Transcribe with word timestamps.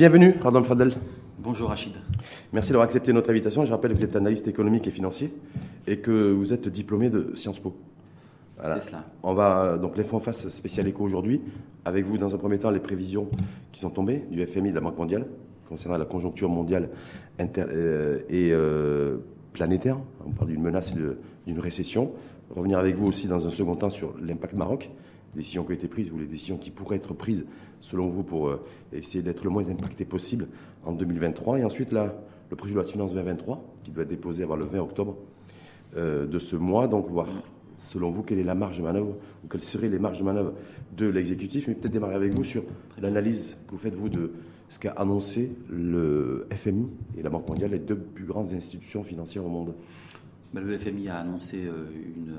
Bienvenue, 0.00 0.34
Radon 0.40 0.64
Fadel. 0.64 0.94
Bonjour 1.40 1.68
Rachid. 1.68 1.92
Merci 2.54 2.70
d'avoir 2.70 2.86
accepté 2.86 3.12
notre 3.12 3.28
invitation. 3.28 3.66
Je 3.66 3.70
rappelle 3.70 3.92
que 3.92 3.98
vous 3.98 4.04
êtes 4.04 4.16
analyste 4.16 4.48
économique 4.48 4.86
et 4.86 4.90
financier 4.90 5.30
et 5.86 5.98
que 5.98 6.32
vous 6.32 6.54
êtes 6.54 6.68
diplômé 6.68 7.10
de 7.10 7.34
Sciences 7.36 7.58
Po. 7.58 7.76
C'est 8.64 8.80
cela. 8.80 9.04
On 9.22 9.34
va 9.34 9.76
donc 9.76 9.98
les 9.98 10.04
fonds 10.04 10.18
face 10.18 10.48
spécial 10.48 10.88
éco 10.88 11.04
aujourd'hui. 11.04 11.42
Avec 11.84 12.06
vous, 12.06 12.16
dans 12.16 12.34
un 12.34 12.38
premier 12.38 12.58
temps, 12.58 12.70
les 12.70 12.80
prévisions 12.80 13.28
qui 13.72 13.80
sont 13.80 13.90
tombées 13.90 14.24
du 14.30 14.42
FMI, 14.46 14.70
de 14.70 14.76
la 14.76 14.80
Banque 14.80 14.96
mondiale, 14.96 15.26
concernant 15.68 15.98
la 15.98 16.06
conjoncture 16.06 16.48
mondiale 16.48 16.88
euh, 17.38 18.20
et 18.30 18.52
euh, 18.52 19.18
planétaire. 19.52 19.98
On 20.26 20.30
parle 20.30 20.48
d'une 20.48 20.62
menace 20.62 20.94
d'une 20.94 21.60
récession. 21.60 22.12
Revenir 22.48 22.78
avec 22.78 22.96
vous 22.96 23.08
aussi 23.08 23.28
dans 23.28 23.46
un 23.46 23.50
second 23.50 23.76
temps 23.76 23.90
sur 23.90 24.14
l'impact 24.18 24.54
Maroc, 24.54 24.90
décisions 25.34 25.64
qui 25.64 25.70
ont 25.70 25.74
été 25.74 25.88
prises 25.88 26.10
ou 26.10 26.18
les 26.18 26.26
décisions 26.26 26.58
qui 26.58 26.70
pourraient 26.70 26.96
être 26.96 27.14
prises 27.14 27.46
selon 27.80 28.08
vous 28.08 28.22
pour 28.22 28.48
euh, 28.48 28.62
essayer 28.92 29.22
d'être 29.22 29.44
le 29.44 29.50
moins 29.50 29.68
impacté 29.68 30.04
possible 30.04 30.48
en 30.84 30.92
2023. 30.92 31.58
Et 31.58 31.64
ensuite, 31.64 31.92
là, 31.92 32.14
le 32.50 32.56
projet 32.56 32.72
de 32.72 32.76
loi 32.76 32.84
de 32.84 32.90
finances 32.90 33.12
2023 33.14 33.64
qui 33.84 33.90
doit 33.90 34.02
être 34.02 34.08
déposé 34.08 34.42
avant 34.42 34.56
le 34.56 34.64
20 34.64 34.80
octobre 34.80 35.16
de 35.96 36.38
ce 36.38 36.54
mois. 36.54 36.86
Donc, 36.86 37.08
voir 37.08 37.26
selon 37.80 38.10
vous, 38.10 38.22
quelle 38.22 38.38
est 38.38 38.44
la 38.44 38.54
marge 38.54 38.78
de 38.78 38.82
manœuvre, 38.82 39.16
ou 39.44 39.48
quelles 39.48 39.62
seraient 39.62 39.88
les 39.88 39.98
marges 39.98 40.18
de 40.18 40.24
manœuvre 40.24 40.52
de 40.96 41.06
l'exécutif, 41.06 41.66
mais 41.68 41.74
peut-être 41.74 41.92
démarrer 41.92 42.14
avec 42.14 42.34
vous 42.34 42.44
sur 42.44 42.62
l'analyse 43.00 43.56
que 43.66 43.72
vous 43.72 43.78
faites, 43.78 43.94
vous, 43.94 44.08
de 44.08 44.32
ce 44.68 44.78
qu'a 44.78 44.92
annoncé 44.92 45.52
le 45.68 46.46
FMI 46.52 46.90
et 47.18 47.22
la 47.22 47.30
Banque 47.30 47.48
mondiale, 47.48 47.72
les 47.72 47.78
deux 47.78 47.96
plus 47.96 48.24
grandes 48.24 48.52
institutions 48.52 49.02
financières 49.02 49.44
au 49.44 49.48
monde. 49.48 49.74
Le 50.54 50.76
FMI 50.76 51.08
a 51.08 51.18
annoncé 51.18 51.64
euh, 51.64 51.86
une, 51.94 52.36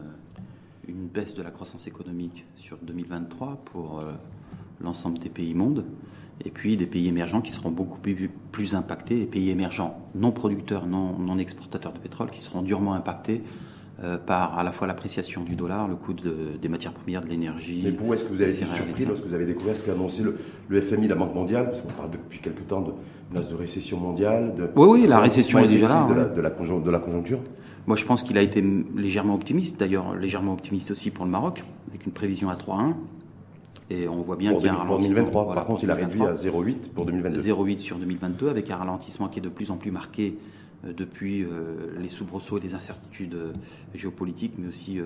une, 0.92 1.08
baisse 1.08 1.36
de 1.36 1.44
la 1.44 1.52
croissance 1.52 1.88
économique 1.88 2.46
sur 2.56 2.78
2023 2.82 3.62
pour 3.66 4.00
euh, 4.00 4.12
l'ensemble 4.82 5.20
des 5.20 5.30
pays 5.30 5.54
monde, 5.54 5.86
et 6.44 6.50
puis 6.50 6.78
des 6.78 6.86
pays 6.86 7.08
émergents 7.08 7.42
qui 7.42 7.52
seront 7.52 7.72
beaucoup 7.72 8.00
plus, 8.00 8.76
impactés, 8.76 9.16
les 9.16 9.26
pays 9.26 9.50
émergents 9.50 10.00
non 10.16 10.32
producteurs, 10.32 10.88
non, 10.88 11.18
non 11.18 11.38
exportateurs 11.38 11.94
de 11.94 12.00
pétrole, 12.00 12.32
qui 12.32 12.42
seront 12.42 12.62
durement 12.62 12.94
impactés 12.94 13.44
euh, 14.04 14.18
par 14.18 14.58
à 14.58 14.64
la 14.64 14.72
fois 14.72 14.88
l'appréciation 14.88 15.44
du 15.44 15.56
dollar, 15.56 15.88
le 15.88 15.96
coût 15.96 16.14
des 16.14 16.68
matières 16.68 16.94
premières, 16.94 17.22
de 17.22 17.28
l'énergie. 17.28 17.82
Mais 17.84 17.92
vous, 17.92 18.14
est-ce 18.14 18.26
que 18.26 18.34
vous 18.34 18.42
avez 18.42 18.54
été 18.54 18.66
surpris 18.66 19.06
lorsque 19.06 19.26
vous 19.26 19.34
avez 19.34 19.46
découvert 19.46 19.78
ce 19.78 19.84
qu'a 19.84 19.92
annoncé 19.92 20.24
le, 20.24 20.82
FMI, 20.82 21.08
la 21.08 21.16
Banque 21.16 21.36
mondiale? 21.36 21.66
Parce 21.66 21.82
qu'on 21.82 21.94
parle 21.94 22.12
depuis 22.12 22.40
quelque 22.40 22.64
temps 22.64 22.82
de 22.82 22.94
menace 23.32 23.50
de 23.50 23.56
récession 23.56 23.98
mondiale. 23.98 24.56
De, 24.56 24.70
oui, 24.76 25.02
oui, 25.02 25.08
la 25.08 25.20
récession 25.20 25.60
est 25.60 25.68
déjà 25.68 25.88
là. 25.88 26.08
De, 26.10 26.14
la, 26.14 26.26
de, 26.26 26.42
la, 26.42 26.50
de 26.50 26.90
la 26.90 27.00
conjoncture 27.00 27.40
Moi, 27.88 27.98
je 27.98 28.06
pense 28.06 28.24
qu'il 28.24 28.38
a 28.38 28.42
été 28.42 28.64
légèrement 28.96 29.36
optimiste, 29.36 29.80
d'ailleurs 29.80 30.16
légèrement 30.16 30.54
optimiste 30.54 30.92
aussi 30.92 31.10
pour 31.10 31.26
le 31.26 31.32
Maroc, 31.32 31.64
avec 31.90 32.06
une 32.06 32.12
prévision 32.12 32.50
à 32.50 32.56
3,1. 32.56 32.94
Et 33.90 34.08
on 34.08 34.22
voit 34.22 34.38
bien 34.38 34.54
qu'il 34.54 34.66
y 34.66 34.70
a 34.70 34.74
un 34.74 34.78
ralentissement. 34.78 35.26
Pour 35.26 35.44
2023, 35.44 35.54
par 35.54 35.66
contre, 35.66 35.84
il 35.84 35.92
a 35.92 35.96
réduit 35.96 36.24
à 36.24 36.36
0,8 36.36 36.90
pour 36.94 37.06
2022. 37.06 37.40
0,8 37.40 37.80
sur 37.80 37.98
2022, 37.98 38.50
avec 38.50 38.70
un 38.70 38.78
ralentissement 38.78 39.28
qui 39.28 39.40
est 39.40 39.42
de 39.42 39.50
plus 39.50 39.70
en 39.70 39.78
plus 39.78 39.92
marqué 39.92 40.38
euh, 40.86 40.94
depuis 40.94 41.44
euh, 41.44 41.92
les 42.00 42.08
soubresauts 42.08 42.58
et 42.58 42.62
les 42.62 42.74
incertitudes 42.74 43.34
euh, 43.34 43.54
géopolitiques, 43.94 44.54
mais 44.58 44.68
aussi 44.68 45.00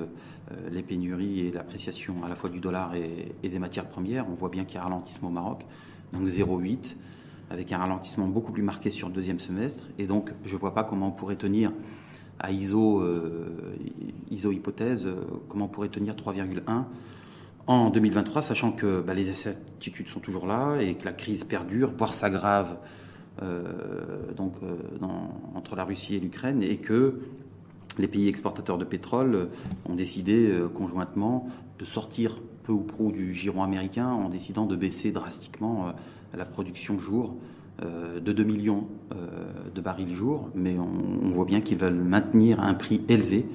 les 0.71 0.83
pénuries 0.83 1.39
et 1.39 1.51
l'appréciation 1.51 2.23
à 2.23 2.29
la 2.29 2.35
fois 2.35 2.51
du 2.51 2.59
dollar 2.59 2.93
et, 2.93 3.49
des 3.49 3.59
matières 3.59 3.87
premières. 3.87 4.27
On 4.29 4.35
voit 4.35 4.49
bien 4.49 4.63
qu'il 4.63 4.75
y 4.75 4.77
a 4.77 4.81
un 4.81 4.83
ralentissement 4.83 5.29
au 5.29 5.31
Maroc, 5.31 5.65
donc 6.13 6.27
0,8, 6.27 6.95
avec 7.49 7.71
un 7.71 7.79
ralentissement 7.79 8.27
beaucoup 8.27 8.51
plus 8.51 8.61
marqué 8.61 8.91
sur 8.91 9.07
le 9.07 9.13
deuxième 9.15 9.39
semestre. 9.39 9.85
Et 9.97 10.05
donc, 10.05 10.31
je 10.43 10.53
ne 10.53 10.59
vois 10.59 10.75
pas 10.75 10.83
comment 10.83 11.07
on 11.07 11.11
pourrait 11.11 11.35
tenir 11.35 11.71
à 12.39 12.51
ISO, 12.51 13.03
ISO 14.29 14.51
hypothèse, 14.51 15.07
comment 15.47 15.65
on 15.65 15.67
pourrait 15.69 15.89
tenir 15.89 16.15
3,1 16.15 16.83
en 17.67 17.89
2023, 17.89 18.41
sachant 18.41 18.71
que 18.71 19.01
bah, 19.01 19.13
les 19.13 19.29
incertitudes 19.29 20.07
sont 20.07 20.19
toujours 20.19 20.45
là 20.45 20.77
et 20.79 20.95
que 20.95 21.05
la 21.05 21.13
crise 21.13 21.43
perdure, 21.43 21.91
voire 21.97 22.13
s'aggrave 22.13 22.77
euh, 23.41 23.63
euh, 24.39 25.07
entre 25.55 25.75
la 25.75 25.83
Russie 25.83 26.15
et 26.15 26.19
l'Ukraine, 26.19 26.61
et 26.61 26.77
que 26.77 27.21
les 27.97 28.07
pays 28.07 28.27
exportateurs 28.27 28.77
de 28.77 28.85
pétrole 28.85 29.49
ont 29.89 29.95
décidé 29.95 30.47
euh, 30.49 30.67
conjointement 30.67 31.49
de 31.79 31.85
sortir 31.85 32.39
peu 32.63 32.71
ou 32.71 32.81
prou 32.81 33.11
du 33.11 33.33
giron 33.33 33.63
américain 33.63 34.07
en 34.07 34.29
décidant 34.29 34.65
de 34.65 34.75
baisser 34.75 35.11
drastiquement 35.11 35.93
la 36.33 36.45
production 36.45 36.97
jour 36.97 37.35
de 37.81 38.31
2 38.31 38.43
millions 38.43 38.85
de 39.73 39.81
barils 39.81 40.13
jour, 40.13 40.49
mais 40.55 40.75
on, 40.79 41.31
voit 41.31 41.45
bien 41.45 41.61
qu'ils 41.61 41.77
veulent 41.77 41.93
maintenir 41.93 42.61
un 42.61 42.73
prix 42.73 43.01
élevé 43.09 43.45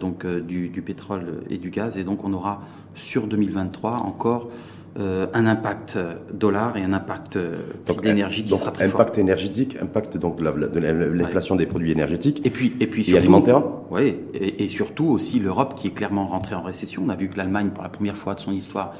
donc 0.00 0.26
du, 0.26 0.68
du, 0.68 0.82
pétrole 0.82 1.42
et 1.48 1.58
du 1.58 1.70
gaz, 1.70 1.96
et 1.96 2.02
donc 2.02 2.24
on 2.24 2.32
aura 2.32 2.62
sur 2.94 3.26
2023 3.26 4.02
encore 4.02 4.50
euh, 4.98 5.26
un 5.34 5.46
impact 5.46 5.98
dollar 6.32 6.78
et 6.78 6.82
un 6.82 6.94
impact 6.94 7.36
euh, 7.36 7.58
d'énergie 8.02 8.44
qui 8.44 8.56
sera 8.56 8.70
très 8.70 8.86
impact 8.86 9.18
énergétique, 9.18 9.76
impact 9.78 10.16
donc 10.16 10.38
de 10.38 10.78
l'inflation 10.78 11.54
des 11.54 11.66
produits 11.66 11.92
énergétiques 11.92 12.40
et 12.46 12.50
puis 12.50 12.74
et 12.80 12.86
puis 12.86 13.04
surtout, 13.04 13.18
alimentaires. 13.18 13.62
Oui, 13.90 14.16
et, 14.32 14.68
surtout 14.68 15.04
aussi 15.04 15.38
l'Europe 15.38 15.74
qui 15.74 15.88
est 15.88 15.90
clairement 15.90 16.26
rentrée 16.26 16.54
en 16.54 16.62
récession. 16.62 17.02
On 17.04 17.10
a 17.10 17.14
vu 17.14 17.28
que 17.28 17.36
l'Allemagne 17.36 17.70
pour 17.74 17.82
la 17.82 17.90
première 17.90 18.16
fois 18.16 18.34
de 18.34 18.40
son 18.40 18.52
histoire 18.52 18.94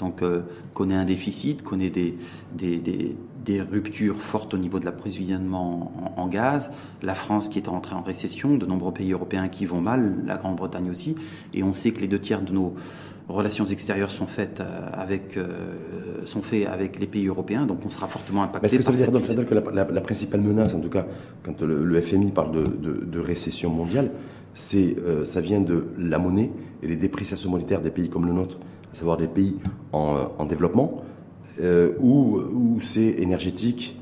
donc 0.00 0.22
euh, 0.22 0.40
connaît 0.74 0.96
un 0.96 1.04
déficit, 1.04 1.62
connaît 1.62 1.90
des, 1.90 2.16
des, 2.54 2.78
des, 2.78 3.14
des 3.48 3.62
ruptures 3.62 4.16
fortes 4.16 4.52
au 4.52 4.58
niveau 4.58 4.78
de 4.78 4.84
l'approvisionnement 4.84 6.14
en, 6.16 6.22
en, 6.22 6.28
gaz, 6.28 6.70
la 7.02 7.14
France 7.14 7.48
qui 7.48 7.58
est 7.58 7.66
rentrée 7.66 7.94
en 7.94 8.02
récession, 8.02 8.56
de 8.56 8.66
nombreux 8.66 8.92
pays 8.92 9.12
européens 9.12 9.48
qui 9.48 9.64
vont 9.64 9.80
mal, 9.80 10.16
la 10.26 10.36
Grande-Bretagne 10.36 10.90
aussi, 10.90 11.16
et 11.54 11.62
on 11.62 11.72
sait 11.72 11.92
que 11.92 12.00
les 12.00 12.08
deux 12.08 12.18
tiers 12.18 12.42
de 12.42 12.52
nos 12.52 12.74
relations 13.28 13.64
extérieures 13.64 14.10
sont 14.10 14.26
faites 14.26 14.60
euh, 14.60 14.88
avec, 14.92 15.36
euh, 15.36 15.46
sont 16.24 16.42
faits 16.42 16.66
avec 16.66 16.98
les 16.98 17.06
pays 17.06 17.26
européens, 17.26 17.66
donc 17.66 17.78
on 17.84 17.88
sera 17.88 18.06
fortement 18.06 18.42
impacté. 18.42 18.66
Est-ce 18.66 18.76
que 18.76 18.82
ça 18.82 19.06
veut 19.06 19.20
dire, 19.20 19.46
que 19.46 19.54
la, 19.54 20.00
principale 20.00 20.40
menace, 20.40 20.74
en 20.74 20.80
tout 20.80 20.88
cas, 20.88 21.06
quand 21.42 21.60
le, 21.62 22.00
FMI 22.00 22.30
parle 22.32 22.52
de, 22.52 23.20
récession 23.20 23.70
mondiale, 23.70 24.10
c'est 24.54 24.96
euh, 24.98 25.24
ça 25.24 25.40
vient 25.40 25.60
de 25.60 25.86
la 25.98 26.18
monnaie 26.18 26.50
et 26.82 26.86
les 26.86 26.96
dépréciations 26.96 27.50
monétaires 27.50 27.82
des 27.82 27.90
pays 27.90 28.08
comme 28.08 28.26
le 28.26 28.32
nôtre, 28.32 28.58
à 28.92 28.96
savoir 28.96 29.16
des 29.16 29.26
pays 29.26 29.56
en, 29.92 30.44
développement, 30.46 31.02
où, 32.00 32.38
où 32.38 32.80
c'est 32.80 33.16
énergétique, 33.18 33.98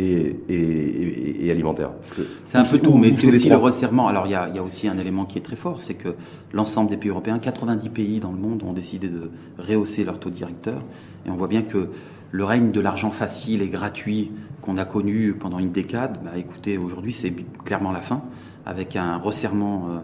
et, 0.00 1.50
alimentaire. 1.50 1.90
C'est 2.44 2.58
un 2.58 2.64
peu 2.64 2.78
tout, 2.78 2.96
mais 2.96 3.12
c'est 3.12 3.28
aussi 3.28 3.48
le 3.48 3.56
resserrement. 3.56 4.08
Alors 4.08 4.26
il 4.26 4.32
y, 4.32 4.34
a, 4.34 4.62
aussi 4.62 4.88
un 4.88 4.98
élément 4.98 5.24
qui 5.24 5.38
est 5.38 5.42
très 5.42 5.56
fort, 5.56 5.82
c'est 5.82 5.94
que 5.94 6.14
l'ensemble 6.52 6.90
des 6.90 6.96
pays 6.96 7.10
européens, 7.10 7.38
90 7.38 7.88
pays 7.90 8.20
dans 8.20 8.32
le 8.32 8.38
monde 8.38 8.62
ont 8.62 8.72
décidé 8.72 9.08
de 9.08 9.30
rehausser 9.58 10.04
leur 10.04 10.18
taux 10.18 10.30
directeur. 10.30 10.82
Et 11.26 11.30
on 11.30 11.36
voit 11.36 11.48
bien 11.48 11.62
que 11.62 11.88
le 12.32 12.44
règne 12.44 12.70
de 12.70 12.80
l'argent 12.80 13.10
facile 13.10 13.62
et 13.62 13.68
gratuit 13.68 14.30
qu'on 14.62 14.76
a 14.76 14.84
connu 14.84 15.34
pendant 15.34 15.58
une 15.58 15.72
décade, 15.72 16.18
bah, 16.24 16.32
écoutez, 16.36 16.78
aujourd'hui 16.78 17.12
c'est 17.12 17.34
clairement 17.64 17.92
la 17.92 18.00
fin, 18.00 18.22
avec 18.66 18.94
un 18.94 19.16
resserrement 19.16 19.88
euh, 19.88 19.96
euh, 19.96 20.00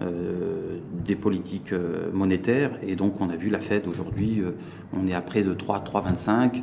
des 0.00 1.16
politiques 1.16 1.72
euh, 1.72 2.10
monétaires. 2.12 2.72
Et 2.86 2.96
donc 2.96 3.20
on 3.20 3.30
a 3.30 3.36
vu 3.36 3.50
la 3.50 3.60
Fed 3.60 3.86
aujourd'hui, 3.86 4.42
on 4.92 5.06
est 5.06 5.14
à 5.14 5.20
près 5.20 5.42
de 5.42 5.52
3, 5.52 5.80
3,25. 5.80 6.62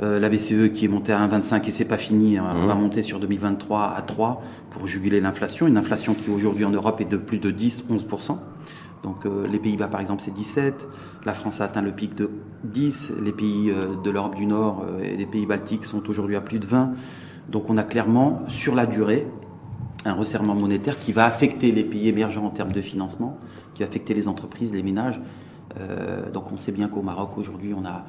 Euh, 0.00 0.18
la 0.18 0.30
BCE 0.30 0.72
qui 0.72 0.86
est 0.86 0.88
montée 0.88 1.12
à 1.12 1.26
1,25 1.26 1.68
et 1.68 1.70
c'est 1.70 1.84
pas 1.84 1.98
fini, 1.98 2.38
hein. 2.38 2.46
on 2.56 2.66
va 2.66 2.74
mmh. 2.74 2.80
monter 2.80 3.02
sur 3.02 3.20
2023 3.20 3.92
à 3.94 4.00
3 4.00 4.42
pour 4.70 4.86
juguler 4.86 5.20
l'inflation. 5.20 5.66
Une 5.66 5.76
inflation 5.76 6.14
qui 6.14 6.30
aujourd'hui 6.30 6.64
en 6.64 6.70
Europe 6.70 7.00
est 7.02 7.10
de 7.10 7.18
plus 7.18 7.38
de 7.38 7.50
10-11%. 7.50 8.38
Donc 9.02 9.26
euh, 9.26 9.46
les 9.46 9.58
Pays-Bas 9.58 9.88
par 9.88 10.00
exemple 10.00 10.22
c'est 10.22 10.32
17, 10.32 10.88
la 11.26 11.34
France 11.34 11.60
a 11.60 11.64
atteint 11.64 11.82
le 11.82 11.92
pic 11.92 12.14
de 12.14 12.30
10, 12.64 13.14
les 13.22 13.32
pays 13.32 13.70
euh, 13.70 13.88
de 14.02 14.10
l'Europe 14.10 14.34
du 14.34 14.46
Nord 14.46 14.86
et 15.02 15.14
les 15.14 15.26
pays 15.26 15.44
baltiques 15.44 15.84
sont 15.84 16.08
aujourd'hui 16.08 16.36
à 16.36 16.40
plus 16.40 16.58
de 16.58 16.66
20. 16.66 16.92
Donc 17.50 17.68
on 17.68 17.76
a 17.76 17.82
clairement 17.82 18.44
sur 18.48 18.74
la 18.74 18.86
durée 18.86 19.26
un 20.04 20.14
resserrement 20.14 20.54
monétaire 20.54 20.98
qui 20.98 21.12
va 21.12 21.24
affecter 21.24 21.72
les 21.72 21.84
pays 21.84 22.08
émergents 22.08 22.44
en 22.44 22.50
termes 22.50 22.72
de 22.72 22.82
financement, 22.82 23.38
qui 23.74 23.82
va 23.82 23.88
affecter 23.88 24.14
les 24.14 24.28
entreprises, 24.28 24.72
les 24.72 24.82
ménages. 24.82 25.20
donc 26.32 26.52
on 26.52 26.58
sait 26.58 26.72
bien 26.72 26.88
qu'au 26.88 27.02
Maroc 27.02 27.38
aujourd'hui 27.38 27.72
on 27.74 27.84
a 27.86 28.04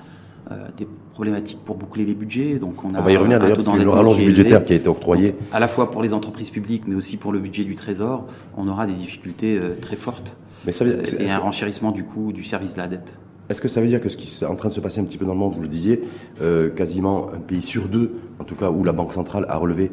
euh, 0.52 0.68
des 0.76 0.86
problématiques 1.14 1.60
pour 1.64 1.78
boucler 1.78 2.04
les 2.04 2.16
budgets. 2.16 2.60
Donc 2.60 2.84
on, 2.84 2.94
a 2.96 3.00
on 3.00 3.02
va 3.02 3.12
y 3.14 3.16
revenir 3.16 3.40
d'ailleurs 3.40 3.56
parce 3.56 3.70
que 3.70 3.82
le 3.82 3.90
rallonge 3.90 4.18
budgétaire 4.18 4.66
qui 4.66 4.74
a 4.74 4.76
été 4.76 4.90
octroyé. 4.90 5.36
À 5.54 5.60
la 5.62 5.70
fois 5.70 5.90
pour 5.90 6.04
les 6.04 6.14
entreprises 6.14 6.50
publiques, 6.50 6.84
mais 6.86 6.96
aussi 6.96 7.16
pour 7.16 7.32
le 7.32 7.40
budget 7.40 7.64
du 7.64 7.76
Trésor, 7.76 8.26
on 8.58 8.68
aura 8.68 8.86
des 8.86 8.94
difficultés 8.94 9.58
euh, 9.58 9.78
très 9.80 9.96
fortes 9.96 10.36
mais 10.66 10.74
ça 10.74 10.84
veut, 10.84 11.02
et 11.22 11.30
un 11.30 11.38
renchérissement 11.38 11.92
du 11.92 12.04
coût 12.04 12.34
du 12.34 12.44
service 12.44 12.74
de 12.74 12.80
la 12.80 12.88
dette. 12.88 13.14
Est-ce 13.48 13.62
que 13.62 13.70
ça 13.70 13.80
veut 13.80 13.88
dire 13.88 14.02
que 14.02 14.10
ce 14.10 14.18
qui 14.18 14.44
est 14.44 14.46
en 14.46 14.56
train 14.56 14.68
de 14.68 14.74
se 14.74 14.82
passer 14.82 15.00
un 15.00 15.06
petit 15.06 15.18
peu 15.18 15.26
dans 15.26 15.34
le 15.34 15.40
monde, 15.40 15.54
vous 15.56 15.62
le 15.62 15.68
disiez, 15.70 16.02
euh, 16.42 16.70
quasiment 16.70 17.30
un 17.34 17.40
pays 17.40 17.62
sur 17.62 17.88
deux, 17.88 18.14
en 18.40 18.44
tout 18.44 18.56
cas 18.56 18.70
où 18.70 18.84
la 18.84 18.94
Banque 18.94 19.14
centrale 19.14 19.46
a 19.48 19.56
relevé 19.56 19.92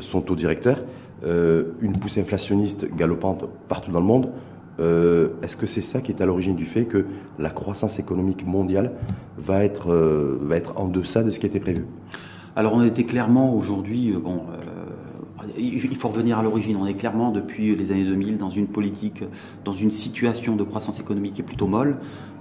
son 0.00 0.20
taux 0.20 0.36
directeur, 0.36 0.78
une 1.24 1.92
poussée 2.00 2.20
inflationniste 2.20 2.86
galopante 2.94 3.44
partout 3.68 3.90
dans 3.90 4.00
le 4.00 4.06
monde, 4.06 4.30
euh, 4.80 5.30
est-ce 5.42 5.56
que 5.56 5.66
c'est 5.66 5.82
ça 5.82 6.00
qui 6.00 6.12
est 6.12 6.20
à 6.20 6.26
l'origine 6.26 6.54
du 6.54 6.66
fait 6.66 6.84
que 6.84 7.06
la 7.38 7.50
croissance 7.50 7.98
économique 7.98 8.46
mondiale 8.46 8.92
va 9.36 9.64
être, 9.64 9.92
euh, 9.92 10.38
va 10.42 10.56
être 10.56 10.78
en 10.78 10.86
deçà 10.86 11.24
de 11.24 11.30
ce 11.30 11.40
qui 11.40 11.46
était 11.46 11.60
prévu? 11.60 11.84
Alors 12.54 12.74
on 12.74 12.82
était 12.84 13.04
clairement 13.04 13.54
aujourd'hui, 13.54 14.12
euh, 14.12 14.18
il 15.56 15.96
faut 15.96 16.08
revenir 16.08 16.38
à 16.38 16.42
l'origine, 16.42 16.76
on 16.76 16.86
est 16.86 16.94
clairement 16.94 17.30
depuis 17.30 17.74
les 17.74 17.92
années 17.92 18.04
2000 18.04 18.38
dans 18.38 18.50
une 18.50 18.68
politique, 18.68 19.24
dans 19.64 19.72
une 19.72 19.90
situation 19.90 20.54
de 20.54 20.62
croissance 20.62 21.00
économique 21.00 21.34
qui 21.34 21.40
est 21.40 21.44
plutôt 21.44 21.66
molle. 21.66 21.96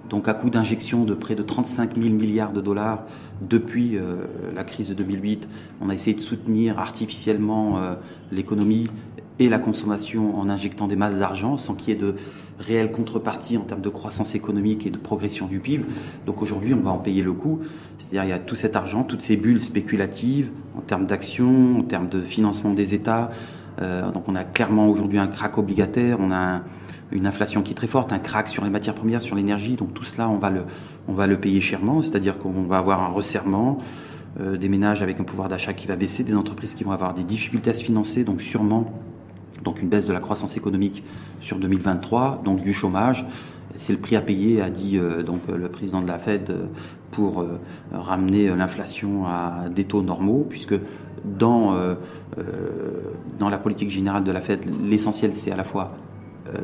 Donc 0.10 0.28
à 0.28 0.34
coup 0.34 0.50
d'injection 0.50 1.04
de 1.04 1.14
près 1.14 1.36
de 1.36 1.44
35 1.44 1.96
000 1.96 2.16
milliards 2.16 2.54
de 2.54 2.62
dollars 2.62 3.04
depuis 3.42 3.98
euh, 3.98 4.26
la 4.56 4.64
crise 4.64 4.90
de 4.90 4.94
2008. 4.94 5.48
On 5.82 5.90
a 5.90 5.94
essayé 5.94 6.16
de 6.16 6.22
soutenir 6.22 6.80
artificiellement 6.80 7.78
euh, 7.78 7.96
l'économie 8.32 8.88
et 9.40 9.50
la 9.50 9.60
consommation 9.60 10.38
en 10.40 10.50
injectant 10.50 10.88
des 10.88 10.96
masses 10.96 11.20
d'argent 11.20 11.58
sans 11.58 11.76
qu'il 11.76 11.90
y 11.90 11.92
ait 11.92 12.00
de 12.00 12.16
réelle 12.60 12.92
contrepartie 12.92 13.58
en 13.58 13.62
termes 13.62 13.82
de 13.82 13.90
croissance 13.90 14.34
économique 14.34 14.88
et 14.88 14.90
de 14.90 14.98
progression 14.98 15.46
du 15.46 15.60
PIB. 15.60 15.86
Donc 16.26 16.42
aujourd'hui, 16.42 16.74
on 16.74 16.82
va 16.82 16.92
en 16.92 16.98
payer 16.98 17.22
le 17.22 17.34
coût. 17.34 17.60
C'est-à-dire 18.00 18.24
il 18.24 18.30
y 18.30 18.34
a 18.34 18.40
tout 18.40 18.56
cet 18.56 18.76
argent, 18.76 19.04
toutes 19.04 19.22
ces 19.22 19.38
bulles 19.38 19.62
spéculatives 19.62 20.50
en 20.76 20.82
termes 20.82 21.06
d'actions, 21.06 21.80
en 21.80 21.84
termes 21.84 22.10
de 22.10 22.22
financement 22.22 22.74
des 22.74 22.96
États. 22.96 23.30
Euh, 23.80 24.12
donc 24.12 24.28
on 24.28 24.36
a 24.36 24.44
clairement 24.44 24.90
aujourd'hui 24.90 25.20
un 25.20 25.28
crack 25.28 25.58
obligataire, 25.60 26.18
on 26.20 26.32
a 26.32 26.38
un, 26.38 26.64
une 27.12 27.26
inflation 27.26 27.62
qui 27.62 27.72
est 27.72 27.76
très 27.76 27.88
forte, 27.88 28.12
un 28.12 28.20
crack 28.20 28.50
sur 28.50 28.64
les 28.64 28.70
matières 28.70 28.96
premières, 28.96 29.22
sur 29.22 29.36
l'énergie. 29.36 29.76
Donc 29.76 29.94
tout 29.94 30.04
cela, 30.04 30.30
on 30.30 30.38
va 30.38 30.50
le, 30.50 30.64
on 31.08 31.14
va 31.14 31.28
le 31.28 31.40
payer 31.40 31.62
chèrement, 31.62 32.02
c'est-à-dire 32.02 32.38
qu'on 32.38 32.64
va 32.64 32.78
avoir 32.78 33.02
un 33.02 33.08
resserrement, 33.08 33.80
euh, 34.40 34.58
des 34.58 34.70
ménages 34.70 35.02
avec 35.02 35.20
un 35.20 35.24
pouvoir 35.24 35.48
d'achat 35.48 35.74
qui 35.74 35.88
va 35.88 35.96
baisser, 35.96 36.24
des 36.24 36.36
entreprises 36.36 36.74
qui 36.74 36.84
vont 36.84 36.92
avoir 36.92 37.14
des 37.14 37.24
difficultés 37.24 37.70
à 37.70 37.74
se 37.74 37.84
financer, 37.84 38.24
donc 38.24 38.42
sûrement 38.42 38.92
donc 39.64 39.82
une 39.82 39.90
baisse 39.90 40.06
de 40.06 40.14
la 40.14 40.20
croissance 40.20 40.56
économique 40.56 41.04
sur 41.42 41.58
2023, 41.58 42.42
donc 42.44 42.62
du 42.62 42.74
chômage. 42.74 43.26
C'est 43.76 43.94
le 43.94 44.00
prix 44.00 44.16
à 44.16 44.22
payer, 44.22 44.62
a 44.62 44.70
dit 44.70 44.98
euh, 44.98 45.24
donc 45.24 45.42
le 45.48 45.70
président 45.70 46.02
de 46.02 46.08
la 46.08 46.20
Fed, 46.20 46.50
euh, 46.50 46.66
pour 47.12 47.46
ramener 47.92 48.54
l'inflation 48.54 49.26
à 49.26 49.70
des 49.74 49.86
taux 49.86 50.04
normaux, 50.04 50.46
puisque 50.48 50.76
dans, 51.24 51.74
dans 53.40 53.50
la 53.50 53.58
politique 53.58 53.90
générale 53.90 54.24
de 54.24 54.32
la 54.32 54.42
Fed, 54.42 54.66
l'essentiel 54.84 55.34
c'est 55.34 55.52
à 55.52 55.56
la 55.56 55.64
fois 55.64 55.94
euh, 55.96 56.07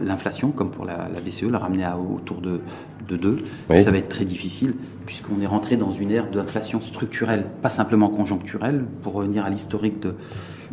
l'inflation, 0.02 0.52
comme 0.52 0.70
pour 0.70 0.86
la, 0.86 1.08
BCE, 1.26 1.44
la 1.44 1.60
ramener 1.60 1.84
à 1.84 1.98
autour 1.98 2.42
de, 2.42 2.62
de 3.08 3.18
2. 3.18 3.44
Ça 3.78 3.92
va 3.92 3.98
être 3.98 4.10
très 4.10 4.26
difficile, 4.26 4.74
puisqu'on 5.06 5.42
est 5.42 5.48
rentré 5.48 5.78
dans 5.78 5.92
une 5.92 6.12
ère 6.12 6.30
d'inflation 6.30 6.82
structurelle, 6.82 7.46
pas 7.62 7.70
simplement 7.70 8.10
conjoncturelle, 8.10 8.86
pour 9.02 9.14
revenir 9.14 9.46
à 9.46 9.50
l'historique 9.50 10.00
de, 10.00 10.16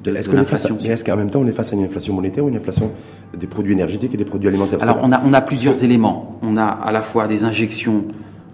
de, 0.03 0.11
l'inflation. 0.11 0.77
Est-ce 0.79 1.05
qu'en 1.05 1.17
même 1.17 1.31
temps, 1.31 1.41
on 1.41 1.47
est 1.47 1.53
face 1.53 1.73
à 1.73 1.77
une 1.77 1.85
inflation 1.85 2.15
monétaire 2.15 2.45
ou 2.45 2.49
une 2.49 2.57
inflation 2.57 2.93
des 3.37 3.47
produits 3.47 3.73
énergétiques 3.73 4.15
et 4.15 4.17
des 4.17 4.25
produits 4.25 4.49
alimentaires? 4.49 4.83
Alors, 4.83 4.99
on 5.03 5.13
a, 5.13 5.23
on 5.25 5.33
a 5.33 5.41
plusieurs 5.41 5.85
éléments. 5.85 6.39
On 6.43 6.57
a 6.57 6.65
à 6.65 6.93
la 6.93 7.03
fois 7.03 7.29
des 7.29 7.45
injections 7.45 8.05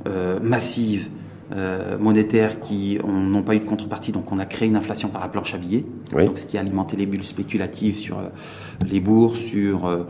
euh, 0.06 0.38
massives 0.40 1.08
euh, 1.54 1.96
monétaires 1.98 2.60
qui 2.60 2.98
n'ont 3.04 3.42
pas 3.42 3.54
eu 3.54 3.60
de 3.60 3.64
contrepartie, 3.64 4.10
donc 4.10 4.32
on 4.32 4.38
a 4.40 4.46
créé 4.46 4.66
une 4.66 4.74
inflation 4.74 5.08
par 5.08 5.20
la 5.20 5.28
planche 5.28 5.54
à 5.54 5.58
billets, 5.58 5.84
ce 6.34 6.44
qui 6.44 6.58
a 6.58 6.60
alimenté 6.60 6.96
les 6.96 7.06
bulles 7.06 7.22
spéculatives 7.22 7.94
sur 7.94 8.18
les 8.90 8.98
bourses, 8.98 9.38
sur 9.38 10.06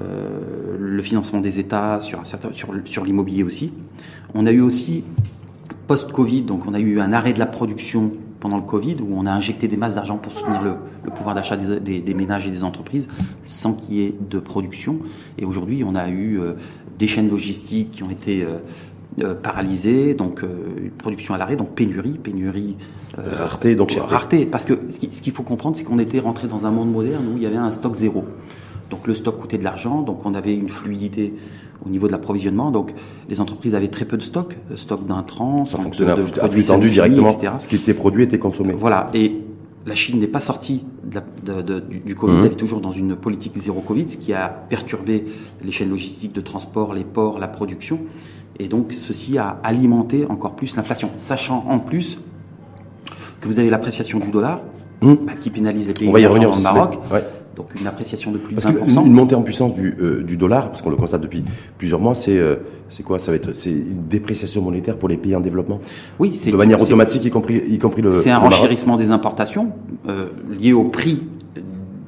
euh, 0.00 0.76
le 0.78 1.02
financement 1.02 1.40
des 1.40 1.58
États, 1.58 2.00
sur, 2.00 2.20
un 2.20 2.24
certain, 2.24 2.52
sur, 2.52 2.72
sur 2.84 3.04
l'immobilier 3.04 3.42
aussi. 3.42 3.72
On 4.34 4.46
a 4.46 4.52
eu 4.52 4.60
aussi, 4.60 5.04
post-Covid, 5.86 6.42
donc 6.42 6.66
on 6.66 6.74
a 6.74 6.80
eu 6.80 7.00
un 7.00 7.12
arrêt 7.12 7.32
de 7.32 7.38
la 7.38 7.46
production 7.46 8.12
pendant 8.38 8.56
le 8.56 8.62
Covid, 8.62 8.96
où 9.00 9.18
on 9.18 9.26
a 9.26 9.32
injecté 9.32 9.66
des 9.66 9.76
masses 9.76 9.96
d'argent 9.96 10.16
pour 10.16 10.32
soutenir 10.32 10.62
le, 10.62 10.76
pouvoir 11.10 11.34
d'achat 11.34 11.56
des, 11.56 12.00
des, 12.00 12.14
ménages 12.14 12.46
et 12.46 12.50
des 12.50 12.62
entreprises, 12.62 13.08
sans 13.42 13.72
qu'il 13.72 13.94
y 13.96 14.04
ait 14.04 14.14
de 14.30 14.38
production. 14.38 15.00
Et 15.38 15.44
aujourd'hui, 15.44 15.82
on 15.84 15.96
a 15.96 16.08
eu 16.08 16.38
euh, 16.38 16.52
des 16.98 17.08
chaînes 17.08 17.28
logistiques 17.28 17.90
qui 17.90 18.04
ont 18.04 18.10
été 18.10 18.46
euh, 19.20 19.34
paralysées, 19.34 20.14
donc 20.14 20.42
une 20.42 20.90
production 20.90 21.34
à 21.34 21.38
l'arrêt, 21.38 21.56
donc 21.56 21.70
pénurie, 21.70 22.18
pénurie. 22.18 22.76
rareté, 23.16 23.74
donc 23.74 23.98
rareté. 23.98 24.46
Parce 24.46 24.64
que 24.64 24.74
ce 24.90 25.00
qu'il 25.00 25.32
faut 25.32 25.42
comprendre, 25.42 25.76
c'est 25.76 25.82
qu'on 25.82 25.98
était 25.98 26.20
rentré 26.20 26.46
dans 26.46 26.66
un 26.66 26.70
monde 26.70 26.92
moderne 26.92 27.24
où 27.34 27.36
il 27.36 27.42
y 27.42 27.46
avait 27.46 27.56
un 27.56 27.72
stock 27.72 27.94
zéro. 27.94 28.24
Donc 28.90 29.06
le 29.06 29.14
stock 29.14 29.38
coûtait 29.40 29.58
de 29.58 29.64
l'argent, 29.64 30.02
donc 30.02 30.24
on 30.24 30.34
avait 30.34 30.54
une 30.54 30.68
fluidité 30.68 31.34
au 31.84 31.90
niveau 31.90 32.06
de 32.06 32.12
l'approvisionnement. 32.12 32.70
Donc 32.70 32.92
les 33.28 33.40
entreprises 33.40 33.74
avaient 33.74 33.88
très 33.88 34.04
peu 34.04 34.16
de 34.16 34.22
stock, 34.22 34.56
stock 34.76 35.06
d'intrants, 35.06 35.64
de, 35.64 36.04
de 36.04 36.30
produits 36.38 36.64
tendu 36.64 36.90
directement. 36.90 37.28
Etc. 37.28 37.52
Ce 37.58 37.68
qui 37.68 37.76
était 37.76 37.94
produit 37.94 38.24
était 38.24 38.38
consommé. 38.38 38.74
Voilà. 38.74 39.10
Et 39.14 39.36
la 39.86 39.94
Chine 39.94 40.20
n'est 40.20 40.26
pas 40.26 40.40
sortie 40.40 40.84
de 41.04 41.80
du, 41.80 42.14
Covid, 42.14 42.34
mmh. 42.34 42.44
elle 42.44 42.52
est 42.52 42.56
toujours 42.56 42.80
dans 42.80 42.92
une 42.92 43.16
politique 43.16 43.56
zéro 43.56 43.80
Covid, 43.80 44.10
ce 44.10 44.16
qui 44.18 44.34
a 44.34 44.48
perturbé 44.48 45.24
les 45.64 45.72
chaînes 45.72 45.88
logistiques 45.88 46.34
de 46.34 46.42
transport, 46.42 46.92
les 46.92 47.04
ports, 47.04 47.38
la 47.38 47.48
production. 47.48 48.00
Et 48.58 48.68
donc 48.68 48.92
ceci 48.92 49.38
a 49.38 49.58
alimenté 49.62 50.26
encore 50.28 50.56
plus 50.56 50.76
l'inflation, 50.76 51.10
sachant 51.16 51.64
en 51.68 51.78
plus 51.78 52.18
que 53.40 53.46
vous 53.46 53.58
avez 53.58 53.70
l'appréciation 53.70 54.18
du 54.18 54.30
dollar, 54.30 54.60
mmh. 55.00 55.14
bah, 55.26 55.32
qui 55.40 55.50
pénalise 55.50 55.88
les 55.88 55.94
pays 55.94 56.08
On 56.08 56.12
va 56.12 56.20
y 56.20 56.26
revenir 56.26 56.50
au 56.50 56.60
Maroc. 56.60 56.98
Donc 57.58 57.68
une 57.78 57.88
appréciation 57.88 58.30
de 58.30 58.38
plus 58.38 58.54
de 58.54 58.60
1%. 58.60 59.04
Une 59.04 59.12
montée 59.12 59.34
en 59.34 59.42
puissance 59.42 59.74
du, 59.74 59.96
euh, 60.00 60.22
du 60.22 60.36
dollar, 60.36 60.68
parce 60.68 60.80
qu'on 60.80 60.90
le 60.90 60.96
constate 60.96 61.22
depuis 61.22 61.42
plusieurs 61.76 61.98
mois, 61.98 62.14
c'est 62.14 62.38
euh, 62.38 62.54
c'est 62.88 63.02
quoi? 63.02 63.18
Ça 63.18 63.32
va 63.32 63.36
être 63.36 63.52
c'est 63.52 63.72
une 63.72 64.04
dépréciation 64.08 64.62
monétaire 64.62 64.96
pour 64.96 65.08
les 65.08 65.16
pays 65.16 65.34
en 65.34 65.40
développement? 65.40 65.80
Oui, 66.20 66.36
c'est 66.36 66.52
de 66.52 66.56
manière 66.56 66.80
automatique, 66.80 67.24
y 67.24 67.30
compris 67.30 67.60
y 67.68 67.78
compris 67.78 68.00
le. 68.00 68.12
C'est 68.12 68.30
un 68.30 68.38
renchérissement 68.38 68.96
des 68.96 69.10
importations 69.10 69.72
euh, 70.08 70.28
lié 70.56 70.72
au 70.72 70.84
prix 70.84 71.24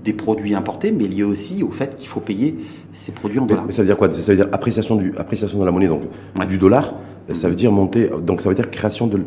des 0.05 0.13
produits 0.13 0.55
importés, 0.55 0.93
mais 0.93 1.09
lié 1.09 1.25
aussi 1.25 1.65
au 1.65 1.71
fait 1.71 1.97
qu'il 1.97 2.09
faut 2.09 2.21
payer 2.21 2.57
ces 2.93 3.11
produits 3.11 3.41
en 3.41 3.47
dollars. 3.47 3.67
Mais, 3.67 3.73
ça 3.73 3.83
veut 3.83 3.87
dire 3.87 3.97
quoi? 3.97 4.11
Ça 4.13 4.33
veut 4.33 4.37
dire 4.37 4.49
appréciation 4.53 4.95
du 4.95 5.13
appréciation 5.19 5.59
de 5.59 5.65
la 5.65 5.73
monnaie 5.73 5.89
donc 5.89 6.03
du 6.49 6.59
dollar. 6.59 6.95
Ça 7.33 7.49
veut 7.49 7.57
dire 7.57 7.73
monter 7.73 8.09
donc 8.25 8.41
ça 8.41 8.49
veut 8.49 8.55
dire 8.55 8.71
création 8.71 9.09
de 9.09 9.21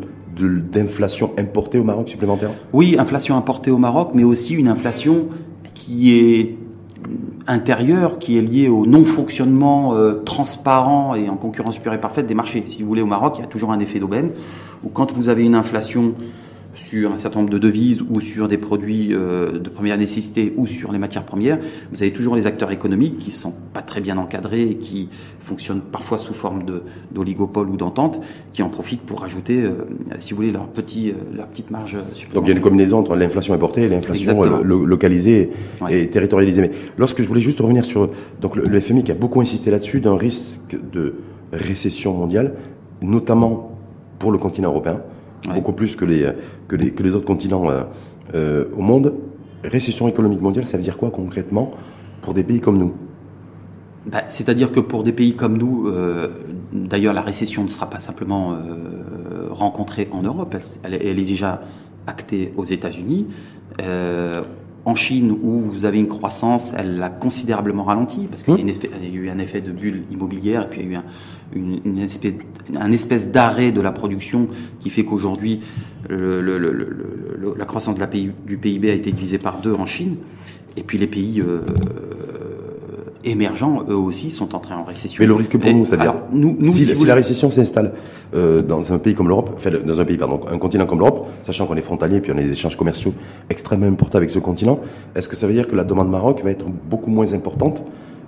d'inflation 0.72 1.32
importée 1.38 1.78
au 1.78 1.84
Maroc 1.84 2.08
supplémentaire? 2.08 2.50
Oui, 2.72 2.96
inflation 2.98 3.36
importée 3.36 3.70
au 3.70 3.78
Maroc, 3.78 4.10
mais 4.14 4.24
aussi 4.24 4.54
une 4.54 4.66
inflation 4.66 5.28
qui 5.84 6.12
est 6.12 6.56
intérieur, 7.46 8.18
qui 8.18 8.38
est 8.38 8.40
lié 8.40 8.68
au 8.68 8.86
non-fonctionnement 8.86 9.92
euh, 9.92 10.22
transparent 10.24 11.14
et 11.14 11.28
en 11.28 11.36
concurrence 11.36 11.78
pure 11.78 11.92
et 11.92 12.00
parfaite 12.00 12.26
des 12.26 12.34
marchés. 12.34 12.64
Si 12.66 12.82
vous 12.82 12.88
voulez, 12.88 13.02
au 13.02 13.06
Maroc, 13.06 13.34
il 13.36 13.42
y 13.42 13.44
a 13.44 13.48
toujours 13.48 13.70
un 13.70 13.78
effet 13.80 13.98
d'aubaine, 13.98 14.30
où 14.82 14.88
quand 14.88 15.12
vous 15.12 15.28
avez 15.28 15.42
une 15.42 15.54
inflation 15.54 16.14
sur 16.74 17.12
un 17.12 17.16
certain 17.16 17.40
nombre 17.40 17.50
de 17.50 17.58
devises 17.58 18.02
ou 18.08 18.20
sur 18.20 18.48
des 18.48 18.58
produits 18.58 19.10
euh, 19.12 19.58
de 19.58 19.68
première 19.68 19.96
nécessité 19.98 20.52
ou 20.56 20.66
sur 20.66 20.92
les 20.92 20.98
matières 20.98 21.24
premières, 21.24 21.58
vous 21.92 22.02
avez 22.02 22.12
toujours 22.12 22.36
les 22.36 22.46
acteurs 22.46 22.70
économiques 22.70 23.18
qui 23.18 23.30
sont 23.32 23.54
pas 23.72 23.82
très 23.82 24.00
bien 24.00 24.16
encadrés 24.16 24.62
et 24.62 24.76
qui 24.76 25.08
fonctionnent 25.40 25.80
parfois 25.80 26.18
sous 26.18 26.34
forme 26.34 26.64
d'oligopole 27.12 27.68
ou 27.68 27.76
d'entente, 27.76 28.20
qui 28.52 28.62
en 28.62 28.68
profitent 28.68 29.02
pour 29.02 29.20
rajouter, 29.20 29.62
euh, 29.62 29.84
si 30.18 30.32
vous 30.32 30.36
voulez, 30.36 30.52
leur, 30.52 30.66
petit, 30.66 31.10
euh, 31.10 31.36
leur 31.36 31.46
petite 31.46 31.70
marge 31.70 31.96
supplémentaire. 32.12 32.34
Donc 32.34 32.44
il 32.44 32.48
y 32.48 32.52
a 32.52 32.56
une 32.56 32.62
combinaison 32.62 32.98
entre 32.98 33.14
l'inflation 33.14 33.54
importée 33.54 33.84
et 33.84 33.88
l'inflation 33.88 34.42
localisée 34.62 35.50
et 35.88 36.08
territorialisée. 36.08 36.62
Mais 36.62 36.70
lorsque 36.98 37.22
je 37.22 37.28
voulais 37.28 37.40
juste 37.40 37.60
revenir 37.60 37.84
sur 37.84 38.10
donc 38.40 38.56
le, 38.56 38.80
FMI 38.80 39.04
qui 39.04 39.12
a 39.12 39.14
beaucoup 39.14 39.40
insisté 39.40 39.70
là-dessus 39.70 40.00
d'un 40.00 40.16
risque 40.16 40.76
de 40.92 41.14
récession 41.52 42.12
mondiale, 42.12 42.54
notamment 43.00 43.78
pour 44.18 44.32
le 44.32 44.38
continent 44.38 44.70
européen 44.70 45.00
beaucoup 45.52 45.72
plus 45.72 45.96
que 45.96 46.04
les, 46.04 46.30
que 46.68 46.76
les, 46.76 46.90
que 46.90 47.02
les 47.02 47.14
autres 47.14 47.26
continents 47.26 47.70
euh, 47.70 47.82
euh, 48.34 48.64
au 48.76 48.82
monde. 48.82 49.14
Récession 49.62 50.08
économique 50.08 50.40
mondiale, 50.40 50.66
ça 50.66 50.76
veut 50.76 50.82
dire 50.82 50.98
quoi 50.98 51.10
concrètement 51.10 51.72
pour 52.22 52.34
des 52.34 52.44
pays 52.44 52.60
comme 52.60 52.78
nous? 52.78 52.94
Bah, 54.06 54.22
C'est-à-dire 54.28 54.72
que 54.72 54.80
pour 54.80 55.02
des 55.02 55.12
pays 55.12 55.34
comme 55.34 55.56
nous, 55.56 55.88
euh, 55.88 56.28
d'ailleurs 56.72 57.14
la 57.14 57.22
récession 57.22 57.64
ne 57.64 57.68
sera 57.68 57.88
pas 57.88 57.98
simplement 57.98 58.58
rencontrée 59.50 60.08
en 60.12 60.22
Europe, 60.22 60.54
elle, 60.82 60.94
elle, 60.94 61.18
est 61.18 61.24
déjà 61.24 61.62
actée 62.06 62.52
aux 62.56 62.64
États-Unis 62.64 63.28
en 64.86 64.94
Chine, 64.94 65.30
où 65.30 65.60
vous 65.60 65.84
avez 65.84 65.98
une 65.98 66.08
croissance, 66.08 66.74
elle 66.76 67.02
a 67.02 67.08
considérablement 67.08 67.84
ralenti, 67.84 68.26
parce 68.28 68.42
qu'il 68.42 68.54
y, 68.54 68.60
a 68.60 68.64
mmh. 68.64 69.14
eu 69.14 69.30
un 69.30 69.38
effet 69.38 69.60
de 69.60 69.72
bulle 69.72 70.02
immobilière, 70.10 70.64
et 70.64 70.68
puis 70.68 70.80
il 70.80 70.86
y 70.86 70.88
a 70.90 70.92
eu 70.92 70.96
un, 70.96 71.04
une, 71.54 71.98
espèce, 71.98 72.34
un 72.76 72.92
espèce 72.92 73.30
d'arrêt 73.30 73.72
de 73.72 73.80
la 73.80 73.92
production 73.92 74.48
qui 74.80 74.90
fait 74.90 75.04
qu'aujourd'hui, 75.04 75.60
la 76.08 77.64
croissance 77.64 77.94
de 77.94 78.00
la 78.00 78.06
du 78.06 78.56
PIB 78.56 78.90
a 78.90 78.94
été 78.94 79.12
divisée 79.12 79.38
par 79.38 79.60
deux 79.60 79.72
en 79.74 79.86
Chine, 79.86 80.16
et 80.76 80.82
puis 80.82 80.98
les 80.98 81.06
pays 81.06 81.40
euh, 81.40 81.60
émergents, 83.24 83.84
eux 83.88 83.96
aussi, 83.96 84.30
sont 84.30 84.54
entrés 84.54 84.74
en 84.74 84.84
récession. 84.84 85.18
Mais 85.20 85.26
le 85.26 85.34
risque 85.34 85.56
pour 85.56 85.72
nous, 85.72 85.86
c'est-à-dire, 85.86 86.14
nous, 86.30 86.56
si, 86.72 87.04
la 87.04 87.14
récession 87.14 87.50
s'installe 87.50 87.92
euh, 88.34 88.60
dans 88.60 88.92
un 88.92 88.98
pays 88.98 89.14
comme 89.14 89.28
l'Europe, 89.28 89.50
enfin, 89.56 89.70
dans 89.84 90.00
un 90.00 90.04
pays, 90.04 90.16
pardon, 90.16 90.40
un 90.48 90.58
continent 90.58 90.86
comme 90.86 90.98
l'Europe, 90.98 91.28
sachant 91.42 91.66
qu'on 91.66 91.76
est 91.76 91.82
frontalier, 91.82 92.20
puis 92.20 92.32
on 92.32 92.38
a 92.38 92.42
des 92.42 92.50
échanges 92.50 92.76
commerciaux 92.76 93.14
extrêmement 93.50 93.86
importants 93.86 94.18
avec 94.18 94.30
ce 94.30 94.38
continent, 94.38 94.80
est-ce 95.14 95.28
que 95.28 95.36
ça 95.36 95.46
veut 95.46 95.54
dire 95.54 95.68
que 95.68 95.76
la 95.76 95.84
demande 95.84 96.10
Maroc 96.10 96.42
va 96.42 96.50
être 96.50 96.66
beaucoup 96.66 97.10
moins 97.10 97.32
importante 97.32 97.82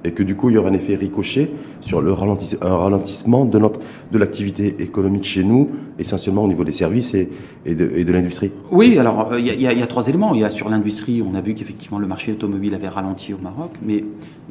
et 0.04 0.12
que 0.12 0.22
du 0.22 0.36
coup 0.36 0.50
il 0.50 0.54
y 0.54 0.58
aura 0.58 0.68
un 0.68 0.72
effet 0.72 0.94
ricochet 0.96 1.50
sur 1.80 2.00
le 2.00 2.12
un 2.12 2.76
ralentissement 2.76 3.44
de 3.44 3.58
notre 3.58 3.80
de 4.12 4.18
l'activité 4.18 4.76
économique 4.80 5.24
chez 5.24 5.44
nous, 5.44 5.70
essentiellement 5.98 6.44
au 6.44 6.48
niveau 6.48 6.64
des 6.64 6.72
services 6.72 7.14
et, 7.14 7.28
et 7.64 7.74
de, 7.74 8.12
l'industrie. 8.12 8.50
Oui, 8.70 8.98
alors 8.98 9.32
euh, 9.32 9.40
il 9.40 9.46
y, 9.46 9.66
a, 9.66 9.86
trois 9.86 10.08
éléments. 10.08 10.34
Il 10.34 10.40
y 10.40 10.44
a 10.44 10.50
sur 10.50 10.68
l'industrie, 10.68 11.22
on 11.22 11.34
a 11.34 11.40
vu 11.40 11.54
qu'effectivement 11.54 11.98
le 11.98 12.06
marché 12.06 12.32
automobile 12.32 12.74
avait 12.74 12.88
ralenti 12.88 13.34
au 13.34 13.38
Maroc, 13.38 13.72
mais 13.82 14.04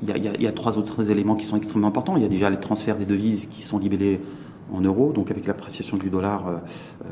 il 0.04 0.42
y, 0.42 0.48
a, 0.48 0.52
trois 0.52 0.78
autres 0.78 1.10
éléments 1.10 1.36
qui 1.36 1.46
sont 1.46 1.58
extrêmement 1.58 1.88
importants. 1.88 2.16
Il 2.18 2.24
y 2.24 2.25
a 2.25 2.30
déjà 2.30 2.50
les 2.50 2.60
transferts 2.60 2.98
des 2.98 3.06
devises 3.06 3.48
qui 3.48 3.64
sont 3.64 3.80
libellés 3.80 4.20
en 4.74 4.81
euros, 4.81 5.12
donc 5.13 5.31
avec 5.31 5.45
l'appréciation 5.48 5.98
du 5.98 6.10
dollar 6.10 6.48
euh, 6.48 6.53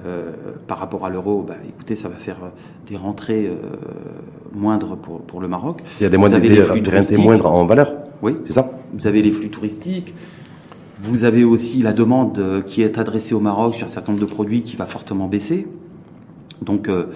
euh, 0.05 0.31
par 0.67 0.79
rapport 0.79 1.05
à 1.05 1.10
l'euro, 1.10 1.43
bah, 1.48 1.55
écoutez, 1.67 1.95
ça 1.95 2.10
va 2.10 2.15
faire 2.15 2.38
des 2.88 2.95
rentrées 2.95 3.51
moindres 4.53 4.98
pour, 4.98 5.22
pour 5.22 5.39
le 5.39 5.48
Maroc. 5.48 5.81
Il 6.00 6.03
y 6.03 6.05
a 6.05 6.10
des, 6.10 6.17
moindres, 6.17 6.39
des, 6.39 6.50
des 6.50 7.17
moindres 7.17 7.51
en 7.51 7.65
valeur 7.65 7.93
oui, 8.24 8.38
c'est 8.48 8.53
ça. 8.53 8.72
Vous 8.93 9.05
avez 9.05 9.22
les 9.22 9.31
flux 9.31 9.50
touristiques, 9.50 10.15
Vous 10.98 11.25
avez 11.25 11.43
aussi 11.43 11.81
la 11.81 11.91
demande 11.91 12.39
euh, 12.39 12.62
qui 12.62 12.81
est 12.81 12.98
adressée 12.98 13.36
au 13.36 13.41
Maroc 13.41 13.75
sur 13.75 13.86
un 13.86 13.89
certain 13.89 14.13
nombre 14.13 14.25
de 14.25 14.31
produits 14.31 14.63
qui 14.63 14.77
va 14.77 14.86
fortement 14.86 15.27
baisser. 15.27 15.67
Donc 16.62 16.88
euh, 16.88 17.07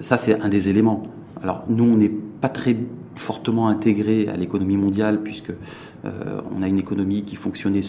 ça, 0.00 0.16
c'est 0.16 0.40
un 0.40 0.48
des 0.48 0.68
éléments. 0.68 1.04
Alors 1.40 1.62
nous, 1.68 1.84
on 1.84 1.96
n'est 1.96 2.10
pas 2.40 2.48
très 2.48 2.76
fortement 3.14 3.68
intégré 3.68 4.26
à 4.28 4.36
l'économie 4.36 4.76
mondiale 4.76 5.22
puisque 5.22 5.52
on 6.04 6.62
a 6.62 6.68
une 6.68 6.78
économie 6.78 7.22
qui 7.22 7.34
fonctionnait 7.34 7.82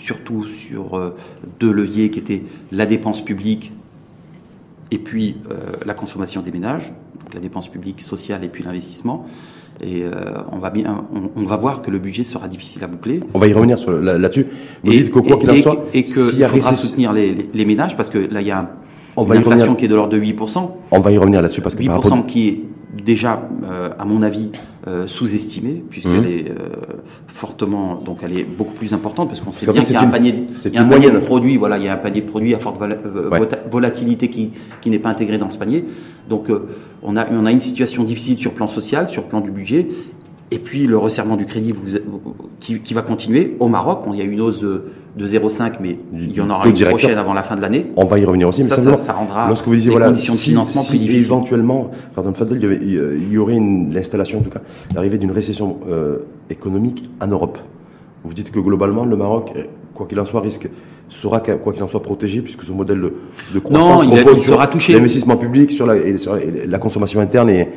surtout 0.00 0.46
sur 0.46 1.14
deux 1.58 1.72
leviers 1.72 2.10
qui 2.10 2.18
étaient 2.18 2.42
la 2.72 2.86
dépense 2.86 3.24
publique 3.24 3.72
et 4.90 4.98
puis 4.98 5.36
la 5.84 5.94
consommation 5.94 6.42
des 6.42 6.50
ménages, 6.50 6.92
donc 7.22 7.34
la 7.34 7.40
dépense 7.40 7.68
publique 7.68 8.02
sociale 8.02 8.44
et 8.44 8.48
puis 8.48 8.64
l'investissement. 8.64 9.26
Et 9.82 10.02
euh, 10.02 10.10
on 10.52 10.58
va 10.58 10.68
bien, 10.68 11.06
on, 11.34 11.44
va 11.44 11.56
voir 11.56 11.80
que 11.80 11.90
le 11.90 11.98
budget 11.98 12.22
sera 12.22 12.48
difficile 12.48 12.84
à 12.84 12.86
boucler. 12.86 13.20
On 13.32 13.38
va 13.38 13.46
y 13.46 13.54
revenir 13.54 13.78
là-dessus. 14.02 14.46
Vous 14.84 14.90
dites 14.90 15.10
que 15.10 15.20
quoi 15.20 15.38
qu'il 15.38 15.50
en 15.50 15.56
soit, 15.56 15.86
et 15.94 16.04
qu'il 16.04 16.14
faudra 16.14 16.74
soutenir 16.74 17.14
les, 17.14 17.48
les, 17.52 17.64
ménages 17.64 17.96
parce 17.96 18.10
que 18.10 18.18
là 18.18 18.42
il 18.42 18.46
y 18.46 18.50
a 18.50 18.58
un, 18.58 19.24
une 19.24 19.32
inflation 19.38 19.74
qui 19.74 19.86
est 19.86 19.88
de 19.88 19.94
l'ordre 19.94 20.12
de 20.12 20.20
8%. 20.20 20.70
On 20.90 21.00
va 21.00 21.12
y 21.12 21.16
revenir 21.16 21.40
là-dessus 21.40 21.62
parce 21.62 21.76
que 21.76 21.82
8% 21.82 22.26
qui 22.26 22.48
est 22.48 22.60
déjà, 22.92 23.48
euh, 23.64 23.90
à 23.98 24.04
mon 24.04 24.22
avis, 24.22 24.50
euh, 24.86 25.06
sous-estimée, 25.06 25.82
puisqu'elle 25.88 26.22
mmh. 26.22 26.26
est 26.26 26.50
euh, 26.50 26.54
fortement, 27.28 27.96
donc 27.96 28.20
elle 28.22 28.36
est 28.36 28.44
beaucoup 28.44 28.72
plus 28.72 28.92
importante, 28.92 29.28
parce 29.28 29.40
qu'on 29.40 29.52
sait 29.52 29.70
bien 29.70 29.82
qu'il 29.82 29.94
y 29.94 29.96
a 29.96 30.02
un 30.02 30.08
panier, 30.08 30.46
il 30.64 30.74
y 30.74 30.78
a 30.78 30.82
un 30.82 30.88
panier 30.88 31.10
de 31.10 31.18
produits, 31.18 31.56
voilà, 31.56 31.78
il 31.78 31.84
y 31.84 31.88
a 31.88 31.92
un 31.92 31.98
panier 31.98 32.22
de 32.22 32.28
produits 32.28 32.54
à 32.54 32.58
forte 32.58 32.80
volatilité 33.70 34.28
qui, 34.28 34.50
qui 34.80 34.90
n'est 34.90 34.98
pas 34.98 35.10
intégré 35.10 35.38
dans 35.38 35.50
ce 35.50 35.58
panier. 35.58 35.84
Donc 36.28 36.48
on 37.02 37.16
a, 37.16 37.26
on 37.30 37.46
a 37.46 37.52
une 37.52 37.60
situation 37.60 38.04
difficile 38.04 38.38
sur 38.38 38.50
le 38.50 38.56
plan 38.56 38.68
social, 38.68 39.08
sur 39.08 39.22
le 39.22 39.28
plan 39.28 39.40
du 39.40 39.50
budget, 39.50 39.88
et 40.50 40.58
puis 40.58 40.86
le 40.86 40.96
resserrement 40.96 41.36
du 41.36 41.46
crédit 41.46 41.72
vous, 41.72 41.98
qui, 42.58 42.80
qui, 42.80 42.94
va 42.94 43.02
continuer. 43.02 43.56
Au 43.60 43.68
Maroc, 43.68 44.02
il 44.12 44.18
y 44.18 44.22
a 44.22 44.24
une 44.24 44.40
hausse 44.40 44.60
de, 44.60 44.84
de 45.20 45.26
0,5, 45.26 45.74
mais 45.80 45.98
il 46.12 46.34
y 46.34 46.40
en 46.40 46.48
aura 46.48 46.66
une 46.66 46.74
prochaine 46.74 47.18
avant 47.18 47.34
la 47.34 47.42
fin 47.42 47.54
de 47.54 47.60
l'année. 47.60 47.86
On 47.96 48.06
va 48.06 48.18
y 48.18 48.24
revenir 48.24 48.48
aussi. 48.48 48.62
Mais 48.62 48.70
ça, 48.70 48.96
ça, 48.96 49.12
rendra 49.12 49.48
lorsque 49.48 49.66
vous 49.66 49.74
disiez, 49.74 49.92
les 49.92 50.04
conditions 50.04 50.34
de 50.34 50.38
financement 50.38 50.82
plus 50.82 50.98
difficiles. 50.98 51.26
Éventuellement, 51.26 51.90
pardon, 52.14 52.32
il 52.50 52.62
y, 52.62 52.64
avait, 52.64 52.78
il 52.82 53.32
y 53.32 53.38
aurait 53.38 53.58
l'installation, 53.92 54.38
en 54.38 54.42
tout 54.42 54.50
cas, 54.50 54.62
l'arrivée 54.94 55.18
d'une 55.18 55.32
récession 55.32 55.78
euh, 55.88 56.18
économique 56.48 57.10
en 57.20 57.26
Europe. 57.26 57.58
Vous 58.24 58.32
dites 58.32 58.50
que 58.50 58.60
globalement, 58.60 59.04
le 59.04 59.16
Maroc, 59.16 59.52
quoi 59.94 60.06
qu'il 60.06 60.18
en 60.20 60.24
soit, 60.24 60.40
risque 60.40 60.68
sera 61.10 61.40
quoi 61.40 61.72
qu'il 61.72 61.82
en 61.82 61.88
soit 61.88 62.02
protégé 62.02 62.40
puisque 62.40 62.62
son 62.62 62.74
modèle 62.74 63.00
de, 63.00 63.14
de 63.52 63.58
croissance 63.58 64.06
non, 64.06 64.16
il, 64.32 64.40
sera 64.40 64.68
touché. 64.68 64.92
L'investissement 64.92 65.36
public 65.36 65.70
sur 65.72 65.84
la, 65.84 65.96
et 65.96 66.16
sur 66.16 66.38
la 66.66 66.78
consommation 66.78 67.20
interne 67.20 67.50
et, 67.50 67.68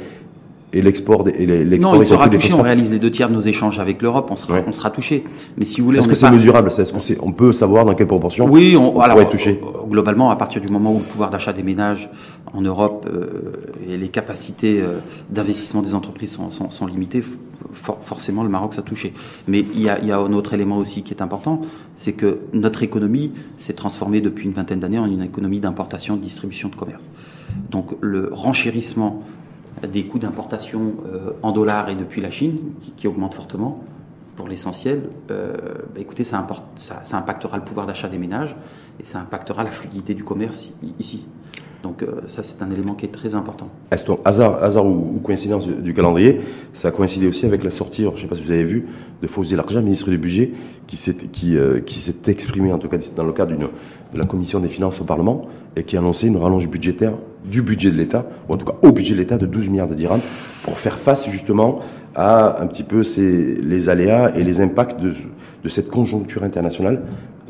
et 0.73 0.81
l'export 0.81 1.23
et 1.27 1.45
l'export 1.45 1.93
Non, 1.93 2.01
il 2.01 2.05
sera 2.05 2.27
touché. 2.29 2.53
On 2.53 2.61
réalise 2.61 2.91
les 2.91 2.99
deux 2.99 3.11
tiers 3.11 3.29
de 3.29 3.33
nos 3.33 3.39
échanges 3.39 3.79
avec 3.79 4.01
l'Europe, 4.01 4.29
on 4.31 4.35
sera, 4.35 4.61
on 4.65 4.71
sera 4.71 4.89
touché. 4.89 5.23
Mais 5.57 5.65
si 5.65 5.79
vous 5.79 5.85
voulez, 5.85 5.99
est-ce 5.99 6.07
que 6.07 6.15
c'est 6.15 6.31
mesurable 6.31 6.69
Est-ce 6.69 6.91
qu'on 6.91 7.27
on 7.27 7.31
peut 7.31 7.51
savoir 7.51 7.85
dans 7.85 7.93
quelle 7.93 8.07
proportion 8.07 8.47
Oui, 8.49 8.75
on, 8.75 8.91
pourrait 8.91 9.21
être 9.21 9.29
touché? 9.29 9.61
Euh, 9.61 9.87
globalement, 9.87 10.31
à 10.31 10.35
partir 10.35 10.61
du 10.61 10.67
moment 10.67 10.93
où 10.93 10.99
le 10.99 11.03
pouvoir 11.03 11.29
d'achat 11.29 11.53
des 11.53 11.63
ménages 11.63 12.09
en 12.53 12.61
Europe 12.61 13.07
euh, 13.11 13.51
et 13.87 13.97
les 13.97 14.09
capacités 14.09 14.81
euh, 14.81 14.97
d'investissement 15.29 15.81
des 15.81 15.93
entreprises 15.93 16.31
sont, 16.31 16.49
sont, 16.51 16.71
sont 16.71 16.87
limitées, 16.87 17.23
forcément 18.01 18.43
le 18.43 18.49
Maroc 18.49 18.73
s'est 18.73 18.81
touché. 18.81 19.13
Mais 19.47 19.59
il 19.59 19.81
y, 19.81 19.89
a, 19.89 19.99
il 19.99 20.07
y 20.07 20.11
a 20.11 20.17
un 20.17 20.33
autre 20.33 20.53
élément 20.53 20.77
aussi 20.77 21.03
qui 21.03 21.13
est 21.13 21.21
important, 21.21 21.61
c'est 21.95 22.13
que 22.13 22.39
notre 22.53 22.83
économie 22.83 23.31
s'est 23.57 23.73
transformée 23.73 24.21
depuis 24.21 24.45
une 24.45 24.53
vingtaine 24.53 24.79
d'années 24.79 24.99
en 24.99 25.05
une 25.05 25.21
économie 25.21 25.59
d'importation, 25.59 26.15
de 26.15 26.21
distribution, 26.21 26.69
de 26.69 26.75
commerce. 26.75 27.03
Donc 27.69 27.91
le 28.01 28.29
renchérissement 28.31 29.23
des 29.87 30.05
coûts 30.05 30.19
d'importation 30.19 30.95
euh, 31.05 31.31
en 31.41 31.51
dollars 31.51 31.89
et 31.89 31.95
depuis 31.95 32.21
la 32.21 32.31
Chine, 32.31 32.59
qui, 32.97 33.07
augmentent 33.07 33.35
fortement 33.35 33.83
pour 34.35 34.47
l'essentiel, 34.47 35.09
euh, 35.31 35.55
bah, 35.93 35.99
écoutez, 35.99 36.23
ça, 36.23 36.47
ça, 36.75 37.17
impactera 37.17 37.57
le 37.57 37.63
pouvoir 37.63 37.85
d'achat 37.85 38.07
des 38.07 38.17
ménages 38.17 38.55
et 38.99 39.05
ça 39.05 39.19
impactera 39.19 39.63
la 39.63 39.71
fluidité 39.71 40.13
du 40.13 40.23
commerce 40.23 40.73
ici. 40.99 41.25
Donc 41.83 42.01
euh, 42.01 42.21
ça, 42.29 42.43
c'est 42.43 42.63
un 42.63 42.71
élément 42.71 42.93
qui 42.93 43.05
est 43.05 43.11
très 43.11 43.35
important. 43.35 43.67
Est-ce 43.91 44.05
hasard, 44.23 44.63
hasard 44.63 44.85
ou, 44.85 45.19
coïncidence 45.21 45.67
du, 45.67 45.93
calendrier, 45.93 46.39
ça 46.71 46.87
a 46.87 46.91
coïncidé 46.91 47.27
aussi 47.27 47.45
avec 47.45 47.61
la 47.61 47.71
sortie, 47.71 48.03
je 48.03 48.09
ne 48.09 48.15
sais 48.15 48.27
pas 48.27 48.35
si 48.35 48.43
vous 48.43 48.51
avez 48.51 48.63
vu, 48.63 48.85
de 49.21 49.27
Fauzi 49.27 49.57
Larja, 49.57 49.81
ministre 49.81 50.09
du 50.09 50.17
Budget, 50.17 50.53
qui 50.87 50.95
s'est 50.95 51.13
qui, 51.13 51.57
qui 51.85 51.99
s'est 51.99 52.15
exprimé, 52.27 52.71
en 52.71 52.77
tout 52.77 52.87
cas 52.87 52.97
dans 53.15 53.25
le 53.25 53.33
cadre 53.33 53.53
de 53.53 53.67
la 54.17 54.25
Commission 54.25 54.61
des 54.61 54.69
Finances 54.69 55.01
au 55.01 55.03
Parlement, 55.03 55.41
et 55.75 55.83
qui 55.83 55.97
a 55.97 55.99
annoncé 55.99 56.27
une 56.27 56.37
rallonge 56.37 56.69
budgétaire 56.69 57.13
du 57.43 57.61
budget 57.61 57.91
de 57.91 57.97
l'État, 57.97 58.25
ou 58.47 58.53
en 58.53 58.57
tout 58.57 58.65
cas 58.65 58.75
au 58.81 58.93
budget 58.93 59.13
de 59.13 59.19
l'État 59.19 59.37
de 59.37 59.45
12 59.45 59.67
milliards 59.67 59.89
de 59.89 59.95
dirhams, 59.95 60.21
pour 60.63 60.77
faire 60.77 60.97
face 60.97 61.29
justement 61.29 61.81
à 62.15 62.61
un 62.61 62.67
petit 62.67 62.83
peu 62.83 63.03
ces, 63.03 63.55
les 63.55 63.89
aléas 63.89 64.31
et 64.37 64.43
les 64.43 64.61
impacts 64.61 65.01
de, 65.01 65.13
de 65.63 65.69
cette 65.69 65.89
conjoncture 65.89 66.43
internationale 66.43 67.01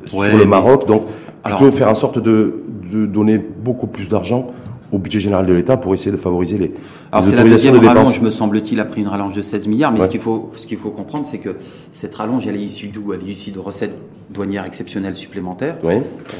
sur 0.07 0.21
le 0.21 0.45
Maroc. 0.45 0.87
Donc, 0.87 1.03
plutôt 1.43 1.71
faire 1.71 1.89
en 1.89 1.95
sorte 1.95 2.19
de, 2.19 2.63
de 2.91 3.05
donner 3.05 3.37
beaucoup 3.37 3.87
plus 3.87 4.07
d'argent 4.07 4.51
au 4.93 4.99
budget 4.99 5.19
général 5.19 5.47
de 5.47 5.53
l'État 5.53 5.75
pour 5.75 5.93
essayer 5.95 6.11
de 6.11 6.17
favoriser 6.17 6.57
les, 6.59 6.71
Alors 7.11 7.23
c'est 7.23 7.35
la 7.35 7.43
deuxième 7.43 7.79
de 7.79 7.85
rallonge, 7.85 8.21
me 8.21 8.29
semble-t-il, 8.29 8.79
a 8.79 8.85
pris 8.85 9.01
une 9.01 9.07
rallonge 9.07 9.33
de 9.33 9.41
16 9.41 9.67
milliards, 9.67 9.91
mais 9.91 10.01
ce 10.01 10.07
qu'il 10.07 10.21
faut, 10.21 10.51
ce 10.55 10.67
qu'il 10.67 10.77
faut 10.77 10.91
comprendre, 10.91 11.25
c'est 11.25 11.39
que 11.39 11.55
cette 11.91 12.13
rallonge, 12.13 12.45
elle 12.45 12.55
est 12.55 12.61
issue 12.61 12.87
d'où? 12.87 13.11
Elle 13.11 13.27
est 13.27 13.31
issue 13.31 13.51
de 13.51 13.59
recettes 13.59 13.97
douanières 14.29 14.65
exceptionnelles 14.65 15.15
supplémentaires, 15.15 15.77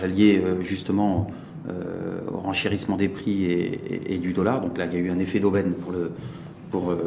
liées 0.08 0.40
euh, 0.46 0.62
justement 0.62 1.32
euh, 1.68 2.20
au 2.32 2.38
renchérissement 2.38 2.96
des 2.96 3.10
prix 3.10 3.46
et, 3.46 4.18
du 4.20 4.34
dollar. 4.34 4.62
Donc 4.62 4.78
là, 4.78 4.86
il 4.86 4.94
y 4.94 4.98
a 4.98 5.00
eu 5.00 5.10
un 5.10 5.20
effet 5.20 5.40
d'aubaine 5.40 5.72
pour, 5.74 5.92
le, 5.92 6.12
pour 6.70 6.92
euh, 6.92 7.00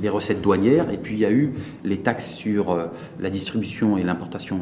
les 0.00 0.08
recettes 0.08 0.40
douanières. 0.40 0.90
Et 0.90 0.96
puis 0.96 1.14
il 1.14 1.20
y 1.20 1.24
a 1.24 1.30
eu 1.30 1.52
les 1.84 1.98
taxes 1.98 2.32
sur 2.32 2.70
euh, 2.72 2.86
la 3.20 3.30
distribution 3.30 3.96
et 3.98 4.02
l'importation 4.02 4.58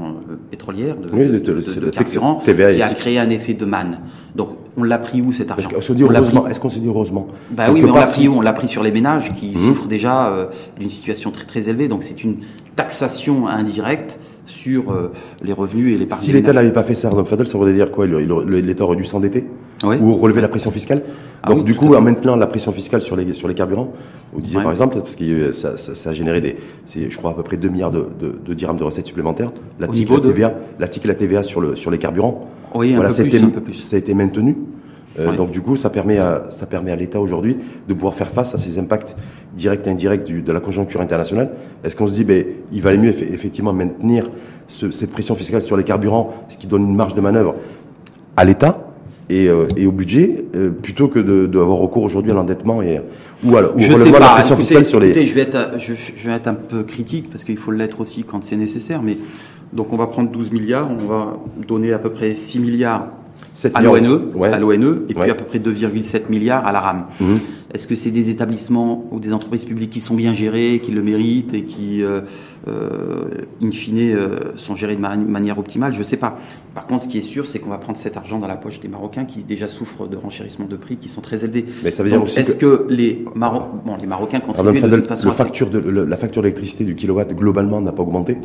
pétrolière 0.50 0.97
de, 0.97 1.09
oui, 1.12 1.28
de, 1.28 1.90
carburant 1.90 2.42
qui 2.45 2.50
a 2.83 2.95
créé 2.95 3.18
un 3.18 3.30
effet 3.30 3.54
de 3.54 3.64
manne. 3.64 4.00
Donc 4.35 4.50
on 4.76 4.85
l'a 4.85 4.99
pris 4.99 5.21
où 5.21 5.33
cet 5.33 5.50
argent 5.50 5.68
Est-ce 5.68 5.75
qu'on 5.75 5.80
se 5.83 5.92
dit 5.92 6.02
heureusement 6.02 6.47
Est-ce 6.47 6.61
qu'on 6.61 6.71
se 6.71 6.78
dit 6.78 6.88
heureusement 6.88 7.28
Bah 7.50 7.66
oui, 7.73 7.80
mais 7.83 7.90
on 7.90 7.95
l'a 7.95 8.07
pris 8.07 8.28
où? 8.28 8.35
On 8.35 8.40
l'a 8.40 8.52
pris 8.52 8.68
sur 8.68 8.83
les 8.83 8.92
ménages 8.92 9.33
qui 9.35 9.50
mmh. 9.50 9.59
souffrent 9.59 9.88
déjà 9.88 10.49
d'une 10.78 10.90
situation 10.90 11.30
très 11.30 11.47
très 11.47 11.68
élevée. 11.68 11.88
Donc 11.88 12.02
c'est 12.02 12.23
une 12.23 12.37
taxation 12.76 13.49
indirecte 13.49 14.18
sur 14.49 14.90
euh, 14.90 15.12
les 15.43 15.52
revenus 15.52 15.95
et 15.95 15.99
les 15.99 16.07
parties. 16.07 16.26
Si 16.26 16.33
l'État 16.33 16.52
n'avait 16.52 16.73
pas 16.73 16.83
fait 16.83 16.95
ça, 16.95 17.11
Fadel, 17.25 17.47
ça 17.47 17.59
voudrait 17.59 17.75
dire 17.75 17.90
quoi 17.90 18.07
L'État 18.07 18.85
aurait 18.85 18.97
dû 18.97 19.05
s'endetter 19.05 19.45
ou 19.85 20.17
relever 20.17 20.40
la 20.40 20.49
pression 20.49 20.71
fiscale? 20.71 21.02
Ah 21.43 21.50
Donc 21.50 21.64
du 21.64 21.76
coup, 21.76 21.95
en 21.95 22.00
maintenant 22.00 22.35
la 22.35 22.47
pression 22.47 22.73
fiscale 22.73 23.00
sur 23.00 23.14
les 23.14 23.35
sur 23.35 23.47
les 23.47 23.55
carburants, 23.55 23.93
vous 24.33 24.40
disiez 24.40 24.61
par 24.61 24.71
exemple, 24.71 24.97
parce 24.99 25.14
que 25.14 25.52
ça, 25.52 25.76
ça, 25.76 26.11
a 26.11 26.12
généré 26.12 26.40
des, 26.40 26.57
je 26.95 27.17
crois 27.17 27.31
à 27.31 27.35
peu 27.35 27.43
près 27.43 27.57
2 27.57 27.69
milliards 27.69 27.90
de, 27.90 28.07
de, 28.21 28.55
dirhams 28.55 28.78
de 28.78 28.85
recettes 28.85 29.07
supplémentaires. 29.07 29.50
La 29.78 29.87
TIC, 29.87 30.09
la 30.11 30.21
TVA, 30.21 30.55
la 30.81 30.88
TIC 30.88 31.05
et 31.05 31.09
la 31.09 31.14
TVA 31.14 31.43
sur 31.43 31.61
le 31.61 31.76
sur 31.76 31.90
les 31.90 31.99
carburants. 31.99 32.49
Oui, 32.75 32.93
un, 32.93 32.97
voilà, 32.97 33.14
peu 33.14 33.25
plus, 33.25 33.43
un 33.43 33.50
peu 33.50 33.61
plus. 33.61 33.75
Ça 33.75 33.97
a 33.97 33.99
été 33.99 34.14
maintenu. 34.14 34.57
Euh, 35.18 35.37
donc 35.37 35.50
du 35.50 35.60
coup, 35.60 35.76
ça 35.76 35.90
permet 35.90 36.18
à, 36.18 36.46
ça 36.50 36.66
permet 36.66 36.92
à 36.92 36.96
l'État 36.96 37.20
aujourd'hui 37.20 37.56
de 37.88 37.94
pouvoir 37.94 38.14
faire 38.14 38.30
face 38.30 38.54
à 38.54 38.58
ces 38.58 38.78
impacts 38.78 39.16
directs 39.54 39.87
et 39.87 39.90
indirects 39.90 40.44
de 40.44 40.52
la 40.52 40.60
conjoncture 40.60 41.00
internationale. 41.00 41.50
Est-ce 41.84 41.96
qu'on 41.96 42.08
se 42.08 42.12
dit, 42.12 42.25
ben, 42.25 42.44
il 42.72 42.82
valait 42.82 42.98
mieux 42.98 43.10
effectivement 43.10 43.72
maintenir 43.72 44.30
cette 44.68 45.10
pression 45.10 45.34
fiscale 45.34 45.62
sur 45.62 45.76
les 45.76 45.84
carburants, 45.84 46.32
ce 46.48 46.58
qui 46.58 46.66
donne 46.66 46.82
une 46.82 46.94
marge 46.96 47.14
de 47.14 47.20
manœuvre 47.20 47.54
à 48.37 48.44
l'État 48.44 48.84
et, 49.30 49.48
euh, 49.48 49.66
au 49.87 49.92
budget, 49.92 50.44
euh, 50.54 50.70
plutôt 50.70 51.08
que 51.08 51.18
d'avoir 51.46 51.78
recours 51.78 52.02
aujourd'hui 52.02 52.30
à 52.30 52.34
l'endettement 52.34 52.82
et 52.82 53.00
ou 53.44 53.56
à, 53.56 53.75
ou 53.75 53.78
je 53.78 53.94
sais 53.94 54.10
pas. 54.10 54.20
la 54.20 54.28
pression 54.30 54.56
fiscale 54.56 54.84
sur 54.84 55.00
les. 55.00 55.25
je 55.25 55.34
vais 55.34 55.42
être, 55.42 55.78
je, 55.78 55.92
je 55.94 56.28
vais 56.28 56.34
être 56.34 56.48
un 56.48 56.54
peu 56.54 56.82
critique 56.82 57.30
parce 57.30 57.44
qu'il 57.44 57.58
faut 57.58 57.70
l'être 57.70 58.00
aussi 58.00 58.25
quand 58.25 58.42
c'est 58.42 58.56
nécessaire, 58.56 59.02
mais 59.02 59.18
donc 59.72 59.92
on 59.92 59.96
va 59.96 60.06
prendre 60.06 60.30
12 60.30 60.50
milliards, 60.50 60.88
on 60.90 61.06
va 61.06 61.37
donner 61.66 61.92
à 61.92 61.98
peu 61.98 62.10
près 62.10 62.34
6 62.34 62.58
milliards 62.60 63.08
à 63.75 63.83
l'ONE, 63.83 64.31
à 64.43 64.59
l'ONE, 64.59 65.03
et 65.09 65.15
puis 65.15 65.31
à 65.31 65.35
peu 65.35 65.45
près 65.45 65.59
2,7 65.59 66.29
milliards 66.31 66.67
à 66.67 66.73
la 66.73 66.81
RAM. 66.81 67.07
Mhm. 67.21 67.38
Est-ce 67.75 67.87
que 67.87 67.95
c'est 67.95 68.11
des 68.11 68.31
établissements 68.31 69.07
ou 69.11 69.21
des 69.21 69.35
entreprises 69.35 69.67
publiques 69.67 69.91
qui 69.91 70.00
sont 70.00 70.15
bien 70.15 70.33
gérées, 70.33 70.81
qui 70.83 70.91
le 70.91 71.03
méritent 71.03 71.53
et 71.53 71.65
qui, 71.65 72.03
euh, 72.03 72.23
euh, 72.67 73.47
in 73.62 73.71
fine, 73.71 73.99
euh, 73.99 74.37
sont 74.57 74.75
gérées 74.75 74.97
de 74.97 75.00
manière 75.00 75.59
optimale? 75.59 75.93
Je 75.93 75.99
ne 75.99 76.05
sais 76.05 76.17
pas. 76.17 76.38
Par 76.75 76.87
contre, 76.87 77.03
ce 77.03 77.09
qui 77.09 77.19
est 77.19 77.23
sûr, 77.23 77.47
c'est 77.47 77.59
qu'on 77.59 77.69
va 77.69 77.77
prendre 77.77 77.99
cet 77.99 78.17
argent 78.17 78.38
dans 78.38 78.49
la 78.49 78.57
poche 78.57 78.81
des 78.81 78.88
Marocains 78.88 79.27
qui 79.27 79.45
déjà 79.45 79.67
souffrent 79.67 80.09
de 80.09 80.17
renchérissements 80.17 80.67
de 80.67 80.77
prix 80.77 80.97
qui 80.97 81.11
sont 81.11 81.21
très 81.21 81.45
élevés. 81.45 81.67
Mais 81.85 81.91
ça 81.91 82.03
veut 82.03 82.09
dire 82.09 82.23
est-ce 82.23 82.57
que, 82.57 82.87
les, 82.88 83.27
Maro 83.35 83.65
bon, 83.85 83.97
les 84.00 84.07
Marocains 84.07 84.41
contribuent 84.41 84.81
de 84.81 84.97
toute 84.97 85.07
façon 85.07 85.31
facture 85.31 85.69
de, 85.69 85.79
La 85.79 86.17
facture 86.17 86.41
d'électricité 86.41 86.85
du 86.85 86.95
kilowatt 86.95 87.35
globalement 87.35 87.83
n'a 87.83 87.93
pas 87.93 88.03
augmenté? 88.03 88.38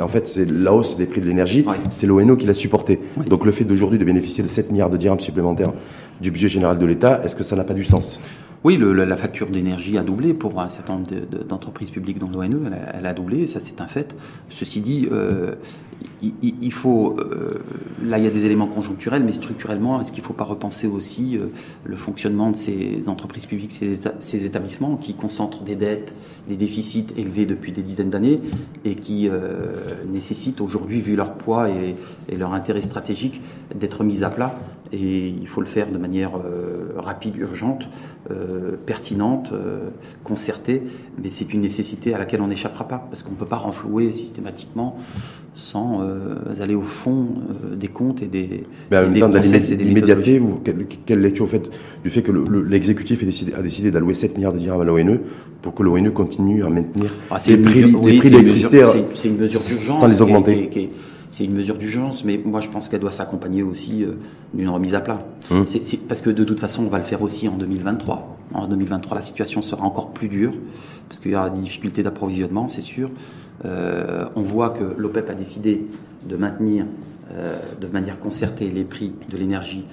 En 0.00 0.08
fait, 0.08 0.26
c'est 0.26 0.50
la 0.50 0.72
hausse 0.72 0.96
des 0.96 1.06
prix 1.06 1.20
de 1.20 1.26
l'énergie, 1.26 1.64
c'est 1.90 2.06
l'ONO 2.06 2.36
qui 2.36 2.46
l'a 2.46 2.54
supporté. 2.54 2.98
Donc 3.26 3.44
le 3.44 3.52
fait 3.52 3.64
d'aujourd'hui 3.64 3.98
de 3.98 4.04
bénéficier 4.04 4.42
de 4.42 4.48
7 4.48 4.70
milliards 4.70 4.90
de 4.90 4.96
dirhams 4.96 5.20
supplémentaires 5.20 5.72
du 6.20 6.30
budget 6.30 6.48
général 6.48 6.78
de 6.78 6.86
l'État, 6.86 7.20
est-ce 7.24 7.36
que 7.36 7.44
ça 7.44 7.56
n'a 7.56 7.64
pas 7.64 7.74
du 7.74 7.84
sens? 7.84 8.18
Oui, 8.64 8.76
la 8.76 9.16
facture 9.16 9.50
d'énergie 9.50 9.98
a 9.98 10.02
doublé 10.02 10.34
pour 10.34 10.60
un 10.60 10.68
certain 10.68 10.94
nombre 10.94 11.08
d'entreprises 11.48 11.90
publiques 11.90 12.18
dans 12.18 12.28
l'ONE, 12.28 12.68
elle, 12.92 13.06
a 13.06 13.14
doublé, 13.14 13.46
ça 13.46 13.60
c'est 13.60 13.80
un 13.80 13.86
fait. 13.86 14.16
Ceci 14.50 14.80
dit, 14.80 15.06
euh, 15.12 15.54
il, 16.42 16.72
faut, 16.72 17.16
euh, 17.20 17.62
là 18.02 18.18
il 18.18 18.24
y 18.24 18.26
a 18.26 18.30
des 18.30 18.46
éléments 18.46 18.66
conjoncturels, 18.66 19.22
mais 19.22 19.32
structurellement, 19.32 20.00
est-ce 20.00 20.10
qu'il 20.10 20.22
ne 20.22 20.26
faut 20.26 20.32
pas 20.34 20.42
repenser 20.42 20.88
aussi 20.88 21.38
euh, 21.38 21.46
le 21.84 21.94
fonctionnement 21.94 22.50
de 22.50 22.56
ces 22.56 23.08
entreprises 23.08 23.46
publiques, 23.46 23.70
ces, 23.70 24.44
établissements 24.44 24.96
qui 24.96 25.14
concentrent 25.14 25.62
des 25.62 25.76
dettes, 25.76 26.12
des 26.48 26.56
déficits 26.56 27.06
élevés 27.16 27.46
depuis 27.46 27.70
des 27.70 27.82
dizaines 27.82 28.10
d'années 28.10 28.40
et 28.84 28.96
qui 28.96 29.28
nécessitent 30.10 30.60
aujourd'hui, 30.60 31.00
vu 31.00 31.14
leur 31.14 31.34
poids 31.34 31.68
et 31.68 32.36
leur 32.36 32.54
intérêt 32.54 32.82
stratégique, 32.82 33.40
d'être 33.74 34.02
mis 34.02 34.24
à 34.24 34.30
plat 34.30 34.58
et 34.92 35.28
il 35.28 35.46
faut 35.48 35.60
le 35.60 35.66
faire 35.66 35.90
de 35.90 35.98
manière 35.98 36.32
rapide, 36.96 37.36
urgente. 37.36 37.84
Euh, 38.30 38.76
pertinente, 38.84 39.52
euh, 39.54 39.88
concertée, 40.22 40.82
mais 41.22 41.30
c'est 41.30 41.54
une 41.54 41.62
nécessité 41.62 42.12
à 42.12 42.18
laquelle 42.18 42.42
on 42.42 42.48
n'échappera 42.48 42.86
pas, 42.86 43.06
parce 43.08 43.22
qu'on 43.22 43.30
ne 43.30 43.36
peut 43.36 43.46
pas 43.46 43.56
renflouer 43.56 44.12
systématiquement 44.12 44.98
sans 45.54 46.02
euh, 46.02 46.34
aller 46.60 46.74
au 46.74 46.82
fond 46.82 47.26
des 47.74 47.88
comptes 47.88 48.22
et 48.22 48.26
des, 48.26 48.64
mais 48.90 48.98
en 48.98 49.08
même 49.08 49.30
process 49.30 49.70
et 49.70 49.76
des 49.76 49.84
l'immédiateté, 49.84 50.42
quelle, 51.06 51.22
lecture 51.22 51.46
vous 51.46 51.52
faites 51.52 51.70
du 52.04 52.10
fait 52.10 52.20
que 52.20 52.32
l'exécutif 52.32 53.22
a 53.56 53.62
décidé, 53.62 53.90
d'allouer 53.90 54.12
7 54.12 54.36
milliards 54.36 54.52
de 54.52 54.58
dirhams 54.58 54.82
à 54.82 54.84
l'ONE 54.84 55.20
pour 55.62 55.72
que 55.74 55.82
l'ONE 55.82 56.10
continue 56.12 56.64
à 56.64 56.68
maintenir 56.68 57.14
ah, 57.30 57.38
les 57.46 57.56
prix, 57.56 57.86
mesure 59.30 59.58
sans 59.58 60.06
les 60.06 60.20
augmenter 60.20 60.90
c'est 61.38 61.44
une 61.44 61.54
mesure 61.54 61.76
d'urgence, 61.76 62.24
mais 62.24 62.40
moi 62.44 62.60
je 62.60 62.68
pense 62.68 62.88
qu'elle 62.88 62.98
doit 62.98 63.12
s'accompagner 63.12 63.62
aussi 63.62 64.02
euh, 64.02 64.14
d'une 64.54 64.68
remise 64.68 64.96
à 64.96 65.00
plat. 65.00 65.20
Hum. 65.52 65.64
parce 66.08 66.20
que 66.20 66.30
de 66.30 66.42
toute 66.42 66.58
façon, 66.58 66.84
on 66.84 66.88
va 66.88 66.98
le 66.98 67.04
faire 67.04 67.22
aussi 67.22 67.46
en 67.46 67.56
2023. 67.56 68.36
En 68.54 68.66
2023, 68.66 69.14
la 69.14 69.20
situation 69.20 69.62
sera 69.62 69.84
encore 69.84 70.10
plus 70.10 70.28
dure, 70.28 70.52
parce 71.08 71.20
qu'il 71.20 71.30
y 71.30 71.36
aura 71.36 71.48
des 71.48 71.60
difficultés 71.60 72.02
d'approvisionnement, 72.02 72.66
c'est 72.66 72.82
sûr. 72.82 73.10
Euh, 73.64 74.24
on 74.34 74.42
voit 74.42 74.70
que 74.70 74.82
l'OPEP 74.96 75.30
a 75.30 75.34
décidé 75.34 75.86
de 76.28 76.36
maintenir 76.36 76.86
euh, 77.32 77.56
de 77.80 77.86
manière 77.86 78.18
concertée 78.18 78.68
les 78.68 78.82
prix 78.82 79.12
de 79.30 79.36
l'énergie 79.36 79.84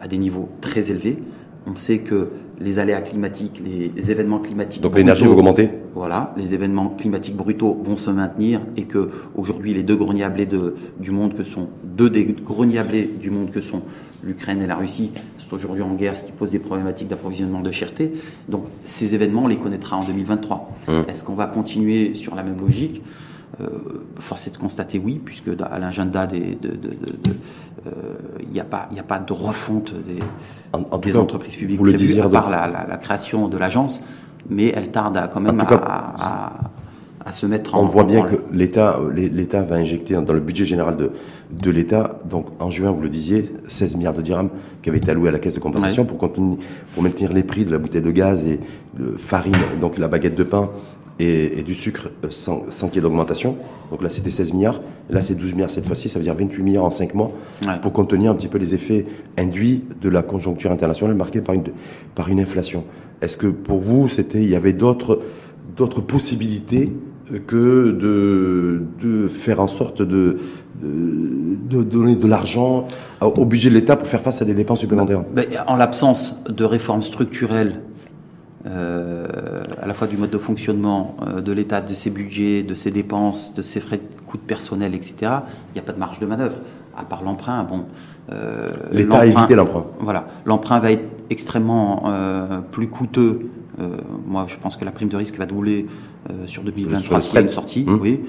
à 0.00 0.06
des 0.06 0.18
niveaux 0.18 0.48
très 0.60 0.92
élevés. 0.92 1.18
On 1.66 1.74
sait 1.74 1.98
que 1.98 2.28
les 2.60 2.78
aléas 2.78 3.00
climatiques, 3.00 3.60
les, 3.64 4.10
événements 4.12 4.38
climatiques. 4.38 4.82
Donc 4.82 4.94
l'énergie 4.94 5.24
va 5.24 5.30
augmenter 5.30 5.70
Voilà, 5.94 6.32
les 6.36 6.54
événements 6.54 6.88
climatiques 6.88 7.36
brutaux 7.36 7.80
vont 7.82 7.96
se 7.96 8.10
maintenir 8.10 8.60
et 8.76 8.84
que 8.84 9.10
aujourd'hui 9.34 9.74
les 9.74 9.82
deux 9.82 9.96
greniers 9.96 10.24
à 10.24 10.28
blé 10.30 10.46
du 10.46 11.10
monde 11.10 11.34
que 11.34 11.44
sont 11.44 11.68
deux 11.84 12.10
des 12.10 12.24
greniers 12.24 12.78
à 12.78 12.84
blé 12.84 13.04
du 13.04 13.30
monde 13.30 13.50
que 13.50 13.60
sont 13.60 13.82
l'Ukraine 14.22 14.60
et 14.62 14.66
la 14.66 14.76
Russie 14.76 15.10
sont 15.38 15.54
aujourd'hui 15.54 15.82
en 15.82 15.94
guerre, 15.94 16.16
ce 16.16 16.24
qui 16.24 16.32
pose 16.32 16.50
des 16.50 16.58
problématiques 16.58 17.08
d'approvisionnement 17.08 17.60
de 17.60 17.70
cherté. 17.70 18.12
Donc 18.48 18.64
ces 18.84 19.14
événements, 19.14 19.44
on 19.44 19.48
les 19.48 19.56
connaîtra 19.56 19.96
en 19.96 20.04
2023. 20.04 20.70
Hum. 20.88 21.04
Est-ce 21.08 21.24
qu'on 21.24 21.34
va 21.34 21.46
continuer 21.46 22.14
sur 22.14 22.34
la 22.34 22.42
même 22.42 22.60
logique? 22.60 23.02
Euh, 23.60 23.66
force 24.18 24.46
est 24.46 24.52
de 24.52 24.56
constater 24.56 25.00
oui, 25.04 25.20
puisque 25.22 25.48
à 25.60 25.78
l'agenda 25.78 26.26
des, 26.26 26.56
de, 26.60 26.78
il 28.40 28.48
n'y 28.52 28.60
euh, 28.60 28.62
a, 28.62 28.64
pas, 28.64 28.88
a 28.96 29.02
pas 29.02 29.18
de 29.18 29.32
refonte 29.32 29.92
des, 29.92 30.20
des 31.02 31.18
entreprises 31.18 31.56
publiques 31.56 31.78
vous 31.78 31.84
le 31.84 32.22
à 32.22 32.28
part 32.28 32.48
la, 32.48 32.68
la, 32.68 32.96
création 32.96 33.48
de 33.48 33.58
l'agence, 33.58 34.02
mais 34.48 34.72
elle 34.74 34.90
tarde 34.90 35.16
à, 35.16 35.28
quand 35.28 35.40
même 35.40 35.60
à, 35.60 36.52
à, 37.24 37.32
se 37.32 37.46
mettre 37.46 37.74
en 37.74 37.82
On 37.82 37.86
voit 37.86 38.04
bien 38.04 38.22
que 38.22 38.36
l'État 38.52 38.98
l'État 39.14 39.62
va 39.62 39.76
injecter 39.76 40.14
dans 40.14 40.32
le 40.32 40.40
budget 40.40 40.64
général 40.64 40.96
de, 40.96 41.10
de 41.50 41.70
l'État, 41.70 42.18
donc 42.28 42.46
en 42.58 42.70
juin, 42.70 42.90
vous 42.90 43.02
le 43.02 43.08
disiez, 43.08 43.52
16 43.68 43.96
milliards 43.96 44.14
de 44.14 44.22
dirhams 44.22 44.48
qui 44.82 44.88
avaient 44.88 44.98
été 44.98 45.10
alloués 45.10 45.28
à 45.28 45.32
la 45.32 45.38
caisse 45.38 45.54
de 45.54 45.60
compensation 45.60 46.04
pour, 46.04 46.18
contenir, 46.18 46.58
pour 46.94 47.02
maintenir 47.02 47.32
les 47.32 47.42
prix 47.42 47.64
de 47.64 47.70
la 47.70 47.78
bouteille 47.78 48.02
de 48.02 48.10
gaz 48.10 48.46
et 48.46 48.60
de 48.98 49.16
farine, 49.16 49.54
donc 49.80 49.98
la 49.98 50.08
baguette 50.08 50.34
de 50.34 50.44
pain 50.44 50.70
et, 51.20 51.62
du 51.62 51.74
sucre 51.74 52.08
euh, 52.24 52.28
sans, 52.30 52.64
sans 52.70 52.88
qu'il 52.88 52.96
y 52.96 52.98
ait 52.98 53.02
d'augmentation. 53.02 53.56
Donc 53.90 54.02
là, 54.02 54.08
c'était 54.08 54.30
16 54.30 54.54
milliards. 54.54 54.80
Là, 55.10 55.22
c'est 55.22 55.34
12 55.34 55.52
milliards 55.52 55.70
cette 55.70 55.86
fois-ci. 55.86 56.08
Ça 56.08 56.18
veut 56.18 56.24
dire 56.24 56.34
28 56.34 56.62
milliards 56.62 56.84
en 56.84 56.90
5 56.90 57.14
mois 57.14 57.32
pour 57.82 57.92
contenir 57.92 58.30
un 58.30 58.34
petit 58.34 58.48
peu 58.48 58.58
les 58.58 58.74
effets 58.74 59.04
induits 59.36 59.84
de 60.00 60.08
la 60.08 60.22
conjoncture 60.22 60.72
internationale 60.72 61.16
marquée 61.16 61.40
par 61.40 61.54
une, 61.54 61.64
par 62.14 62.28
une 62.28 62.40
inflation. 62.40 62.84
Est-ce 63.20 63.36
que 63.36 63.48
pour 63.48 63.80
vous, 63.80 64.08
c'était, 64.08 64.38
il 64.38 64.48
y 64.48 64.54
avait 64.54 64.72
d'autres, 64.72 65.20
d'autres 65.76 66.00
possibilités 66.00 66.92
que 67.46 67.90
de, 67.92 68.82
de 69.00 69.28
faire 69.28 69.60
en 69.60 69.68
sorte 69.68 70.02
de, 70.02 70.38
de, 70.82 71.82
donner 71.82 72.16
de 72.16 72.26
l'argent 72.26 72.88
au 73.20 73.44
budget 73.44 73.68
de 73.68 73.74
l'État 73.74 73.96
pour 73.96 74.08
faire 74.08 74.22
face 74.22 74.42
à 74.42 74.44
des 74.44 74.54
dépenses 74.54 74.80
supplémentaires? 74.80 75.22
Ben, 75.32 75.46
En 75.66 75.76
l'absence 75.76 76.34
de 76.48 76.64
réformes 76.64 77.02
structurelles 77.02 77.82
euh, 78.66 79.26
à 79.80 79.86
la 79.86 79.94
fois 79.94 80.06
du 80.06 80.18
mode 80.18 80.28
de 80.28 80.38
fonctionnement 80.38 81.16
euh, 81.26 81.40
de 81.40 81.50
l'État, 81.50 81.80
de 81.80 81.94
ses 81.94 82.10
budgets, 82.10 82.62
de 82.62 82.74
ses 82.74 82.90
dépenses, 82.90 83.54
de 83.54 83.62
ses 83.62 83.80
frais 83.80 83.96
de 83.96 84.20
coûts 84.26 84.36
de 84.36 84.42
personnel, 84.42 84.94
etc., 84.94 85.14
il 85.22 85.74
n'y 85.74 85.78
a 85.78 85.82
pas 85.82 85.92
de 85.92 85.98
marge 85.98 86.18
de 86.18 86.26
manœuvre. 86.26 86.56
À 86.94 87.04
part 87.04 87.22
l'emprunt, 87.24 87.64
bon. 87.64 87.86
Euh, 88.32 88.70
L'État 88.92 89.20
a 89.20 89.26
évité 89.26 89.54
l'emprunt. 89.54 89.86
Voilà. 90.00 90.26
L'emprunt 90.44 90.78
va 90.78 90.92
être 90.92 91.08
extrêmement 91.30 92.12
plus 92.72 92.88
coûteux. 92.88 93.48
moi, 94.26 94.46
je 94.48 94.56
pense 94.56 94.76
que 94.76 94.84
la 94.84 94.90
prime 94.90 95.08
de 95.08 95.16
risque 95.16 95.38
va 95.38 95.46
doubler 95.46 95.86
sur 96.46 96.64
2023 96.64 97.20
s'il 97.20 97.34
y 97.34 97.38
a 97.38 97.40
une 97.40 97.48
sortie. 97.48 97.84
Hum. 97.86 98.00
Oui. 98.02 98.20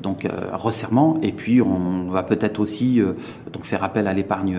donc, 0.00 0.26
resserrement. 0.52 1.18
Et 1.22 1.32
puis, 1.32 1.60
on 1.60 2.08
va 2.10 2.22
peut-être 2.22 2.60
aussi 2.60 3.02
donc 3.52 3.64
faire 3.64 3.82
appel 3.82 4.06
à 4.06 4.14
l'épargne 4.14 4.56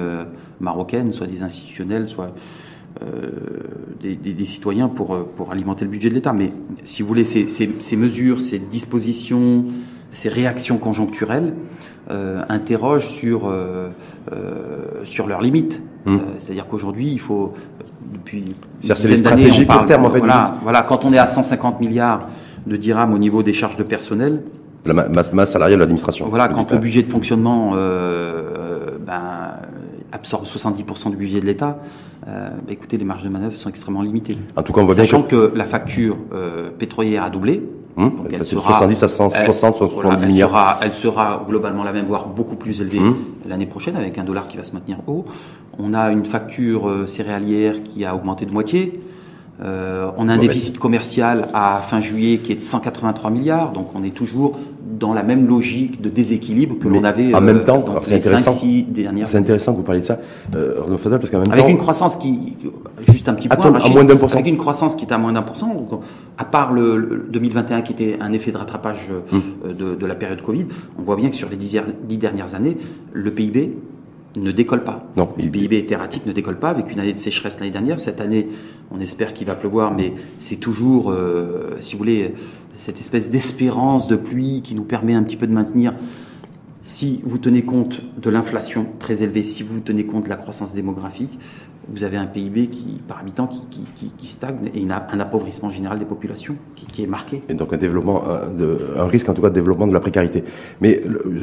marocaine, 0.60 1.14
soit 1.14 1.28
des 1.28 1.42
institutionnels, 1.42 2.10
soit 2.10 2.34
euh, 3.02 3.32
des, 4.02 4.46
citoyens 4.46 4.90
pour, 4.90 5.16
euh, 5.16 5.28
pour 5.36 5.52
alimenter 5.52 5.86
le 5.86 5.92
budget 5.92 6.10
de 6.10 6.14
l'État. 6.14 6.34
Mais 6.34 6.52
si 6.84 7.02
vous 7.02 7.08
voulez, 7.08 7.26
ces, 7.26 7.48
ces, 7.48 7.96
mesures, 7.96 8.42
ces 8.42 8.60
dispositions, 8.60 9.66
ces 10.12 10.30
réactions 10.30 10.78
conjoncturelles 10.78 11.54
euh, 12.12 12.44
interrogent 12.50 13.10
sur, 13.10 13.52
sur 15.06 15.28
leurs 15.28 15.42
limites. 15.42 15.82
Hum. 16.06 16.22
C'est-à-dire 16.38 16.68
qu'aujourd'hui, 16.68 17.08
il 17.08 17.20
faut, 17.20 17.54
depuis 18.14 18.56
c'est 18.82 19.10
les 19.10 19.18
stratégies 19.18 19.66
court 19.66 19.86
terme, 19.86 20.06
en 20.06 20.12
fait. 20.12 20.20
Voilà, 20.20 20.56
voilà, 20.62 20.82
quand 20.82 21.06
on 21.06 21.14
est 21.14 21.18
à 21.18 21.28
150 21.28 21.80
milliards 21.80 22.28
de 22.68 22.76
dirhams 22.76 23.14
au 23.14 23.18
niveau 23.18 23.42
des 23.42 23.54
charges 23.54 23.78
de 23.78 23.84
personnel, 23.84 24.44
la 24.86 24.94
masse, 24.94 25.32
masse 25.32 25.52
salariale 25.52 25.80
de 25.80 25.84
l'administration. 25.84 26.28
Voilà, 26.28 26.50
quand 26.50 26.70
le 26.72 26.78
budget 26.78 27.04
de 27.04 27.10
fonctionnement 27.10 27.72
ben, 27.72 29.54
absorbe 30.14 30.46
70% 30.46 31.10
du 31.10 31.18
budget 31.18 31.40
de 31.40 31.46
l'État, 31.46 31.80
euh, 32.28 32.50
bah, 32.50 32.72
écoutez, 32.72 32.98
les 32.98 33.06
marges 33.06 33.24
de 33.24 33.30
manœuvre 33.30 33.56
sont 33.56 33.70
extrêmement 33.70 34.02
limitées. 34.02 34.38
En 34.56 34.64
tout 34.64 34.72
cas, 34.72 34.82
on 34.82 34.86
voit 34.86 34.94
Sachant 34.94 35.24
que... 35.24 35.52
la 35.56 35.66
facture 35.66 36.18
euh, 36.34 36.70
pétrolière 36.70 37.24
a 37.24 37.30
doublé. 37.30 37.64
Hum, 37.96 38.10
donc 38.10 38.28
elle 38.32 38.44
sera, 38.44 38.74
70 38.74 39.04
à 39.04 39.08
160, 39.08 39.78
70 39.78 40.26
milliards. 40.26 40.50
Sera, 40.50 40.80
elle 40.82 40.94
sera 40.94 41.46
globalement 41.48 41.84
la 41.84 41.94
même, 41.94 42.06
voire 42.06 42.28
beaucoup 42.28 42.56
plus 42.56 42.82
élevée 42.82 43.00
hum. 43.00 43.16
l'année 43.48 43.68
prochaine, 43.68 43.96
avec 43.96 44.18
un 44.18 44.24
dollar 44.24 44.48
qui 44.48 44.58
va 44.58 44.64
se 44.64 44.74
maintenir 44.74 44.98
haut. 45.06 45.26
On 45.78 45.94
a 45.94 46.12
une 46.12 46.26
facture 46.26 46.90
euh, 46.90 47.08
céréalière 47.08 47.84
qui 47.84 48.06
a 48.06 48.16
augmenté 48.16 48.46
de 48.46 48.52
moitié. 48.52 49.00
Euh, 49.62 50.10
on 50.18 50.30
a 50.30 50.34
un 50.34 50.38
déficit 50.38 50.80
commercial 50.80 51.48
à 51.54 51.82
fin 51.84 52.02
juillet 52.02 52.40
qui 52.40 52.52
est 52.52 52.56
de 52.56 52.62
183 52.62 53.30
milliards, 53.30 53.72
donc 53.72 53.90
on 53.96 54.04
est 54.04 54.14
toujours 54.14 54.58
dans 55.00 55.14
la 55.14 55.24
même 55.24 55.48
logique 55.48 56.02
de 56.02 56.10
déséquilibre 56.10 56.78
que 56.80 56.88
l'on 56.88 57.04
avait 57.04 57.34
en 57.34 57.42
même 57.42 57.58
euh, 57.58 57.64
temps. 57.64 57.84
c'est 58.04 58.16
intéressant. 58.16 58.66
dernières. 58.90 59.28
C'est 59.28 59.38
intéressant 59.38 59.74
que 59.74 59.78
vous 59.78 59.84
parliez 59.84 60.02
de 60.02 60.06
ça, 60.06 60.20
euh, 60.56 60.82
parce 61.10 61.30
qu'en 61.30 61.40
même 61.40 61.52
avec 61.52 61.70
une 61.70 61.78
croissance 61.78 62.16
qui, 62.16 62.58
juste 63.08 63.30
un 63.30 63.34
petit 63.34 63.48
point, 63.48 63.74
à 63.74 63.90
moins 63.90 64.04
d'un 64.04 64.16
pour 64.16 64.32
avec 64.32 64.48
une 64.48 64.58
croissance 64.58 64.96
qui 64.96 65.06
est 65.06 65.14
à 65.14 65.18
moins 65.18 65.34
d'un 65.34 65.42
pour 65.42 65.58
cent. 65.58 65.88
À 66.38 66.46
part 66.46 66.74
le, 66.74 67.28
2021 67.30 67.82
qui 67.82 67.94
était 67.94 68.18
un 68.20 68.34
effet 68.34 68.52
de 68.52 68.58
rattrapage 68.58 69.10
hum. 69.32 69.42
euh, 69.66 69.96
de, 69.96 70.06
la 70.06 70.16
période 70.16 70.42
Covid, 70.42 70.66
on 70.98 71.04
voit 71.04 71.16
bien 71.16 71.30
que 71.30 71.36
sur 71.36 71.50
les 71.50 71.58
dix 71.58 72.18
dernières 72.18 72.56
années, 72.56 72.78
le 73.12 73.32
PIB 73.32 73.76
ne 74.36 74.52
décolle 74.52 74.84
pas. 74.84 75.08
Non, 75.16 75.30
le 75.38 75.50
PIB 75.50 75.78
éthératique 75.78 76.26
ne 76.26 76.32
décolle 76.32 76.60
pas 76.60 76.70
avec 76.70 76.92
une 76.92 77.00
année 77.00 77.14
de 77.14 77.18
sécheresse 77.18 77.60
l'année 77.60 77.72
dernière. 77.72 78.00
Cette 78.00 78.22
année, 78.22 78.50
on 78.92 79.00
espère 79.00 79.34
qu'il 79.34 79.48
va 79.48 79.56
pleuvoir, 79.56 79.94
mais 79.94 80.14
c'est 80.38 80.58
toujours, 80.58 81.12
euh, 81.12 81.78
si 81.80 81.94
vous 81.94 82.00
voulez, 82.00 82.34
cette 82.76 83.00
espèce 83.00 83.30
d'espérance 83.30 84.08
de 84.08 84.16
pluie 84.16 84.62
qui 84.64 84.76
nous 84.76 84.84
permet 84.84 85.14
un 85.14 85.24
petit 85.24 85.38
peu 85.38 85.48
de 85.48 85.54
maintenir. 85.54 85.94
Si 86.82 87.22
vous 87.24 87.38
tenez 87.38 87.64
compte 87.64 88.02
de 88.22 88.30
l'inflation 88.30 88.88
très 89.00 89.24
élevée, 89.24 89.44
si 89.44 89.64
vous 89.64 89.80
tenez 89.80 90.06
compte 90.06 90.26
de 90.26 90.30
la 90.30 90.36
croissance 90.36 90.74
démographique, 90.74 91.40
vous 91.90 92.04
avez 92.04 92.18
un 92.18 92.26
PIB 92.26 92.68
qui, 92.68 93.02
par 93.08 93.20
habitant 93.20 93.48
qui, 93.48 94.28
stagne 94.28 94.72
et 94.74 94.86
un 94.90 95.20
appauvrissement 95.20 95.70
général 95.70 96.00
des 96.00 96.06
populations 96.06 96.56
qui, 96.76 97.04
est 97.04 97.08
marqué. 97.08 97.42
Et 97.50 97.54
donc 97.54 97.74
un 97.74 97.78
développement, 97.78 98.24
un, 98.28 99.06
risque 99.06 99.30
en 99.30 99.34
tout 99.34 99.42
cas 99.42 99.50
de 99.50 99.56
développement 99.56 99.88
de 99.88 99.94
la 99.94 100.00
précarité. 100.00 100.44
Mais 100.82 101.02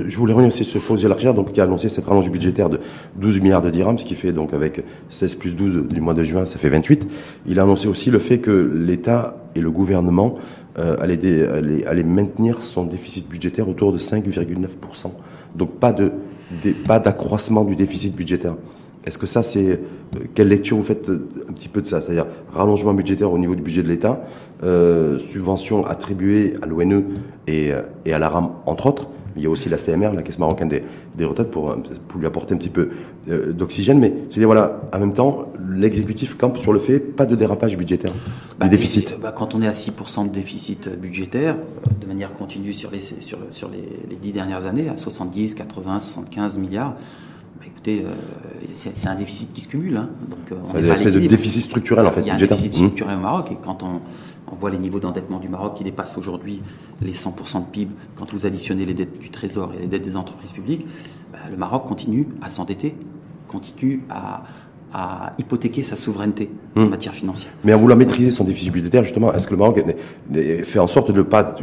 je 0.09 0.17
voulais 0.17 0.33
revenir 0.33 0.53
sur 0.53 0.65
ce 0.65 0.79
fonds 0.79 0.97
élargir, 0.97 1.35
donc 1.35 1.53
qui 1.53 1.61
a 1.61 1.65
annoncé 1.65 1.89
cette 1.89 2.07
rallonge 2.07 2.31
budgétaire 2.31 2.71
de 2.71 2.81
12 3.17 3.41
milliards 3.41 3.63
de 3.63 3.71
dirhams, 3.71 3.99
ce 3.99 4.07
qui 4.07 4.15
fait 4.15 4.33
donc 4.33 4.55
avec 4.55 4.83
16 5.09 5.35
plus 5.37 5.57
12 5.57 5.89
du 5.89 6.01
mois 6.01 6.15
de 6.15 6.23
juin, 6.23 6.47
ça 6.47 6.59
fait 6.59 6.71
28. 6.71 7.07
Il 7.47 7.59
a 7.59 7.63
annoncé 7.63 7.89
aussi 7.89 8.11
le 8.11 8.19
fait 8.19 8.39
que 8.39 8.51
l'État 8.51 9.37
et 9.55 9.61
le 9.61 9.71
gouvernement 9.71 10.37
euh, 10.79 10.97
allaient, 11.01 12.03
maintenir 12.03 12.61
son 12.61 12.85
déficit 12.85 13.29
budgétaire 13.29 13.69
autour 13.69 13.93
de 13.93 13.99
5,9%. 13.99 15.11
Donc 15.55 15.73
pas 15.79 15.93
d'accroissement 16.99 17.65
du 17.65 17.77
déficit 17.77 18.15
budgétaire. 18.15 18.55
Est-ce 19.05 19.19
que 19.19 19.27
ça, 19.27 19.43
c'est. 19.43 19.81
Quelle 20.35 20.49
lecture 20.49 20.77
vous 20.77 20.83
faites 20.83 21.09
un 21.09 21.53
petit 21.53 21.69
peu 21.69 21.83
de 21.83 21.87
ça? 21.87 22.01
C'est-à-dire 22.01 22.27
rallongement 22.53 22.93
budgétaire 22.93 23.33
au 23.33 23.39
niveau 23.39 23.55
du 23.55 23.63
budget 23.63 23.83
de 23.83 23.89
l'État, 23.89 24.23
subventions 24.61 25.87
attribuées 25.87 26.57
à 26.63 26.67
l'ONE 26.67 27.05
et, 27.47 27.71
et 28.05 28.13
à 28.13 28.19
la 28.19 28.29
RAM, 28.29 28.51
entre 28.67 28.87
autres, 28.87 29.09
il 29.37 29.43
y 29.43 29.47
a 29.47 29.51
aussi 29.51 29.69
la 29.69 29.77
CMR, 29.77 30.13
la 30.15 30.23
Caisse 30.23 30.39
marocaine 30.39 30.69
des, 30.69 30.83
des 31.17 31.25
retraites, 31.25 31.51
pour, 31.51 31.75
pour, 32.09 32.21
lui 32.21 32.27
apporter 32.27 32.55
un 32.55 32.59
petit 32.59 32.69
peu 32.69 32.91
euh, 33.29 33.53
d'oxygène. 33.53 33.99
Mais 33.99 34.13
c'est 34.31 34.45
voilà, 34.45 34.81
en 34.93 34.99
même 34.99 35.13
temps, 35.13 35.53
l'exécutif 35.71 36.37
campe 36.37 36.59
sur 36.59 36.73
le 36.73 36.79
fait 36.79 36.99
pas 36.99 37.27
de 37.27 37.37
dérapage 37.37 37.77
budgétaire, 37.77 38.13
bah, 38.59 38.67
du 38.67 38.71
déficit. 38.71 39.17
Bah, 39.21 39.33
quand 39.33 39.55
on 39.55 39.63
est 39.63 39.69
à 39.69 39.73
6% 39.73 40.25
de 40.25 40.33
déficit 40.33 40.89
budgétaire, 40.89 41.57
de 42.01 42.07
manière 42.07 42.33
continue 42.33 42.73
sur 42.73 42.91
les, 42.91 43.01
sur, 43.01 43.39
sur 43.51 43.71
les, 43.71 43.85
les 44.09 44.17
10 44.17 44.33
dernières 44.33 44.67
années, 44.67 44.89
à 44.89 44.97
70, 44.97 45.55
80, 45.55 46.01
75 46.01 46.59
milliards, 46.59 46.91
bah, 46.91 46.99
écoutez, 47.81 48.05
euh, 48.05 48.13
c'est 48.75 49.09
un 49.09 49.15
déficit 49.15 49.53
qui 49.53 49.61
se 49.61 49.69
cumule. 49.69 49.97
Hein. 49.97 50.11
Donc, 50.29 50.53
euh, 50.53 50.57
c'est 50.65 50.81
une 50.81 50.87
espèce 50.87 51.15
de 51.15 51.21
déficit 51.21 51.63
structurel 51.63 52.07
en 52.07 52.11
fait. 52.11 52.21
Il 52.21 52.27
y 52.27 52.31
a 52.31 52.35
un 52.35 52.37
déficit 52.37 52.73
mmh. 52.73 52.77
structurel 52.77 53.17
au 53.17 53.21
Maroc 53.21 53.51
et 53.53 53.57
quand 53.63 53.83
on, 53.83 54.01
on 54.53 54.57
voit 54.57 54.71
les 54.71 54.79
niveaux 54.79 55.01
d'endettement 55.01 55.39
du 55.39 55.49
Maroc 55.49 55.75
qui 55.75 55.85
dépassent 55.85 56.19
aujourd'hui 56.19 56.61
les 57.01 57.13
100% 57.13 57.61
de 57.61 57.71
PIB. 57.71 57.93
Quand 58.17 58.31
vous 58.33 58.47
additionnez 58.47 58.85
les 58.85 58.95
dettes 58.95 59.19
du 59.19 59.31
Trésor 59.31 59.73
et 59.77 59.81
les 59.81 59.87
dettes 59.87 60.03
des 60.03 60.17
entreprises 60.17 60.53
publiques, 60.53 60.87
bah, 61.33 61.39
le 61.51 61.57
Maroc 61.57 61.87
continue 61.87 62.29
à 62.43 62.51
s'endetter, 62.51 62.95
continue 63.49 64.03
à, 64.11 64.43
hypothéquer 65.39 65.85
sa 65.85 65.95
souveraineté 65.95 66.51
en 66.75 66.81
hmm. 66.81 66.91
matière 66.91 67.15
financière. 67.15 67.53
Mais 67.63 67.73
en 67.73 67.79
voulant 67.79 67.95
maîtriser 67.95 68.33
son 68.33 68.43
déficit 68.43 68.73
budgétaire, 68.73 69.05
justement, 69.05 69.33
est-ce 69.33 69.47
que 69.47 69.53
le 69.53 69.59
Maroc 69.59 69.81
fait 70.65 70.79
en 70.81 70.89
sorte 70.89 71.13
de 71.13 71.19
ne 71.19 71.23
pas, 71.23 71.55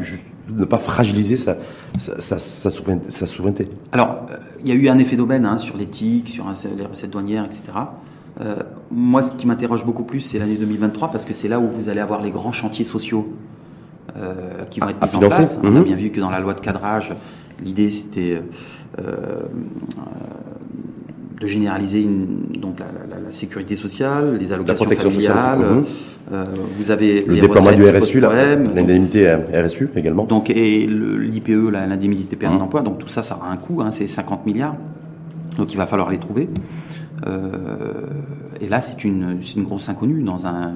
ne 0.50 0.66
pas 0.66 0.78
fragiliser 0.78 1.38
sa, 1.38 1.58
sa, 1.98 2.40
souveraineté 2.70 3.68
Alors, 3.92 4.26
euh, 4.30 4.38
il 4.62 4.70
y 4.70 4.72
a 4.72 4.76
eu 4.76 4.90
un 4.90 4.98
effet 4.98 5.16
d'aubaine 5.16 5.46
hein, 5.46 5.58
sur 5.58 5.78
l'éthique, 5.78 6.30
sur 6.30 6.46
les 6.78 6.86
recettes 6.86 7.12
douanières, 7.12 7.46
etc. 7.46 7.64
Euh, 8.40 8.58
moi, 8.92 9.22
ce 9.24 9.32
qui 9.32 9.48
m'interroge 9.48 9.86
beaucoup 9.86 10.04
plus, 10.04 10.22
c'est 10.22 10.40
l'année 10.40 10.56
2023, 10.56 11.12
parce 11.12 11.26
que 11.26 11.34
c'est 11.34 11.48
là 11.48 11.60
où 11.60 11.68
vous 11.68 11.90
allez 11.90 12.00
avoir 12.00 12.22
les 12.22 12.32
grands 12.32 12.52
chantiers 12.52 12.86
sociaux 12.86 13.34
euh, 14.16 14.64
qui 14.70 14.80
vont 14.80 14.90
être 14.90 15.02
mis 15.02 15.16
en 15.16 15.28
place. 15.28 15.60
On 15.64 15.76
a 15.76 15.80
mhm. 15.80 15.84
bien 15.84 15.96
vu 15.96 16.12
que 16.12 16.20
dans 16.20 16.30
la 16.30 16.40
loi 16.40 16.54
de 16.54 16.60
cadrage, 16.60 17.14
l'idée 17.64 17.90
c'était 17.90 18.42
de 21.40 21.46
généraliser 21.46 22.08
donc 22.60 22.80
la, 22.80 22.88
sécurité 23.32 23.76
sociale, 23.76 24.38
les 24.40 24.54
allocations 24.54 24.90
familiales. 24.90 25.60
Mhm. 25.60 25.86
Vous 26.30 26.92
avez 26.92 27.24
le 27.26 27.40
déploiement 27.40 27.72
du 27.72 27.88
RSU, 27.88 28.20
l'indemnité 28.20 29.34
RSU 29.54 29.90
également. 29.96 30.26
Donc 30.26 30.50
et 30.50 30.86
l'IPE, 30.88 31.72
l'indemnité 31.72 32.36
période 32.36 32.58
mhm. 32.58 32.66
d'emploi. 32.66 32.82
Donc 32.82 33.00
tout 33.00 33.08
ça, 33.08 33.24
ça 33.24 33.38
aura 33.38 33.52
un 33.52 33.58
coût. 33.58 33.82
Hein, 33.82 33.92
c'est 33.92 34.08
50 34.08 34.46
milliards. 34.46 34.76
Donc 35.58 35.74
il 35.74 35.78
va 35.78 35.88
falloir 35.88 36.10
les 36.10 36.18
trouver. 36.18 36.50
Euh, 37.26 37.52
et 38.62 38.70
là, 38.70 38.82
c'est 38.82 39.04
une, 39.04 39.40
une, 39.56 39.64
grosse 39.64 39.90
inconnue 39.90 40.22
dans, 40.24 40.46
un, 40.46 40.74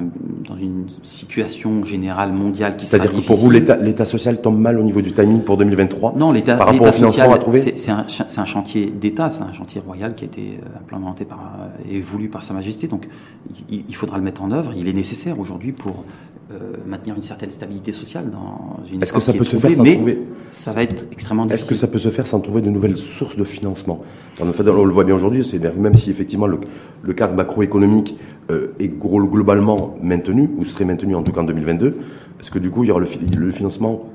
dans 0.48 0.56
une 0.58 0.86
situation 1.04 1.84
générale 1.84 2.32
mondiale 2.32 2.76
qui 2.76 2.86
C'est-à-dire 2.86 3.12
que 3.12 3.26
pour 3.26 3.36
vous, 3.36 3.50
l'État 3.50 4.06
social 4.06 4.42
tombe 4.42 4.60
mal 4.60 4.80
au 4.80 4.84
niveau 4.84 5.02
du 5.02 5.14
timing 5.14 5.42
pour 5.42 5.58
2023 5.58 6.14
Non, 6.18 6.32
l'État 6.32 6.58
trouver 7.38 7.60
C'est 7.60 7.92
un, 7.92 8.06
un, 8.38 8.46
chantier 8.46 8.88
d'État, 8.88 9.30
c'est 9.30 9.42
un 9.42 9.54
chantier 9.54 9.82
royal 9.86 10.16
qui 10.16 10.26
a 10.26 10.28
été 10.28 10.42
euh, 10.42 10.80
implémenté 10.80 11.26
par, 11.26 11.40
et 11.90 12.00
voulu 12.00 12.30
par 12.30 12.44
Sa 12.44 12.54
Majesté. 12.54 12.88
Donc, 12.88 13.08
il, 13.70 13.84
il 13.88 13.96
faudra 13.96 14.18
le 14.18 14.24
mettre 14.24 14.44
en 14.44 14.52
œuvre. 14.52 14.74
Il 14.78 14.88
est 14.88 14.94
nécessaire 14.94 15.40
aujourd'hui 15.40 15.72
pour 15.72 16.04
euh, 16.54 16.74
maintenir 16.86 17.16
une 17.16 17.22
certaine 17.22 17.52
stabilité 17.52 17.94
sociale 17.94 18.30
dans 18.30 18.80
une 18.92 19.02
Est-ce 19.02 19.14
que 19.14 19.22
ça 19.22 19.34
peut 19.34 19.44
se 19.44 19.58
faire 19.58 19.72
sans 19.72 19.84
trouver 19.84 20.22
Ça 20.50 20.74
va 20.74 20.84
être 20.84 21.08
extrêmement 21.12 21.46
difficile. 21.46 21.64
Est-ce 21.64 21.70
que 21.70 21.76
ça 21.76 21.88
peut 21.88 22.00
se 22.00 22.10
faire 22.10 22.28
sans 22.28 22.40
trouver 22.40 22.62
de 22.62 22.70
nouvelles 22.70 22.98
sources 22.98 23.38
de 23.38 23.44
financement? 23.44 24.02
On 24.40 24.46
le 24.46 24.92
voit 24.92 25.04
bien 25.04 25.16
aujourd'hui, 25.16 25.48
c'est 25.50 25.60
même 25.76 25.96
si 25.96 26.10
effectivement 26.10 26.48
le, 26.48 26.60
le 27.04 27.14
cadre 27.14 27.36
macroéconomique 27.36 28.18
euh, 28.50 28.74
est 28.80 28.90
globalement 28.90 29.96
maintenu 30.02 30.50
ou 30.58 30.66
serait 30.66 30.86
maintenu 30.86 31.16
en 31.16 31.24
tout 31.24 31.32
cas 31.32 31.42
en 31.42 31.46
2022, 31.46 31.98
est-ce 32.40 32.52
que 32.52 32.60
du 32.60 32.70
coup 32.70 32.84
il 32.84 32.88
y 32.88 32.92
aura 32.92 33.02
le, 33.02 33.08
le 33.38 33.52
financement 33.52 34.10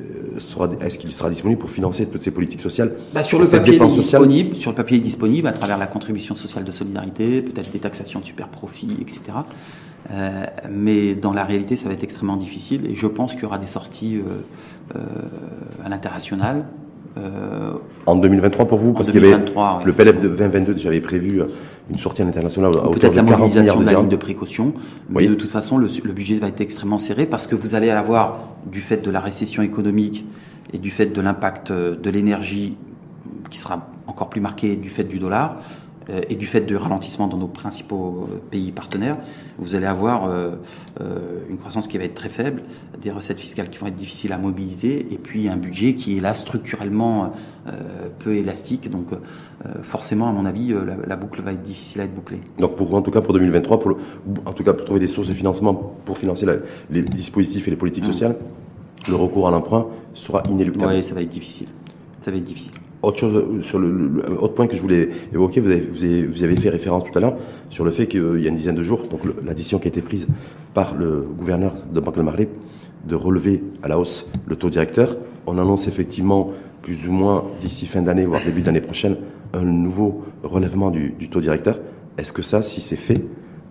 euh, 0.00 0.76
est-ce 0.80 0.98
qu'il 0.98 1.10
sera 1.10 1.30
disponible 1.30 1.60
pour 1.60 1.70
financer 1.70 2.06
toutes 2.06 2.22
ces 2.22 2.30
politiques 2.30 2.60
sociales? 2.60 2.94
Bah 3.12 3.22
Sur 3.22 3.38
le 3.38 3.46
papier, 3.46 3.76
il 3.76 3.82
est 3.82 3.86
disponible. 3.86 4.56
Sur 4.56 4.70
le 4.70 4.76
papier, 4.76 4.96
est 4.98 5.00
disponible 5.00 5.48
à 5.48 5.52
travers 5.52 5.78
la 5.78 5.86
contribution 5.86 6.34
sociale 6.34 6.64
de 6.64 6.70
solidarité, 6.70 7.42
peut-être 7.42 7.70
des 7.70 7.78
taxations 7.78 8.20
de 8.20 8.24
super 8.24 8.48
profits, 8.48 8.96
etc. 9.00 9.20
Euh, 10.12 10.44
mais 10.70 11.14
dans 11.14 11.32
la 11.32 11.44
réalité, 11.44 11.76
ça 11.76 11.88
va 11.88 11.94
être 11.94 12.04
extrêmement 12.04 12.36
difficile. 12.36 12.82
Et 12.90 12.94
je 12.94 13.06
pense 13.06 13.32
qu'il 13.32 13.42
y 13.42 13.46
aura 13.46 13.58
des 13.58 13.66
sorties 13.66 14.16
euh, 14.16 14.96
euh, 14.96 15.00
à 15.84 15.88
l'international. 15.88 16.64
en 18.06 18.16
2023 18.16 18.66
pour 18.66 18.78
vous 18.78 18.92
Parce 18.92 19.10
qu'il 19.10 19.22
y 19.24 19.32
avait 19.32 19.44
le 19.84 19.92
PLF 19.92 20.20
de 20.20 20.28
2022 20.28 20.76
j'avais 20.76 21.00
prévu 21.00 21.42
une 21.90 21.98
sortie 21.98 22.22
à 22.22 22.24
l'international 22.24 22.70
Peut-être 22.92 23.16
la 23.16 23.22
mobilisation 23.22 23.80
de 23.80 23.84
la 23.84 23.92
ligne 23.92 24.08
de 24.08 24.16
précaution. 24.16 24.74
Mais 25.08 25.26
de 25.26 25.34
toute 25.34 25.50
façon, 25.50 25.76
le, 25.76 25.88
le, 26.04 26.12
budget 26.12 26.36
va 26.36 26.48
être 26.48 26.60
extrêmement 26.60 26.98
serré 26.98 27.26
parce 27.26 27.46
que 27.46 27.54
vous 27.54 27.74
allez 27.74 27.90
avoir, 27.90 28.40
du 28.70 28.80
fait 28.80 28.98
de 28.98 29.10
la 29.10 29.20
récession 29.20 29.62
économique 29.62 30.26
et 30.72 30.78
du 30.78 30.90
fait 30.90 31.06
de 31.06 31.20
l'impact 31.20 31.72
de 31.72 32.10
l'énergie 32.10 32.76
qui 33.50 33.58
sera 33.58 33.88
encore 34.06 34.28
plus 34.28 34.40
marqué 34.40 34.76
du 34.76 34.88
fait 34.88 35.04
du 35.04 35.18
dollar, 35.18 35.58
et 36.28 36.34
du 36.34 36.46
fait 36.46 36.62
du 36.62 36.76
ralentissement 36.76 37.26
dans 37.26 37.36
nos 37.36 37.46
principaux 37.46 38.28
euh, 38.30 38.36
pays 38.50 38.72
partenaires, 38.72 39.18
vous 39.58 39.74
allez 39.74 39.86
avoir 39.86 40.24
euh, 40.24 40.56
une 41.48 41.58
croissance 41.58 41.86
qui 41.86 41.98
va 41.98 42.04
être 42.04 42.14
très 42.14 42.28
faible, 42.28 42.62
des 43.00 43.10
recettes 43.10 43.40
fiscales 43.40 43.68
qui 43.68 43.78
vont 43.78 43.86
être 43.86 43.94
difficiles 43.94 44.32
à 44.32 44.38
mobiliser, 44.38 45.06
et 45.12 45.18
puis 45.18 45.48
un 45.48 45.56
budget 45.56 45.94
qui 45.94 46.16
est 46.16 46.20
là 46.20 46.34
structurellement 46.34 47.32
peu 48.18 48.34
élastique. 48.34 48.90
Donc 48.90 49.08
forcément, 49.82 50.28
à 50.28 50.32
mon 50.32 50.44
avis, 50.44 50.74
la, 51.06 51.16
boucle 51.16 51.42
va 51.42 51.52
être 51.52 51.62
difficile 51.62 52.00
à 52.00 52.04
être 52.04 52.14
bouclée. 52.14 52.40
Donc 52.58 52.76
pour 52.76 52.92
en 52.94 53.02
tout 53.02 53.10
cas 53.10 53.20
pour 53.20 53.34
2023, 53.34 53.80
pour 53.80 53.96
en 54.46 54.52
tout 54.52 54.64
cas 54.64 54.72
pour 54.72 54.84
trouver 54.84 55.00
des 55.00 55.08
sources 55.08 55.28
de 55.28 55.34
financement 55.34 55.74
pour 56.04 56.18
financer 56.18 56.46
les 56.90 57.02
dispositifs 57.02 57.68
et 57.68 57.70
les 57.70 57.76
politiques 57.76 58.04
mmh. 58.04 58.12
sociales, 58.12 58.36
le 59.08 59.14
recours 59.14 59.48
à 59.48 59.50
l'emprunt 59.50 59.86
sera 60.14 60.42
inéluctable. 60.50 60.92
Oui, 60.92 61.02
ça 61.02 61.14
va 61.14 61.22
être 61.22 61.28
difficile. 61.28 61.68
Ça 62.20 62.30
va 62.30 62.36
être 62.36 62.44
difficile. 62.44 62.72
Autre 63.02 63.18
chose 63.18 63.64
sur 63.64 63.78
le, 63.78 64.22
autre 64.40 64.52
point 64.52 64.66
que 64.66 64.76
je 64.76 64.82
voulais 64.82 65.08
évoquer, 65.32 65.60
vous 65.60 65.70
avez, 65.70 66.56
fait 66.56 66.68
référence 66.68 67.04
tout 67.10 67.16
à 67.16 67.20
l'heure 67.20 67.36
sur 67.70 67.82
le 67.82 67.90
fait 67.90 68.06
qu'il 68.06 68.40
y 68.40 68.44
a 68.44 68.48
une 68.48 68.56
dizaine 68.56 68.74
de 68.74 68.82
jours, 68.82 69.08
donc 69.10 69.20
la 69.42 69.54
décision 69.54 69.78
qui 69.78 69.86
a 69.86 69.88
été 69.88 70.02
prise 70.02 70.26
par 70.74 70.94
le 70.94 71.22
gouverneur 71.22 71.74
de 71.92 71.98
Banque 71.98 72.18
de 72.18 72.22
Marley 72.22 72.48
de 73.06 73.14
relever 73.14 73.62
à 73.82 73.88
la 73.88 73.98
hausse 73.98 74.28
le 74.46 74.56
taux 74.56 74.68
directeur. 74.68 75.16
On 75.46 75.56
annonce 75.56 75.88
effectivement 75.88 76.52
plus 76.82 77.06
ou 77.06 77.12
moins 77.12 77.44
d'ici 77.60 77.86
fin 77.86 78.02
d'année, 78.02 78.26
voire 78.26 78.42
début 78.44 78.60
d'année 78.60 78.80
prochaine, 78.82 79.16
un 79.54 79.62
nouveau 79.62 80.22
relèvement 80.42 80.90
du, 80.90 81.14
taux 81.30 81.40
directeur. 81.40 81.78
Est-ce 82.18 82.32
que 82.32 82.42
ça, 82.42 82.62
si 82.62 82.82
c'est 82.82 82.96
fait, 82.96 83.24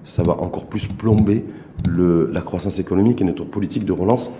ça 0.03 0.23
va 0.23 0.33
encore 0.41 0.65
plus 0.65 0.87
plomber 0.87 1.45
la 1.87 2.41
croissance 2.41 2.79
économique 2.79 3.21
et 3.21 3.23
notre 3.23 3.45
politique 3.45 3.85
de 3.85 3.91
relance 3.91 4.31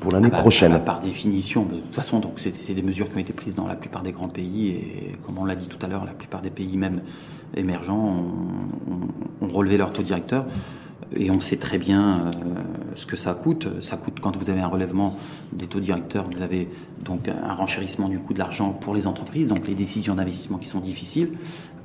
pour 0.00 0.12
l'année 0.12 0.28
ah 0.32 0.36
bah, 0.36 0.40
prochaine. 0.40 0.72
Bah, 0.72 0.78
par 0.78 1.00
définition, 1.00 1.64
de 1.64 1.76
toute 1.76 1.94
façon, 1.94 2.20
donc 2.20 2.34
c'est 2.38 2.74
des 2.74 2.82
mesures 2.82 3.08
qui 3.08 3.16
ont 3.16 3.20
été 3.20 3.32
prises 3.32 3.54
dans 3.54 3.66
la 3.66 3.76
plupart 3.76 4.02
des 4.02 4.12
grands 4.12 4.28
pays 4.28 4.68
et 4.68 5.16
comme 5.24 5.38
on 5.38 5.44
l'a 5.44 5.56
dit 5.56 5.66
tout 5.66 5.78
à 5.84 5.88
l'heure, 5.88 6.04
la 6.04 6.12
plupart 6.12 6.40
des 6.40 6.50
pays 6.50 6.76
même 6.76 7.02
émergents 7.56 8.24
ont, 9.40 9.48
relevé 9.48 9.78
leur 9.78 9.92
taux 9.92 10.02
directeur 10.02 10.44
et 11.16 11.30
on 11.30 11.40
sait 11.40 11.56
très 11.56 11.78
bien 11.78 12.26
euh, 12.26 12.30
ce 12.94 13.06
que 13.06 13.16
ça 13.16 13.32
coûte. 13.34 13.66
Ça 13.80 13.96
coûte 13.96 14.18
quand 14.20 14.36
vous 14.36 14.50
avez 14.50 14.60
un 14.60 14.66
relèvement 14.66 15.16
des 15.52 15.66
taux 15.66 15.80
directeurs, 15.80 16.26
vous 16.30 16.42
avez 16.42 16.68
donc 17.02 17.28
un 17.28 17.54
renchérissement 17.54 18.08
du 18.08 18.18
coût 18.18 18.34
de 18.34 18.38
l'argent 18.38 18.70
pour 18.70 18.94
les 18.94 19.06
entreprises, 19.06 19.48
donc 19.48 19.66
les 19.66 19.74
décisions 19.74 20.14
d'investissement 20.14 20.58
qui 20.58 20.68
sont 20.68 20.80
difficiles 20.80 21.30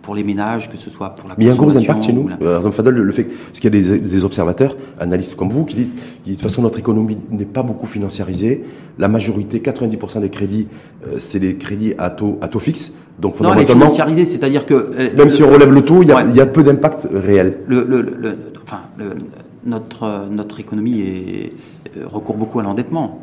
pour 0.03 0.13
les 0.13 0.23
ménages, 0.23 0.69
que 0.69 0.77
ce 0.77 0.89
soit 0.89 1.15
pour 1.15 1.29
la 1.29 1.35
Mais 1.37 1.45
il 1.45 1.47
y 1.47 1.49
a 1.49 1.53
un 1.53 1.57
gros 1.57 1.75
impact 1.75 2.03
chez 2.03 2.13
nous. 2.13 2.29
Euh, 2.41 2.71
Fadel, 2.71 2.93
le, 2.93 3.11
fait, 3.11 3.23
parce 3.23 3.59
qu'il 3.59 3.73
y 3.73 3.93
a 3.93 3.97
des, 3.97 4.25
observateurs, 4.25 4.75
analystes 4.99 5.35
comme 5.35 5.49
vous, 5.49 5.63
qui 5.63 5.75
disent, 5.77 5.87
de 6.27 6.31
toute 6.33 6.41
façon, 6.41 6.61
notre 6.61 6.77
économie 6.77 7.17
n'est 7.31 7.45
pas 7.45 7.63
beaucoup 7.63 7.87
financiarisée. 7.87 8.63
La 8.99 9.07
majorité, 9.07 9.59
90% 9.59 10.19
des 10.19 10.29
crédits, 10.29 10.67
euh, 11.07 11.15
c'est 11.17 11.39
des 11.39 11.55
crédits 11.55 11.93
à 11.97 12.09
taux, 12.09 12.37
à 12.41 12.49
taux 12.49 12.59
fixe. 12.59 12.93
Donc, 13.17 13.37
fondamentalement. 13.37 13.67
Non, 13.67 13.79
financiarisée, 13.85 14.25
c'est-à-dire 14.25 14.65
que. 14.65 14.73
Euh, 14.73 15.09
même 15.17 15.29
si 15.29 15.41
on 15.41 15.49
relève 15.49 15.71
le 15.71 15.81
taux, 15.81 16.03
il 16.03 16.09
y 16.09 16.11
a, 16.11 16.21
il 16.21 16.35
y 16.35 16.41
a 16.41 16.45
peu 16.45 16.63
d'impact 16.63 17.07
réel. 17.11 17.59
Le, 17.67 17.85
le, 17.85 18.01
le 18.01 18.37
enfin, 18.61 18.81
notre, 19.65 20.27
notre 20.29 20.59
économie 20.59 20.99
est, 20.99 21.53
recourt 22.05 22.35
beaucoup 22.35 22.59
à 22.59 22.63
l'endettement. 22.63 23.21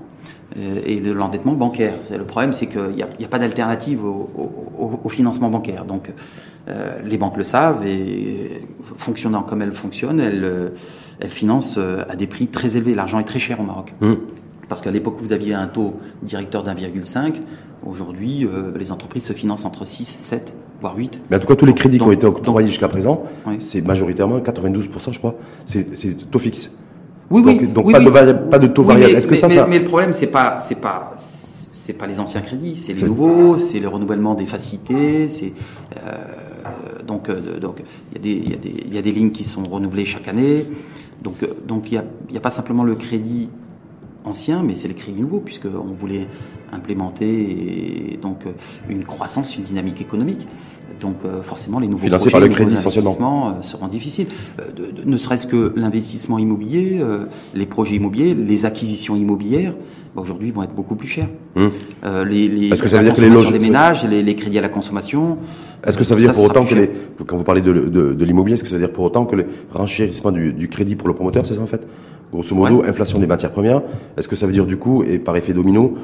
Euh, 0.58 0.80
et 0.84 0.98
de 0.98 1.12
l'endettement 1.12 1.52
bancaire. 1.52 1.94
Le 2.10 2.24
problème, 2.24 2.52
c'est 2.52 2.66
qu'il 2.66 2.90
n'y 2.96 3.02
a, 3.02 3.06
a, 3.06 3.28
pas 3.28 3.38
d'alternative 3.38 4.04
au, 4.04 5.08
financement 5.08 5.48
bancaire. 5.48 5.84
Donc, 5.84 6.10
euh, 6.68 6.98
les 7.04 7.18
banques 7.18 7.36
le 7.36 7.44
savent 7.44 7.86
et 7.86 8.60
fonctionnant 8.96 9.42
comme 9.42 9.62
elles 9.62 9.72
fonctionnent, 9.72 10.18
elles, 10.18 10.42
euh, 10.42 10.68
elles 11.20 11.30
financent 11.30 11.78
à 11.78 12.16
des 12.16 12.26
prix 12.26 12.48
très 12.48 12.76
élevés. 12.76 12.94
L'argent 12.94 13.20
est 13.20 13.24
très 13.24 13.38
cher 13.38 13.60
au 13.60 13.62
Maroc. 13.62 13.94
Mmh. 14.00 14.14
Parce 14.68 14.82
qu'à 14.82 14.90
l'époque, 14.90 15.18
vous 15.20 15.32
aviez 15.32 15.54
un 15.54 15.68
taux 15.68 15.94
directeur 16.22 16.64
d'1,5. 16.64 17.34
Aujourd'hui, 17.86 18.46
les 18.76 18.92
entreprises 18.92 19.24
se 19.24 19.32
financent 19.32 19.64
entre 19.64 19.84
6, 19.84 20.18
7, 20.20 20.56
voire 20.80 20.96
8. 20.96 21.22
Mais 21.30 21.36
en 21.36 21.40
tout 21.40 21.46
cas, 21.46 21.56
tous 21.56 21.66
les 21.66 21.74
crédits 21.74 21.98
qui 21.98 22.04
ont 22.04 22.12
été 22.12 22.26
octroyés 22.26 22.68
jusqu'à 22.68 22.88
présent, 22.88 23.24
c'est 23.58 23.80
majoritairement 23.80 24.38
92%, 24.38 25.12
je 25.12 25.18
crois, 25.18 25.34
c'est 25.64 26.30
taux 26.30 26.38
fixe. 26.38 26.72
Oui, 27.30 27.42
oui. 27.44 27.68
Donc, 27.68 27.92
pas, 27.92 28.00
De, 28.00 28.32
pas, 28.32 28.58
de, 28.58 28.66
taux 28.66 28.82
variable. 28.82 29.14
Est-ce 29.14 29.28
que 29.28 29.36
ça, 29.36 29.48
mais, 29.48 29.62
mais, 29.68 29.78
le 29.78 29.84
problème, 29.84 30.12
c'est 30.12 30.26
pas, 30.26 30.58
c'est 30.58 30.80
pas, 30.80 31.12
c'est 31.16 31.92
pas 31.92 32.06
les 32.06 32.18
anciens 32.18 32.40
crédits, 32.40 32.76
c'est 32.76 32.92
les 32.92 33.02
nouveaux, 33.02 33.56
c'est 33.56 33.78
le 33.78 33.88
renouvellement 33.88 34.34
des 34.34 34.46
facilités, 34.46 35.28
c'est 35.28 35.52
euh, 35.96 37.02
donc 37.06 37.28
Donc, 37.28 37.60
donc 37.60 37.82
il 38.12 38.16
y, 38.16 38.18
a 38.18 38.58
des, 38.58 38.92
y, 38.94 38.98
a 38.98 39.02
des 39.02 39.12
lignes 39.12 39.30
qui 39.30 39.44
sont 39.44 39.64
renouvelées 39.64 40.06
chaque 40.06 40.28
année. 40.28 40.66
Donc, 41.22 41.36
donc 41.66 41.92
il 41.92 42.02
n'y 42.30 42.36
a, 42.36 42.38
a, 42.38 42.40
pas 42.40 42.50
simplement 42.50 42.82
le 42.82 42.94
crédit 42.94 43.50
ancien, 44.24 44.62
mais 44.62 44.74
c'est 44.74 44.88
le 44.88 44.94
crédit 44.94 45.20
nouveau, 45.20 45.40
puisqu'on 45.40 45.94
voulait 45.96 46.26
implémenter 46.72 48.18
donc 48.20 48.44
une 48.88 49.04
croissance, 49.04 49.56
une 49.56 49.64
dynamique 49.64 50.00
économique. 50.00 50.46
Donc 51.00 51.16
euh, 51.24 51.42
forcément, 51.42 51.80
les 51.80 51.86
nouveaux 51.86 52.06
projets, 52.08 52.30
par 52.30 52.40
le 52.40 52.48
crédit, 52.48 52.74
investissements 52.74 53.48
euh, 53.48 53.62
seront 53.62 53.88
difficiles. 53.88 54.26
Euh, 54.60 54.90
ne 55.04 55.16
serait-ce 55.16 55.46
que 55.46 55.72
l'investissement 55.76 56.38
immobilier, 56.38 57.00
les 57.54 57.66
projets 57.66 57.96
immobiliers, 57.96 58.34
les 58.34 58.66
acquisitions 58.66 59.16
immobilières, 59.16 59.74
bah, 60.14 60.22
aujourd'hui 60.22 60.50
vont 60.50 60.62
être 60.62 60.74
beaucoup 60.74 60.96
plus 60.96 61.08
chers. 61.08 61.28
Hum. 61.56 61.70
les, 62.28 62.48
les 62.48 62.68
Est-ce 62.68 62.82
que 62.82 62.88
ça 62.88 62.98
veut 62.98 63.04
dire 63.04 63.14
que 63.14 63.20
les 63.20 63.30
logements 63.30 63.50
des 63.52 63.58
ménages, 63.58 64.04
les, 64.04 64.36
crédits 64.36 64.58
à 64.58 64.62
la 64.62 64.68
consommation. 64.68 65.38
Est-ce 65.84 65.96
que 65.96 66.04
ça 66.04 66.14
veut 66.14 66.20
dire 66.20 66.32
pour 66.32 66.44
autant 66.44 66.64
que 66.64 66.74
les, 66.74 66.90
quand 67.26 67.36
vous 67.36 67.44
parlez 67.44 67.62
de, 67.62 67.72
de, 67.72 68.24
l'immobilier, 68.24 68.54
est-ce 68.54 68.62
que 68.62 68.68
ça 68.68 68.76
veut 68.76 68.82
dire 68.82 68.92
pour 68.92 69.04
autant 69.04 69.24
que 69.24 69.36
le 69.36 69.46
renchérissement 69.72 70.30
du, 70.30 70.52
du 70.52 70.68
crédit 70.68 70.96
pour 70.96 71.08
le 71.08 71.14
promoteur, 71.14 71.46
c'est 71.46 71.54
ça 71.54 71.62
en 71.62 71.66
fait? 71.66 71.86
Grosso 72.32 72.54
modo, 72.54 72.84
inflation 72.86 73.18
des 73.18 73.26
matières 73.26 73.50
premières. 73.50 73.82
Est-ce 74.16 74.28
que 74.28 74.36
ça 74.36 74.46
veut 74.46 74.52
dire 74.52 74.64
du 74.64 74.76
coup, 74.76 75.02
et 75.02 75.18
par 75.18 75.36
effet 75.36 75.52
domino, 75.52 75.94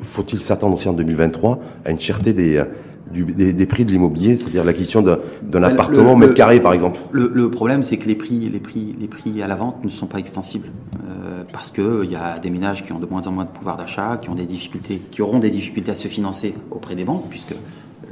faut-il 0.00 0.40
s'attendre 0.40 0.76
aussi 0.76 0.88
en 0.88 0.94
2023 0.94 1.60
à 1.84 1.90
une 1.90 1.98
cherté 1.98 2.32
des 2.32 2.64
des, 3.12 3.66
prix 3.66 3.84
de 3.84 3.90
l'immobilier, 3.90 4.36
c'est-à-dire 4.36 4.64
l'acquisition 4.64 5.02
d'un 5.02 5.62
appartement 5.62 6.12
au 6.12 6.16
mètre 6.16 6.34
carré, 6.34 6.60
par 6.60 6.72
exemple 6.72 7.00
le, 7.10 7.50
problème, 7.50 7.82
c'est 7.82 7.96
que 7.96 8.08
les 8.08 8.14
prix, 8.14 8.48
les, 8.50 8.60
prix, 8.60 8.94
les 8.98 9.08
prix 9.08 9.42
à 9.42 9.46
la 9.46 9.54
vente 9.54 9.84
ne 9.84 9.90
sont 9.90 10.06
pas 10.06 10.18
extensibles. 10.18 10.68
Euh, 11.08 11.44
parce 11.52 11.70
qu'il 11.70 12.10
y 12.10 12.16
a 12.16 12.38
des 12.38 12.50
ménages 12.50 12.82
qui 12.82 12.92
ont 12.92 12.98
de 12.98 13.06
moins 13.06 13.26
en 13.26 13.32
moins 13.32 13.44
de 13.44 13.50
pouvoir 13.50 13.76
d'achat, 13.76 14.18
qui, 14.20 14.30
ont 14.30 14.34
des 14.34 14.46
difficultés, 14.46 15.00
qui 15.10 15.22
auront 15.22 15.38
des 15.38 15.50
difficultés 15.50 15.92
à 15.92 15.94
se 15.94 16.08
financer 16.08 16.54
auprès 16.70 16.94
des 16.94 17.04
banques, 17.04 17.26
puisque 17.28 17.54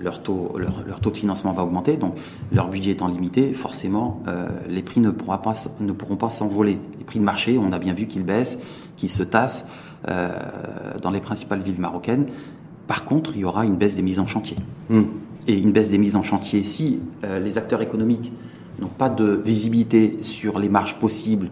leur 0.00 0.22
taux, 0.22 0.56
leur, 0.58 1.00
taux 1.00 1.10
de 1.10 1.16
financement 1.16 1.52
va 1.52 1.62
augmenter, 1.62 1.96
donc 1.96 2.16
leur 2.52 2.68
budget 2.68 2.92
étant 2.92 3.08
limité, 3.08 3.52
forcément, 3.54 4.22
euh, 4.28 4.48
les 4.68 4.82
prix 4.82 5.00
ne, 5.00 5.10
pourra 5.10 5.42
pas, 5.42 5.54
ne 5.80 5.92
pourront 5.92 6.16
pas 6.16 6.30
s'envoler. 6.30 6.78
Les 6.98 7.04
prix 7.04 7.18
de 7.18 7.24
marché, 7.24 7.58
on 7.58 7.72
a 7.72 7.78
bien 7.78 7.94
vu 7.94 8.06
qu'ils 8.06 8.24
baissent, 8.24 8.58
qu'ils 8.96 9.10
se 9.10 9.22
tassent 9.22 9.66
euh, 10.08 10.30
dans 11.00 11.10
les 11.10 11.20
principales 11.20 11.60
villes 11.60 11.80
marocaines. 11.80 12.26
Par 12.86 13.04
contre, 13.04 13.32
il 13.34 13.40
y 13.40 13.44
aura 13.44 13.64
une 13.64 13.76
baisse 13.76 13.96
des 13.96 14.02
mises 14.02 14.18
en 14.18 14.26
chantier. 14.26 14.56
Hmm. 14.88 15.04
Et 15.46 15.58
une 15.58 15.72
baisse 15.72 15.90
des 15.90 15.98
mises 15.98 16.16
en 16.16 16.22
chantier, 16.22 16.64
si 16.64 17.00
euh, 17.24 17.38
les 17.38 17.58
acteurs 17.58 17.82
économiques 17.82 18.32
n'ont 18.80 18.88
pas 18.88 19.08
de 19.08 19.40
visibilité 19.44 20.18
sur 20.22 20.58
les 20.58 20.68
marges 20.68 20.98
possibles 20.98 21.50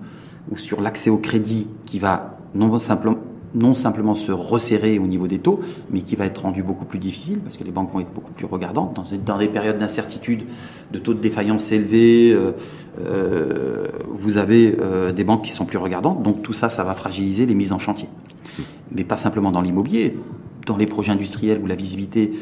ou 0.51 0.57
sur 0.57 0.81
l'accès 0.81 1.11
au 1.11 1.19
crédit 1.19 1.67
qui 1.87 1.99
va 1.99 2.39
non 2.55 2.79
simplement, 2.79 3.19
non 3.55 3.75
simplement 3.75 4.15
se 4.15 4.33
resserrer 4.33 4.99
au 4.99 5.07
niveau 5.07 5.27
des 5.27 5.39
taux, 5.39 5.61
mais 5.91 6.03
qui 6.03 6.17
va 6.17 6.27
être 6.27 6.43
rendu 6.43 6.63
beaucoup 6.63 6.85
plus 6.85 6.99
difficile 6.99 7.41
parce 7.41 7.57
que 7.57 7.65
les 7.65 7.73
banques 7.73 7.93
vont 7.93 8.01
être 8.01 8.13
beaucoup 8.13 8.33
plus 8.33 8.47
regardantes 8.47 8.95
dans, 8.95 9.03
dans 9.25 9.39
des 9.39 9.49
périodes 9.49 9.79
d'incertitude, 9.79 10.45
de 10.93 10.99
taux 10.99 11.15
de 11.15 11.21
défaillance 11.21 11.71
élevés. 11.73 12.33
Euh, 12.33 12.53
euh, 13.01 13.89
vous 14.09 14.39
avez 14.39 14.77
des 15.15 15.25
banques 15.25 15.43
qui 15.43 15.53
sont 15.53 15.65
plus 15.65 15.79
regardantes, 15.79 16.23
donc 16.23 16.43
tout 16.43 16.53
ça, 16.53 16.71
ça 16.71 16.85
va 16.85 16.95
fragiliser 16.95 17.47
les 17.47 17.55
mises 17.55 17.73
en 17.73 17.79
chantier. 17.79 18.09
Mais 18.93 19.05
pas 19.05 19.17
simplement 19.17 19.53
dans 19.53 19.63
l'immobilier, 19.63 20.17
dans 20.67 20.77
les 20.77 20.87
projets 20.87 21.13
industriels 21.13 21.61
où 21.63 21.67
la 21.67 21.75
visibilité, 21.75 22.33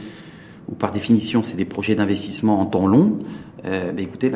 ou 0.70 0.74
par 0.74 0.90
définition, 0.90 1.42
c'est 1.42 1.56
des 1.56 1.64
projets 1.64 1.94
d'investissement 1.94 2.60
en 2.60 2.66
temps 2.66 2.86
long, 2.86 3.18
euh, 3.64 3.92
ben 3.92 4.04
écoutez, 4.04 4.30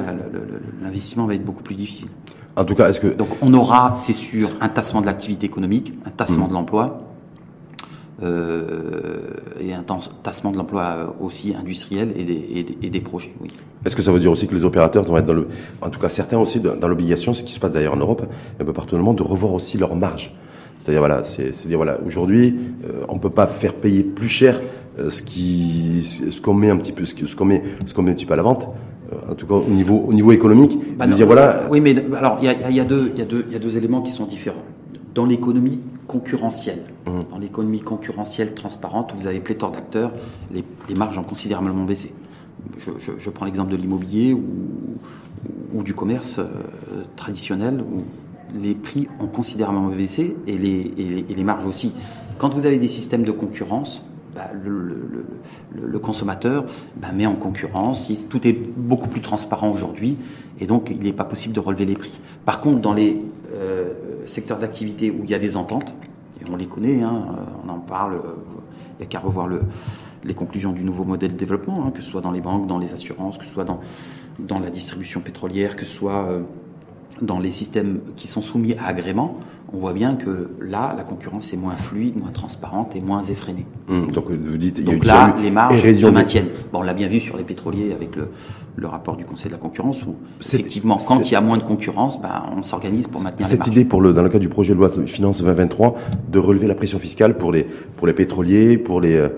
l'investissement 0.82 1.26
va 1.26 1.34
être 1.34 1.44
beaucoup 1.44 1.62
plus 1.62 1.74
difficile. 1.74 2.08
En 2.56 2.64
tout 2.64 2.74
cas, 2.74 2.90
est-ce 2.90 3.00
que 3.00 3.06
donc 3.06 3.28
on 3.40 3.54
aura, 3.54 3.94
c'est 3.94 4.12
sûr, 4.12 4.50
un 4.60 4.68
tassement 4.68 5.00
de 5.00 5.06
l'activité 5.06 5.46
économique, 5.46 5.94
un 6.04 6.10
tassement 6.10 6.46
mmh. 6.46 6.48
de 6.48 6.54
l'emploi. 6.54 7.08
Euh, 8.22 9.18
et 9.58 9.72
un 9.72 9.84
tassement 10.22 10.52
de 10.52 10.56
l'emploi 10.56 11.16
aussi 11.20 11.56
industriel 11.56 12.12
et 12.14 12.22
des, 12.24 12.66
et 12.80 12.90
des, 12.90 13.00
projets. 13.00 13.34
Oui. 13.40 13.48
Est-ce 13.84 13.96
que 13.96 14.02
ça 14.02 14.12
veut 14.12 14.20
dire 14.20 14.30
aussi 14.30 14.46
que 14.46 14.54
les 14.54 14.64
opérateurs 14.64 15.02
vont 15.02 15.16
être 15.16 15.26
dans 15.26 15.32
le, 15.32 15.48
en 15.80 15.90
tout 15.90 15.98
cas 15.98 16.08
certains 16.08 16.38
aussi 16.38 16.60
dans 16.60 16.86
l'obligation, 16.86 17.34
ce 17.34 17.42
qui 17.42 17.52
se 17.52 17.58
passe 17.58 17.72
d'ailleurs 17.72 17.94
en 17.94 17.98
Europe, 17.98 18.24
un 18.60 18.64
peu 18.64 18.72
partout 18.72 18.92
dans 18.92 18.98
le 18.98 19.04
monde, 19.04 19.18
de 19.18 19.24
revoir 19.24 19.54
aussi 19.54 19.76
leurs 19.76 19.96
marges 19.96 20.32
c'est-à-dire 20.82 21.00
voilà, 21.00 21.22
c'est 21.22 21.68
dire 21.68 21.76
voilà, 21.76 22.00
aujourd'hui, 22.04 22.58
euh, 22.84 23.04
on 23.08 23.20
peut 23.20 23.30
pas 23.30 23.46
faire 23.46 23.72
payer 23.72 24.02
plus 24.02 24.26
cher 24.26 24.60
euh, 24.98 25.10
ce 25.10 25.22
qui, 25.22 26.02
ce 26.02 26.40
qu'on 26.40 26.54
met 26.54 26.70
un 26.70 26.76
petit 26.76 26.90
peu, 26.90 27.04
ce 27.04 27.36
qu'on 27.36 27.44
met, 27.44 27.62
ce 27.86 27.94
qu'on 27.94 28.02
met 28.02 28.10
un 28.10 28.14
petit 28.14 28.26
peu 28.26 28.32
à 28.32 28.36
la 28.36 28.42
vente. 28.42 28.66
Euh, 29.12 29.30
en 29.30 29.34
tout 29.36 29.46
cas, 29.46 29.54
au 29.54 29.70
niveau, 29.70 30.02
au 30.08 30.12
niveau 30.12 30.32
économique, 30.32 30.76
bah 30.98 31.06
dire 31.06 31.26
voilà. 31.26 31.68
Oui, 31.70 31.80
mais 31.80 31.94
alors 32.16 32.38
il 32.42 32.46
y 32.46 32.48
a, 32.48 32.68
y, 32.68 32.80
a 32.80 32.84
deux, 32.84 33.12
y 33.16 33.22
a 33.22 33.24
deux, 33.24 33.46
y 33.48 33.54
a 33.54 33.60
deux 33.60 33.76
éléments 33.76 34.02
qui 34.02 34.10
sont 34.10 34.26
différents. 34.26 34.64
Dans 35.14 35.24
l'économie 35.24 35.82
concurrentielle, 36.08 36.82
mmh. 37.06 37.10
dans 37.30 37.38
l'économie 37.38 37.80
concurrentielle 37.80 38.52
transparente, 38.52 39.12
où 39.14 39.18
vous 39.18 39.28
avez 39.28 39.38
pléthore 39.38 39.70
d'acteurs, 39.70 40.10
les, 40.52 40.64
les, 40.88 40.94
marges 40.96 41.16
ont 41.16 41.22
considérablement 41.22 41.84
baissé. 41.84 42.12
Je, 42.78 42.90
je, 42.98 43.12
je 43.16 43.30
prends 43.30 43.44
l'exemple 43.44 43.70
de 43.70 43.76
l'immobilier 43.76 44.32
ou, 44.32 44.42
ou, 45.74 45.84
du 45.84 45.94
commerce 45.94 46.40
traditionnel, 47.14 47.80
où 47.80 48.02
les 48.54 48.74
prix 48.74 49.08
ont 49.20 49.26
considérablement 49.26 49.88
baissé 49.88 50.36
et 50.46 50.56
les, 50.56 51.44
marges 51.44 51.66
aussi. 51.66 51.94
Quand 52.38 52.54
vous 52.54 52.66
avez 52.66 52.78
des 52.78 52.88
systèmes 52.88 53.24
de 53.24 53.32
concurrence, 53.32 54.04
bah, 54.34 54.50
le, 54.54 55.98
consommateur 55.98 56.64
bah, 56.96 57.12
met 57.12 57.26
en 57.26 57.36
concurrence, 57.36 58.12
tout 58.28 58.46
est 58.46 58.52
beaucoup 58.52 59.08
plus 59.08 59.20
transparent 59.20 59.70
aujourd'hui 59.70 60.18
et 60.58 60.66
donc 60.66 60.90
il 60.90 61.00
n'est 61.00 61.12
pas 61.12 61.24
possible 61.24 61.54
de 61.54 61.60
relever 61.60 61.84
les 61.84 61.94
prix. 61.94 62.20
Par 62.44 62.60
contre, 62.60 62.80
dans 62.80 62.92
les 62.92 63.22
euh, 63.52 63.92
secteurs 64.26 64.58
d'activité 64.58 65.10
où 65.10 65.24
il 65.24 65.30
y 65.30 65.34
a 65.34 65.38
des 65.38 65.56
ententes, 65.56 65.94
et 66.40 66.50
on 66.50 66.56
les 66.56 66.66
connaît, 66.66 67.02
hein, 67.02 67.26
on 67.64 67.68
en 67.68 67.78
parle, 67.78 68.20
il 68.94 68.98
n'y 69.00 69.04
a 69.04 69.06
qu'à 69.06 69.20
revoir 69.20 69.48
les 70.24 70.34
conclusions 70.34 70.72
du 70.72 70.82
nouveau 70.82 71.04
modèle 71.04 71.32
de 71.32 71.36
développement, 71.36 71.84
hein, 71.86 71.92
que 71.94 72.02
ce 72.02 72.10
soit 72.10 72.20
dans 72.20 72.32
les 72.32 72.40
banques, 72.40 72.66
dans 72.66 72.78
les 72.78 72.92
assurances, 72.92 73.38
que 73.38 73.44
ce 73.44 73.50
soit 73.50 73.64
dans, 73.64 73.80
dans 74.40 74.58
la 74.58 74.70
distribution 74.70 75.20
pétrolière, 75.20 75.76
que 75.76 75.84
ce 75.84 75.94
soit... 75.94 76.26
Euh, 76.28 76.40
dans 77.20 77.38
les 77.38 77.50
systèmes 77.50 78.00
qui 78.16 78.26
sont 78.26 78.42
soumis 78.42 78.74
à 78.74 78.86
agrément, 78.86 79.38
on 79.72 79.78
voit 79.78 79.92
bien 79.92 80.16
que 80.16 80.50
là, 80.60 80.94
la 80.96 81.02
concurrence 81.02 81.52
est 81.52 81.56
moins 81.56 81.76
fluide, 81.76 82.16
moins 82.16 82.30
transparente 82.30 82.94
et 82.94 83.00
moins 83.00 83.22
effrénée. 83.22 83.66
Hum, 83.88 84.10
donc 84.10 84.30
vous 84.30 84.56
dites, 84.56 84.78
il 84.78 84.88
y 84.88 84.92
donc 84.92 85.04
là, 85.04 85.34
les 85.40 85.50
marges 85.50 85.80
se 85.80 86.06
maintiennent. 86.08 86.48
Bon, 86.72 86.80
on 86.80 86.82
l'a 86.82 86.94
bien 86.94 87.08
vu 87.08 87.20
sur 87.20 87.36
les 87.36 87.44
pétroliers 87.44 87.92
avec 87.94 88.16
le, 88.16 88.28
le 88.76 88.86
rapport 88.86 89.16
du 89.16 89.24
Conseil 89.24 89.48
de 89.48 89.52
la 89.52 89.58
concurrence 89.58 90.02
où 90.02 90.16
effectivement, 90.40 90.96
quand 90.96 91.20
il 91.30 91.32
y 91.32 91.36
a 91.36 91.40
moins 91.40 91.58
de 91.58 91.62
concurrence, 91.62 92.20
ben, 92.20 92.44
on 92.56 92.62
s'organise 92.62 93.08
pour 93.08 93.22
maintenir 93.22 93.48
Cette 93.48 93.66
idée, 93.66 93.84
pour 93.84 94.00
le, 94.00 94.12
dans 94.12 94.22
le 94.22 94.28
cas 94.28 94.38
du 94.38 94.48
projet 94.48 94.74
de 94.74 94.78
loi 94.78 94.88
de 94.88 95.06
finances 95.06 95.38
2023, 95.38 95.96
de 96.30 96.38
relever 96.38 96.66
la 96.66 96.74
pression 96.74 96.98
fiscale 96.98 97.38
pour 97.38 97.52
les, 97.52 97.66
pour 97.96 98.06
les 98.06 98.12
pétroliers, 98.12 98.76
pour 98.76 99.00
les, 99.00 99.16
euh, 99.16 99.28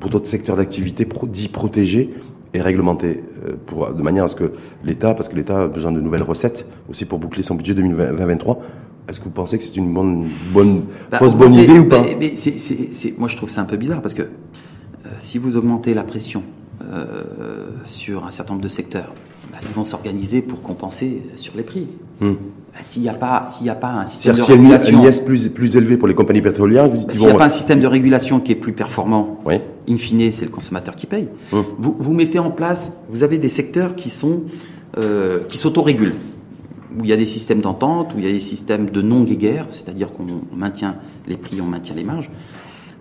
pour 0.00 0.10
d'autres 0.10 0.26
secteurs 0.28 0.56
d'activité 0.56 1.06
dits 1.28 1.48
protégés, 1.48 2.10
et 2.54 2.62
réglementé 2.62 3.22
euh, 3.46 3.54
pour, 3.66 3.92
de 3.92 4.02
manière 4.02 4.24
à 4.24 4.28
ce 4.28 4.36
que 4.36 4.52
l'État, 4.84 5.12
parce 5.14 5.28
que 5.28 5.36
l'État 5.36 5.62
a 5.62 5.68
besoin 5.68 5.92
de 5.92 6.00
nouvelles 6.00 6.22
recettes 6.22 6.66
aussi 6.88 7.04
pour 7.04 7.18
boucler 7.18 7.42
son 7.42 7.56
budget 7.56 7.74
2023. 7.74 8.60
Est-ce 9.08 9.18
que 9.18 9.24
vous 9.24 9.30
pensez 9.30 9.58
que 9.58 9.64
c'est 9.64 9.76
une 9.76 9.92
bonne, 9.92 10.28
bonne 10.52 10.84
bah, 11.10 11.18
fausse 11.18 11.34
bonne 11.34 11.54
idée 11.54 11.78
ou 11.78 11.88
pas? 11.88 12.02
mais, 12.18 12.32
Moi, 13.18 13.28
je 13.28 13.36
trouve 13.36 13.50
ça 13.50 13.60
un 13.60 13.66
peu 13.66 13.76
bizarre 13.76 14.00
parce 14.00 14.14
que 14.14 14.22
euh, 14.22 15.08
si 15.18 15.38
vous 15.38 15.56
augmentez 15.56 15.92
la 15.92 16.04
pression 16.04 16.42
euh, 16.82 17.24
sur 17.84 18.24
un 18.24 18.30
certain 18.30 18.54
nombre 18.54 18.64
de 18.64 18.68
secteurs, 18.68 19.12
bah, 19.52 19.58
ils 19.62 19.74
vont 19.74 19.84
s'organiser 19.84 20.40
pour 20.40 20.62
compenser 20.62 21.22
sur 21.36 21.54
les 21.56 21.64
prix. 21.64 21.88
Hmm. 22.20 22.32
Bah, 22.72 22.80
s'il 22.82 23.02
n'y 23.02 23.08
a 23.08 23.14
pas, 23.14 23.44
s'il 23.46 23.68
a 23.70 23.74
pas 23.74 23.90
un 23.90 24.04
système 24.04 24.34
de 24.34 24.42
régulation, 24.42 25.02
y 25.02 25.06
a 25.06 25.10
une 25.10 25.24
plus 25.24 25.48
plus 25.48 25.76
élevé 25.76 25.96
pour 25.96 26.08
les 26.08 26.14
compagnies 26.14 26.42
pétrolières, 26.42 26.90
s'il 27.10 27.26
n'y 27.26 27.30
a 27.30 27.34
pas 27.34 27.46
un 27.46 27.48
système 27.48 27.80
de 27.80 27.86
régulation 27.86 28.40
qui 28.40 28.52
est 28.52 28.56
plus 28.56 28.72
performant, 28.72 29.38
oui. 29.46 29.54
in 29.88 29.96
fine, 29.96 30.32
c'est 30.32 30.44
le 30.44 30.50
consommateur 30.50 30.96
qui 30.96 31.06
paye. 31.06 31.28
Hmm. 31.52 31.60
Vous, 31.78 31.94
vous 31.98 32.12
mettez 32.12 32.38
en 32.38 32.50
place, 32.50 32.98
vous 33.10 33.22
avez 33.22 33.38
des 33.38 33.48
secteurs 33.48 33.94
qui 33.94 34.10
sont 34.10 34.42
euh, 34.98 35.40
qui 35.48 35.58
s'autorégulent, 35.58 36.14
où 36.96 37.02
il 37.02 37.10
y 37.10 37.12
a 37.12 37.16
des 37.16 37.26
systèmes 37.26 37.60
d'entente, 37.60 38.14
où 38.14 38.18
il 38.18 38.24
y 38.24 38.28
a 38.28 38.32
des 38.32 38.38
systèmes 38.38 38.90
de 38.90 39.02
non-guéguerre, 39.02 39.66
c'est-à-dire 39.70 40.12
qu'on 40.12 40.26
maintient 40.56 40.96
les 41.26 41.36
prix, 41.36 41.60
on 41.60 41.66
maintient 41.66 41.96
les 41.96 42.04
marges. 42.04 42.30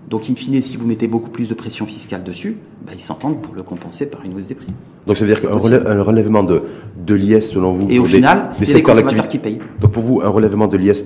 Donc, 0.10 0.30
in 0.30 0.36
fine, 0.36 0.62
si 0.62 0.78
vous 0.78 0.86
mettez 0.86 1.08
beaucoup 1.08 1.30
plus 1.30 1.50
de 1.50 1.54
pression 1.54 1.86
fiscale 1.86 2.24
dessus, 2.24 2.58
bah, 2.86 2.92
ils 2.94 3.02
s'entendent 3.02 3.42
pour 3.42 3.56
le 3.56 3.64
compenser 3.64 4.06
par 4.06 4.24
une 4.26 4.36
hausse 4.36 4.48
des 4.48 4.56
prix. 4.56 4.68
Donc, 5.08 5.16
ça 5.16 5.26
veut 5.26 5.34
dire 5.34 5.42
qu'un 5.42 6.04
relèvement 6.04 6.44
de, 6.44 6.62
de 6.98 7.14
l'IS, 7.16 7.42
selon 7.50 7.72
vous, 7.72 7.88
et 7.90 8.00
au 8.00 8.06
final, 8.06 8.50
c'est 8.52 8.74
les 8.74 8.84
consommateurs 8.84 9.28
qui 9.28 9.40
payent. 9.40 9.60
Donc, 9.82 9.92
pour 9.92 10.04
vous, 10.04 10.22
un 10.22 10.30
relèvement 10.30 10.68
de 10.68 10.78
l'IS 10.78 11.04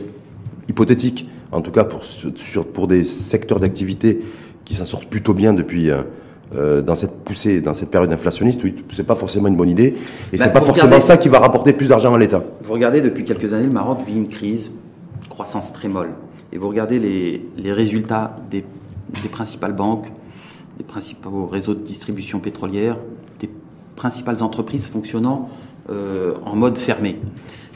hypothétique, 0.69 1.27
en 1.51 1.62
tout 1.62 1.71
cas 1.71 1.83
pour, 1.86 2.03
sur, 2.03 2.65
pour 2.65 2.88
des 2.88 3.05
secteurs 3.05 3.60
d'activité 3.60 4.19
qui 4.65 4.75
s'en 4.75 4.86
sortent 4.86 5.05
plutôt 5.05 5.33
bien 5.33 5.53
depuis 5.53 5.89
euh, 5.89 6.01
euh, 6.55 6.81
dans 6.81 6.95
cette 6.95 7.23
poussée, 7.23 7.62
dans 7.62 7.73
cette 7.73 7.89
période 7.89 8.12
inflationniste, 8.12 8.62
oui, 8.63 8.75
c'est 8.91 9.05
pas 9.05 9.15
forcément 9.15 9.47
une 9.47 9.55
bonne 9.55 9.69
idée, 9.69 9.95
et 10.33 10.38
bah, 10.38 10.43
c'est 10.43 10.53
pas 10.53 10.62
forcément 10.62 10.99
ça 10.99 11.17
qui 11.17 11.29
va 11.29 11.39
rapporter 11.39 11.71
plus 11.71 11.88
d'argent 11.88 12.13
à 12.13 12.17
l'État. 12.17 12.43
Vous 12.62 12.73
regardez 12.73 13.01
depuis 13.01 13.23
quelques 13.23 13.53
années, 13.53 13.67
le 13.67 13.71
Maroc 13.71 13.99
vit 14.05 14.15
une 14.15 14.27
crise, 14.27 14.71
croissance 15.29 15.71
très 15.71 15.88
molle, 15.88 16.10
et 16.51 16.57
vous 16.57 16.67
regardez 16.67 16.99
les, 16.99 17.45
les 17.57 17.71
résultats 17.71 18.36
des 18.51 18.65
des 19.21 19.29
principales 19.29 19.73
banques, 19.73 20.11
des 20.77 20.83
principaux 20.83 21.47
réseaux 21.47 21.73
de 21.73 21.83
distribution 21.83 22.39
pétrolière, 22.39 22.97
des 23.39 23.49
principales 23.95 24.43
entreprises 24.43 24.87
fonctionnant 24.87 25.49
euh, 25.89 26.35
en 26.45 26.55
mode 26.55 26.77
fermé. 26.77 27.19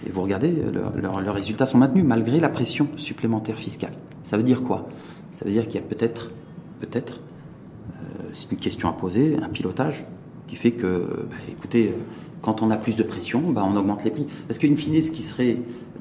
Et 0.05 0.09
vous 0.09 0.21
regardez, 0.21 0.53
leurs 0.95 1.33
résultats 1.33 1.65
sont 1.65 1.77
maintenus 1.77 2.03
malgré 2.03 2.39
la 2.39 2.49
pression 2.49 2.87
supplémentaire 2.97 3.57
fiscale. 3.57 3.93
Ça 4.23 4.37
veut 4.37 4.43
dire 4.43 4.63
quoi? 4.63 4.87
Ça 5.31 5.45
veut 5.45 5.51
dire 5.51 5.67
qu'il 5.67 5.75
y 5.75 5.83
a 5.83 5.87
peut-être, 5.87 6.31
peut-être, 6.79 7.21
euh, 7.89 8.29
c'est 8.33 8.51
une 8.51 8.57
question 8.57 8.89
à 8.89 8.93
poser, 8.93 9.37
un 9.41 9.49
pilotage 9.49 10.05
qui 10.47 10.55
fait 10.55 10.71
que, 10.71 11.27
bah, 11.29 11.37
écoutez, 11.49 11.93
quand 12.41 12.61
on 12.61 12.71
a 12.71 12.77
plus 12.77 12.95
de 12.95 13.03
pression, 13.03 13.39
bah, 13.51 13.63
on 13.65 13.75
augmente 13.75 14.03
les 14.03 14.11
prix. 14.11 14.27
Parce 14.47 14.57
qu'une 14.57 14.75
fine, 14.75 14.99
ce 15.01 15.11
qui 15.11 15.21
serait 15.21 15.57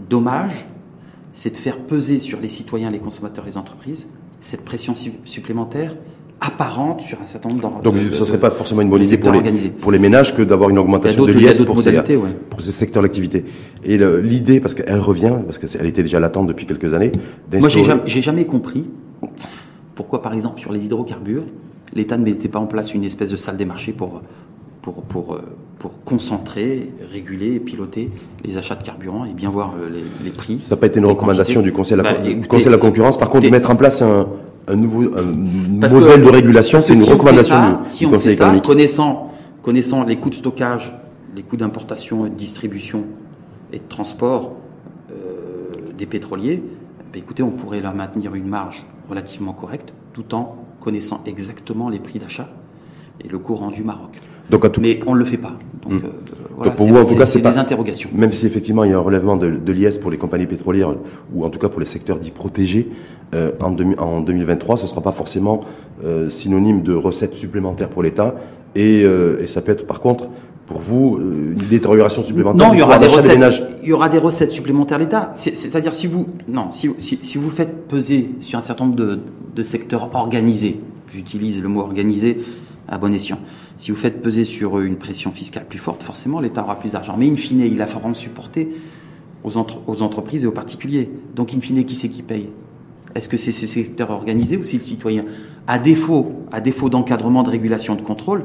dommage, 0.09 0.67
c'est 1.33 1.51
de 1.51 1.57
faire 1.57 1.79
peser 1.79 2.19
sur 2.19 2.41
les 2.41 2.49
citoyens, 2.49 2.91
les 2.91 2.99
consommateurs 2.99 3.45
les 3.45 3.57
entreprises 3.57 4.09
cette 4.41 4.65
pression 4.65 4.95
supplémentaire 5.25 5.95
apparente 6.41 7.03
sur 7.03 7.21
un 7.21 7.27
certain 7.27 7.51
nombre 7.51 7.61
d'entre 7.61 7.83
Donc 7.83 7.97
ce 7.97 8.19
ne 8.19 8.25
serait 8.25 8.41
pas 8.41 8.51
forcément 8.51 8.81
une 8.81 8.89
bonne 8.89 9.05
idée 9.05 9.19
pour 9.19 9.33
les, 9.33 9.43
pour 9.69 9.93
les, 9.93 9.99
ménages 9.99 10.35
que 10.35 10.41
d'avoir 10.43 10.71
une 10.71 10.79
augmentation 10.79 11.27
de 11.27 11.33
l'IS 11.33 11.63
pour, 11.63 11.81
ces, 11.81 12.03
pour 12.49 12.63
ces 12.63 12.73
secteurs 12.73 13.03
d'activité. 13.03 13.45
Et 13.85 13.99
l'idée, 13.99 14.61
parce 14.61 14.75
qu'elle 14.75 14.99
revient, 14.99 15.37
parce 15.45 15.59
qu'elle 15.59 15.87
était 15.87 16.03
déjà 16.03 16.19
latente 16.19 16.47
depuis 16.47 16.67
quelques 16.67 16.95
années. 16.95 17.13
Moi, 17.53 17.69
j'ai 17.69 17.85
jamais, 17.85 18.03
jamais 18.07 18.45
compris 18.47 18.87
pourquoi, 19.95 20.23
par 20.23 20.33
exemple, 20.33 20.59
sur 20.59 20.73
les 20.73 20.83
hydrocarbures, 20.83 21.45
l'État 21.95 22.17
ne 22.17 22.25
mettait 22.25 22.49
pas 22.49 22.59
en 22.59 22.67
place 22.67 22.95
une 22.95 23.05
espèce 23.05 23.31
de 23.31 23.37
salle 23.37 23.59
des 23.59 23.67
marchés 23.67 23.93
pour, 23.93 24.23
pour, 24.81 25.03
pour, 25.03 25.35
euh, 25.35 25.43
pour 25.81 26.05
concentrer, 26.05 26.93
réguler 27.11 27.55
et 27.55 27.59
piloter 27.59 28.11
les 28.45 28.59
achats 28.59 28.75
de 28.75 28.83
carburant 28.83 29.25
et 29.25 29.33
bien 29.33 29.49
voir 29.49 29.73
euh, 29.81 29.89
les, 30.23 30.31
prix. 30.31 30.59
Ça 30.61 30.75
n'a 30.75 30.81
pas 30.81 30.87
été 30.87 31.01
une 31.01 31.07
recommandation 31.07 31.63
du 31.63 31.73
Conseil, 31.73 31.97
de 31.97 32.03
la, 32.03 32.13
bah, 32.13 32.19
Conseil 32.47 32.67
de 32.67 32.73
la 32.73 32.77
concurrence, 32.77 33.19
par 33.19 33.31
contre, 33.31 33.47
de 33.47 33.51
mettre 33.51 33.71
en 33.71 33.77
place 33.77 34.03
un, 34.03 34.29
un 34.69 34.77
nouveau 34.77 35.09
modèle 35.09 36.23
de 36.23 36.29
régulation, 36.29 36.83
c'est 36.83 36.93
une 36.93 37.03
recommandation 37.03 37.79
du, 37.79 37.85
si 37.85 38.05
on 38.05 38.11
Conseil 38.11 38.29
fait 38.29 38.35
économique. 38.35 38.65
Ça, 38.65 38.71
connaissant, 38.71 39.33
connaissant 39.63 40.05
les 40.05 40.17
coûts 40.17 40.29
de 40.29 40.35
stockage, 40.35 40.95
les 41.35 41.43
coûts 41.43 41.57
d'importation 41.57 42.27
et 42.27 42.29
de 42.29 42.35
distribution 42.35 43.05
et 43.73 43.79
de 43.79 43.89
transport 43.89 44.53
euh, 45.11 45.15
des 45.97 46.05
pétroliers, 46.05 46.63
bah, 47.11 47.19
écoutez, 47.19 47.43
on 47.43 47.53
pourrait 47.53 47.81
leur 47.81 47.95
maintenir 47.95 48.35
une 48.35 48.49
marge 48.49 48.85
relativement 49.09 49.55
correcte 49.55 49.95
tout 50.13 50.35
en 50.35 50.57
connaissant 50.79 51.23
exactement 51.25 51.89
les 51.89 52.01
prix 52.01 52.19
d'achat 52.19 52.51
et 53.25 53.29
le 53.29 53.39
coût 53.39 53.55
rendu 53.55 53.83
Maroc. 53.83 54.19
Donc, 54.51 54.71
tout... 54.73 54.81
Mais 54.81 55.01
on 55.07 55.15
ne 55.15 55.19
le 55.19 55.25
fait 55.25 55.37
pas. 55.37 55.57
Donc, 55.83 55.93
hmm. 56.03 56.05
euh, 56.05 56.09
voilà, 56.61 56.73
pour 56.73 56.89
vous, 56.89 56.97
en 56.99 57.07
tout 57.07 57.17
cas, 57.17 57.25
c'est 57.25 57.41
des 57.41 57.57
interrogations. 57.57 58.11
Même 58.13 58.33
si 58.33 58.45
effectivement 58.45 58.85
il 58.85 58.91
y 58.91 58.93
a 58.93 58.99
un 58.99 59.01
relèvement 59.01 59.39
de, 59.39 59.49
de 59.49 59.73
l'IS 59.73 59.97
pour 59.97 60.11
les 60.11 60.19
compagnies 60.19 60.45
pétrolières, 60.45 60.95
ou 61.33 61.45
en 61.45 61.49
tout 61.49 61.59
cas 61.59 61.71
pour 61.71 61.81
les 61.81 61.87
secteurs 61.87 62.19
dits 62.19 62.33
protégés, 62.33 62.91
euh, 63.33 63.53
en, 63.63 63.75
en, 63.99 64.21
2023, 64.21 64.77
ce 64.77 64.83
ne 64.83 64.89
sera 64.89 65.01
pas 65.01 65.13
forcément 65.13 65.61
euh, 66.05 66.29
synonyme 66.29 66.83
de 66.83 66.93
recettes 66.93 67.35
supplémentaires 67.35 67.89
pour 67.89 68.03
l'État. 68.03 68.35
Et, 68.75 69.05
euh, 69.05 69.41
et, 69.41 69.47
ça 69.47 69.63
peut 69.63 69.73
être 69.73 69.87
par 69.87 70.01
contre 70.01 70.29
pour 70.67 70.81
vous 70.81 71.19
une 71.21 71.67
détérioration 71.69 72.23
supplémentaire 72.23 72.69
Non, 72.69 72.75
il 72.75 72.81
y 72.81 72.83
aura 72.83 72.99
des 72.99 73.07
recettes. 73.07 73.63
Il 73.83 73.89
y 73.89 73.93
aura 73.93 74.09
des 74.09 74.19
recettes 74.19 74.53
supplémentaires 74.53 74.99
l'État. 74.99 75.31
C'est-à-dire 75.35 75.95
si 75.95 76.07
vous 76.07 76.27
non, 76.47 76.71
si, 76.71 76.91
si, 76.99 77.19
si, 77.23 77.39
vous 77.39 77.51
faites 77.51 77.89
peser 77.89 78.33
sur 78.41 78.59
un 78.59 78.63
certain 78.63 78.85
nombre 78.85 78.97
de, 78.97 79.19
de 79.57 79.63
secteurs 79.63 80.11
organisés, 80.15 80.79
j'utilise 81.13 81.61
le 81.63 81.69
mot 81.69 81.81
organisé 81.81 82.39
à 82.87 82.99
bon 82.99 83.13
escient. 83.15 83.39
Si 83.81 83.91
vous 83.91 83.97
faites 83.97 84.21
peser 84.21 84.45
sur 84.45 84.79
eux 84.79 84.85
une 84.85 84.97
pression 84.97 85.33
fiscale 85.33 85.65
plus 85.67 85.79
forte, 85.79 86.03
forcément 86.03 86.39
l'État 86.39 86.63
aura 86.63 86.79
plus 86.79 86.93
d'argent. 86.93 87.17
Mais 87.19 87.31
in 87.31 87.35
fine, 87.35 87.63
il 87.63 87.81
a 87.81 87.87
falloir 87.87 88.15
supporter 88.15 88.69
aux, 89.43 89.53
aux, 89.87 90.03
entreprises 90.03 90.45
et 90.45 90.47
aux 90.47 90.53
particuliers. 90.53 91.11
Donc 91.35 91.55
in 91.55 91.61
fine, 91.61 91.83
qui 91.87 91.95
c'est 91.95 92.11
qui 92.11 92.21
paye? 92.21 92.51
Est-ce 93.15 93.27
que 93.27 93.39
c'est 93.39 93.53
ces 93.53 93.67
secteurs 93.67 94.11
organisés 94.11 94.59
ou 94.59 94.65
c'est 94.65 94.77
le 94.77 94.83
citoyen 94.83 95.25
À 95.67 95.79
défaut, 95.79 96.31
à 96.53 96.61
défaut 96.61 96.91
d'encadrement, 96.91 97.43
de 97.43 97.49
régulation, 97.49 97.95
de 97.95 98.03
contrôle, 98.03 98.45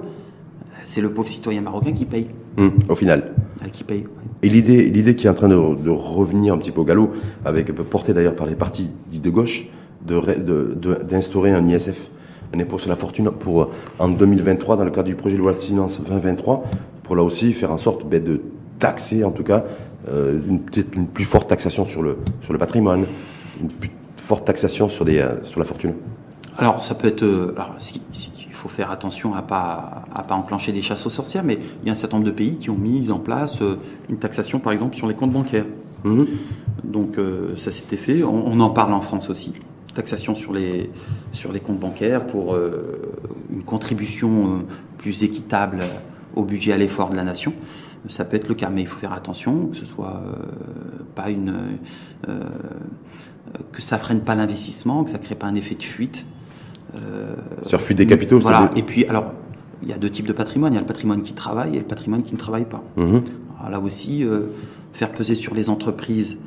c'est 0.86 1.02
le 1.02 1.12
pauvre 1.12 1.28
citoyen 1.28 1.60
marocain 1.60 1.92
qui 1.92 2.06
paye. 2.06 2.28
Hum, 2.58 2.72
au 2.88 2.96
final. 2.96 3.34
qui 3.74 3.84
paye. 3.84 4.06
Et 4.42 4.48
l'idée, 4.48 4.86
l'idée 4.86 5.18
qui 5.18 5.28
est 5.28 5.30
en 5.30 5.34
train 5.34 5.50
de, 5.50 5.56
revenir 5.90 6.54
un 6.54 6.58
petit 6.58 6.72
peu 6.72 6.80
au 6.80 6.86
galop, 6.86 7.12
avec 7.44 7.74
portée 7.74 8.14
d'ailleurs 8.14 8.38
par 8.38 8.48
les 8.48 8.56
partis 8.56 8.90
dits 9.10 9.20
de 9.20 9.30
gauche, 9.30 9.68
d'instaurer 10.00 11.52
de, 11.52 11.56
un 11.58 11.68
ISF 11.68 12.10
un 12.54 12.60
impôt 12.60 12.78
sur 12.78 12.90
la 12.90 12.96
fortune 12.96 13.32
pour 13.32 13.64
euh, 13.64 13.72
en 14.00 14.10
2023 14.10 14.78
dans 14.78 14.84
le 14.84 14.92
cadre 14.92 15.08
du 15.08 15.16
projet 15.16 15.36
de 15.36 15.42
loi 15.42 15.54
de 15.54 15.58
finances 15.58 16.02
2023 16.02 16.64
pour 17.04 17.16
là 17.16 17.24
aussi 17.24 17.54
faire 17.54 17.72
en 17.72 17.78
sorte 17.78 18.06
ben, 18.08 18.24
de 18.24 18.42
taxer 18.80 19.24
en 19.24 19.32
tout 19.32 19.44
cas 19.44 19.64
euh, 20.10 20.40
une, 20.48 20.62
une 20.96 21.08
plus 21.08 21.26
forte 21.26 21.50
taxation 21.50 21.86
sur 21.86 22.02
le, 22.02 22.18
sur 22.42 22.54
le 22.54 22.60
patrimoine, 22.60 23.06
une 23.62 23.70
plus 23.70 23.92
forte 24.18 24.46
taxation 24.46 24.90
sur, 24.90 25.06
des, 25.06 25.20
euh, 25.20 25.44
sur 25.44 25.60
la 25.60 25.66
fortune. 25.66 25.94
Alors 26.58 26.84
ça 26.84 26.96
peut 26.96 27.08
être, 27.08 27.24
alors, 27.58 27.76
il 28.48 28.54
faut 28.54 28.70
faire 28.70 28.90
attention 28.90 29.34
à 29.34 29.42
pas 29.42 30.04
à 30.14 30.24
pas 30.24 30.36
enclencher 30.36 30.72
des 30.72 30.82
chasses 30.82 31.06
aux 31.06 31.10
sorcières, 31.10 31.44
mais 31.44 31.58
il 31.82 31.88
y 31.88 31.90
a 31.90 31.92
un 31.92 31.96
certain 31.96 32.16
nombre 32.18 32.28
de 32.28 32.34
pays 32.34 32.56
qui 32.56 32.70
ont 32.70 32.78
mis 32.78 33.12
en 33.12 33.20
place 33.20 33.60
une 34.08 34.18
taxation 34.18 34.60
par 34.60 34.72
exemple 34.72 34.96
sur 34.96 35.08
les 35.08 35.16
comptes 35.16 35.34
bancaires. 35.34 35.66
Mmh. 36.06 36.24
Donc 36.86 37.18
ça 37.58 37.72
s'était 37.72 37.98
fait, 37.98 38.24
on 38.24 38.58
en 38.62 38.70
parle 38.70 38.94
en 38.94 39.02
France 39.02 39.30
aussi 39.30 39.52
taxation 39.96 40.36
sur 40.36 40.54
les, 40.54 40.92
sur 41.32 41.52
les 41.52 41.60
comptes 41.60 41.80
bancaires 41.80 42.28
pour 42.28 42.54
euh, 42.54 42.82
une 43.52 43.64
contribution 43.64 44.46
euh, 44.46 44.60
plus 45.00 45.24
équitable 45.24 45.80
au 46.36 46.44
budget 46.44 46.74
à 46.74 46.78
l'effort 46.78 47.10
de 47.10 47.16
la 47.16 47.24
nation. 47.24 47.54
Ça 48.08 48.24
peut 48.24 48.38
être 48.38 48.48
le 48.48 48.54
cas, 48.54 48.70
mais 48.70 48.82
il 48.82 48.88
faut 48.88 49.00
faire 49.00 49.14
attention 49.14 49.68
que 49.68 49.78
ce 49.78 49.88
soit 49.88 50.22
euh, 50.24 50.36
pas 51.16 51.32
une 51.32 51.56
que 53.72 53.82
ça 53.82 53.98
freine 53.98 54.20
pas 54.20 54.36
l'investissement, 54.36 55.04
que 55.04 55.10
ça 55.10 55.18
crée 55.18 55.36
pas 55.36 55.48
un 55.48 55.56
effet 55.56 55.76
de 55.76 55.84
fuite. 55.84 56.26
sur 57.64 57.82
fuite 57.82 57.98
des 57.98 58.06
capitaux. 58.06 58.40
Voilà. 58.40 58.70
Et 58.76 58.84
puis 58.84 59.06
alors 59.06 59.34
il 59.82 59.90
y 59.90 59.94
a 59.94 59.98
deux 59.98 60.10
types 60.10 60.28
de 60.28 60.34
patrimoine. 60.34 60.74
Il 60.74 60.76
y 60.76 60.78
a 60.78 60.82
le 60.82 60.88
patrimoine 60.88 61.24
qui 61.24 61.34
travaille 61.34 61.76
et 61.76 61.80
le 61.80 61.86
patrimoine 61.86 62.22
qui 62.22 62.34
ne 62.34 62.38
travaille 62.38 62.66
pas. 62.66 62.84
Mmh. 62.96 63.20
là 63.72 63.80
aussi, 63.80 64.24
faire 64.94 65.12
peser 65.12 65.36
sur 65.36 65.56
les 65.56 65.70
entreprises 65.70 66.38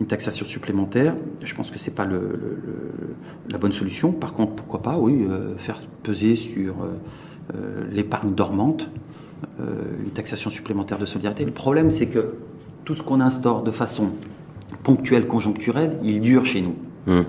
une 0.00 0.06
taxation 0.06 0.44
supplémentaire, 0.44 1.16
je 1.42 1.54
pense 1.54 1.70
que 1.70 1.78
c'est 1.78 1.94
pas 1.94 2.04
le, 2.04 2.38
la 3.50 3.58
bonne 3.58 3.72
solution. 3.72 4.12
Par 4.12 4.34
contre, 4.34 4.54
pourquoi 4.54 4.82
pas, 4.82 4.98
oui, 4.98 5.24
euh, 5.28 5.56
faire 5.56 5.80
peser 6.02 6.36
sur 6.36 6.74
euh, 6.82 7.54
euh, 7.54 7.84
l'épargne 7.92 8.34
dormante 8.34 8.90
une 9.58 10.10
taxation 10.10 10.48
supplémentaire 10.48 10.98
de 10.98 11.04
solidarité. 11.04 11.44
Le 11.44 11.52
problème, 11.52 11.90
c'est 11.90 12.06
que 12.06 12.32
tout 12.84 12.94
ce 12.94 13.02
qu'on 13.02 13.20
instaure 13.20 13.62
de 13.62 13.70
façon 13.70 14.12
ponctuelle, 14.82 15.26
conjoncturelle, 15.26 15.98
il 16.02 16.22
dure 16.22 16.46
chez 16.46 16.62
nous. 16.62 16.74
Mmh. 17.06 17.20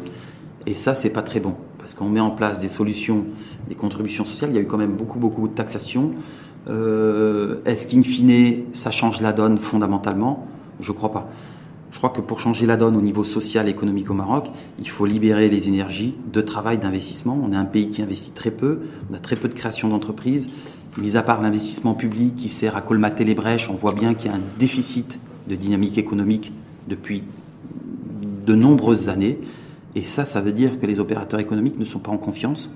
Et 0.65 0.75
ça, 0.75 0.93
c'est 0.93 1.09
pas 1.09 1.21
très 1.21 1.41
bon. 1.41 1.55
Parce 1.77 1.93
qu'on 1.93 2.07
met 2.07 2.21
en 2.21 2.31
place 2.31 2.61
des 2.61 2.69
solutions, 2.69 3.25
des 3.67 3.75
contributions 3.75 4.23
sociales, 4.23 4.51
il 4.51 4.55
y 4.55 4.59
a 4.59 4.61
eu 4.61 4.65
quand 4.65 4.77
même 4.77 4.93
beaucoup, 4.93 5.19
beaucoup 5.19 5.49
de 5.49 5.53
taxations. 5.53 6.13
Est-ce 6.67 7.85
qu'in 7.87 8.01
fine, 8.01 8.63
ça 8.71 8.91
change 8.91 9.19
la 9.19 9.33
donne 9.33 9.57
fondamentalement? 9.57 10.47
Je 10.79 10.93
crois 10.93 11.11
pas. 11.11 11.29
Je 11.95 11.99
crois 12.01 12.09
que 12.09 12.19
pour 12.19 12.41
changer 12.41 12.65
la 12.65 12.75
donne 12.75 12.97
au 12.97 13.01
niveau 13.01 13.23
social 13.23 13.69
et 13.69 13.71
économique 13.71 14.11
au 14.11 14.13
Maroc, 14.13 14.47
il 14.79 14.89
faut 14.89 15.05
libérer 15.05 15.47
les 15.47 15.69
énergies 15.69 16.13
de 16.33 16.41
travail, 16.41 16.77
d'investissement. 16.77 17.39
On 17.41 17.53
est 17.53 17.55
un 17.55 17.63
pays 17.63 17.89
qui 17.89 18.01
investit 18.01 18.31
très 18.31 18.51
peu, 18.51 18.81
on 19.09 19.13
a 19.13 19.17
très 19.17 19.37
peu 19.37 19.47
de 19.47 19.53
création 19.53 19.87
d'entreprises. 19.87 20.49
Mis 20.97 21.15
à 21.15 21.23
part 21.23 21.41
l'investissement 21.41 21.93
public 21.93 22.35
qui 22.35 22.49
sert 22.49 22.75
à 22.75 22.81
colmater 22.81 23.23
les 23.23 23.33
brèches, 23.33 23.69
on 23.69 23.75
voit 23.75 23.93
bien 23.93 24.13
qu'il 24.13 24.29
y 24.29 24.33
a 24.33 24.35
un 24.35 24.41
déficit 24.59 25.19
de 25.47 25.55
dynamique 25.55 25.97
économique 25.97 26.51
depuis 26.89 27.23
de 28.45 28.55
nombreuses 28.55 29.07
années. 29.07 29.39
Et 29.95 30.03
ça, 30.03 30.25
ça 30.25 30.41
veut 30.41 30.51
dire 30.51 30.81
que 30.81 30.85
les 30.85 30.99
opérateurs 30.99 31.39
économiques 31.39 31.79
ne 31.79 31.85
sont 31.85 31.99
pas 31.99 32.11
en 32.11 32.17
confiance. 32.17 32.75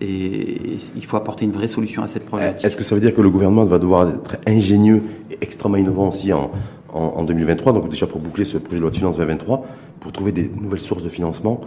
Et 0.00 0.78
il 0.96 1.04
faut 1.04 1.16
apporter 1.16 1.44
une 1.44 1.52
vraie 1.52 1.68
solution 1.68 2.02
à 2.02 2.08
cette 2.08 2.26
problématique. 2.26 2.64
Est-ce 2.64 2.76
que 2.76 2.84
ça 2.84 2.96
veut 2.96 3.00
dire 3.00 3.14
que 3.14 3.22
le 3.22 3.30
gouvernement 3.30 3.64
va 3.64 3.78
devoir 3.78 4.08
être 4.08 4.36
ingénieux 4.46 5.02
et 5.30 5.38
extrêmement 5.40 5.76
innovant 5.76 6.08
aussi 6.08 6.32
en, 6.32 6.50
en, 6.92 7.24
2023, 7.24 7.72
donc 7.72 7.88
déjà 7.88 8.06
pour 8.06 8.20
boucler 8.20 8.44
ce 8.44 8.58
projet 8.58 8.76
de 8.76 8.82
loi 8.82 8.90
de 8.90 8.96
finances 8.96 9.16
2023, 9.16 9.66
pour 10.00 10.12
trouver 10.12 10.32
des 10.32 10.50
nouvelles 10.60 10.80
sources 10.80 11.02
de 11.02 11.08
financement. 11.08 11.60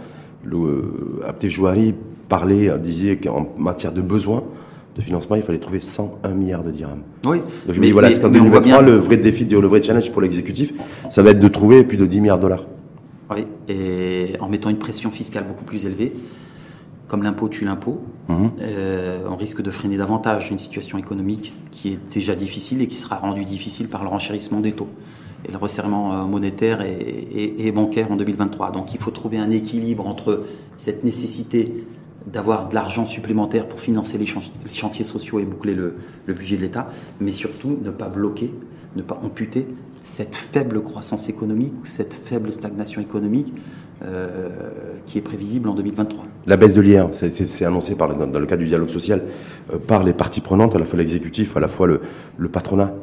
Le, 0.44 0.56
euh, 0.56 1.24
Abdel 1.26 1.50
Jouari 1.50 1.94
parlait, 2.28 2.70
disait 2.78 3.16
qu'en 3.16 3.48
matière 3.56 3.92
de 3.92 4.02
besoins 4.02 4.42
de 4.96 5.00
financement, 5.00 5.36
il 5.36 5.42
fallait 5.42 5.58
trouver 5.58 5.80
101 5.80 6.28
milliards 6.30 6.64
de 6.64 6.70
dirhams. 6.70 7.02
Oui. 7.26 7.38
Donc 7.38 7.74
je 7.74 7.80
me 7.80 7.86
dis, 7.86 7.92
voilà, 7.92 8.10
qu'en 8.10 8.28
2023, 8.28 8.82
le 8.82 8.96
vrai 8.96 9.16
défi, 9.16 9.44
le 9.44 9.66
vrai 9.66 9.82
challenge 9.82 10.10
pour 10.10 10.20
l'exécutif, 10.20 10.72
ça 11.08 11.22
va 11.22 11.30
être 11.30 11.40
de 11.40 11.48
trouver 11.48 11.84
plus 11.84 11.96
de 11.96 12.06
10 12.06 12.20
milliards 12.20 12.38
de 12.38 12.42
dollars. 12.42 12.64
Oui, 13.30 13.46
et 13.68 14.34
en 14.40 14.48
mettant 14.48 14.68
une 14.68 14.78
pression 14.78 15.10
fiscale 15.10 15.44
beaucoup 15.46 15.64
plus 15.64 15.86
élevée, 15.86 16.12
comme 17.12 17.24
l'impôt 17.24 17.50
tue 17.50 17.66
l'impôt, 17.66 18.00
mhm. 18.30 18.52
euh, 18.62 19.26
on 19.28 19.36
risque 19.36 19.60
de 19.60 19.70
freiner 19.70 19.98
davantage 19.98 20.50
une 20.50 20.58
situation 20.58 20.96
économique 20.96 21.52
qui 21.70 21.92
est 21.92 21.98
déjà 22.14 22.34
difficile 22.34 22.80
et 22.80 22.88
qui 22.88 22.96
sera 22.96 23.16
rendue 23.16 23.44
difficile 23.44 23.88
par 23.88 24.02
le 24.02 24.08
renchérissement 24.08 24.60
des 24.60 24.72
taux 24.72 24.88
et 25.46 25.52
le 25.52 25.58
resserrement 25.58 26.14
euh, 26.14 26.24
monétaire 26.24 26.80
et, 26.80 27.70
bancaire 27.70 28.10
en 28.10 28.16
2023. 28.16 28.70
Donc 28.70 28.94
il 28.94 28.98
faut 28.98 29.10
trouver 29.10 29.36
un 29.36 29.50
équilibre 29.50 30.06
entre 30.06 30.46
cette 30.76 31.04
nécessité 31.04 31.84
d'avoir 32.24 32.70
de 32.70 32.74
l'argent 32.74 33.04
supplémentaire 33.04 33.68
pour 33.68 33.78
financer 33.78 34.16
les, 34.16 34.24
chantiers 34.72 35.04
sociaux 35.04 35.38
et 35.38 35.44
boucler 35.44 35.74
le, 35.74 35.96
le 36.24 36.32
budget 36.32 36.56
de 36.56 36.62
l'État, 36.62 36.88
mais 37.20 37.34
surtout 37.34 37.76
ne 37.82 37.90
pas 37.90 38.08
bloquer, 38.08 38.54
ne 38.96 39.02
pas 39.02 39.20
amputer 39.22 39.68
cette 40.02 40.34
faible 40.34 40.82
croissance 40.82 41.28
économique 41.28 41.74
ou 41.82 41.86
cette 41.86 42.14
faible 42.14 42.54
stagnation 42.54 43.02
économique 43.02 43.52
euh, 44.04 44.48
qui 45.06 45.18
est 45.18 45.20
prévisible 45.20 45.68
en 45.68 45.74
2023. 45.74 46.24
La 46.46 46.56
baisse 46.56 46.74
de 46.74 46.80
l'IR, 46.80 47.10
c'est 47.12 47.64
annoncé 47.64 47.94
dans, 47.94 48.08
le 48.08 48.46
cadre 48.46 48.62
du 48.62 48.66
dialogue 48.66 48.88
social 48.88 49.22
euh, 49.72 49.78
par 49.78 50.02
les 50.02 50.12
parties 50.12 50.40
prenantes, 50.40 50.74
à 50.74 50.80
la 50.80 50.84
fois 50.84 50.98
l'exécutif, 50.98 51.56
à 51.56 51.60
la 51.60 51.68
fois 51.68 51.86
le, 51.86 52.00
le 52.36 52.48
patronat 52.48 52.94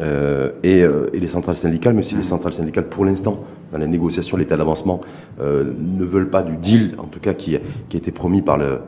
euh, 0.00 0.52
et, 0.62 0.84
les 1.18 1.26
centrales 1.26 1.56
syndicales, 1.56 1.94
même 1.94 2.04
si 2.04 2.14
les 2.14 2.22
centrales 2.22 2.52
syndicales, 2.52 2.88
pour 2.88 3.04
l'instant, 3.04 3.42
dans 3.72 3.78
les 3.78 3.88
négociations, 3.88 4.36
l'état 4.36 4.56
d'avancement, 4.56 5.00
ne 5.40 6.04
veulent 6.04 6.30
pas 6.30 6.42
du 6.42 6.56
deal, 6.56 6.94
en 6.98 7.06
tout 7.06 7.20
cas, 7.20 7.34
qui, 7.34 7.56
a 7.56 7.60
été 7.92 8.12
promis 8.12 8.42
par 8.42 8.56
le, 8.56 8.78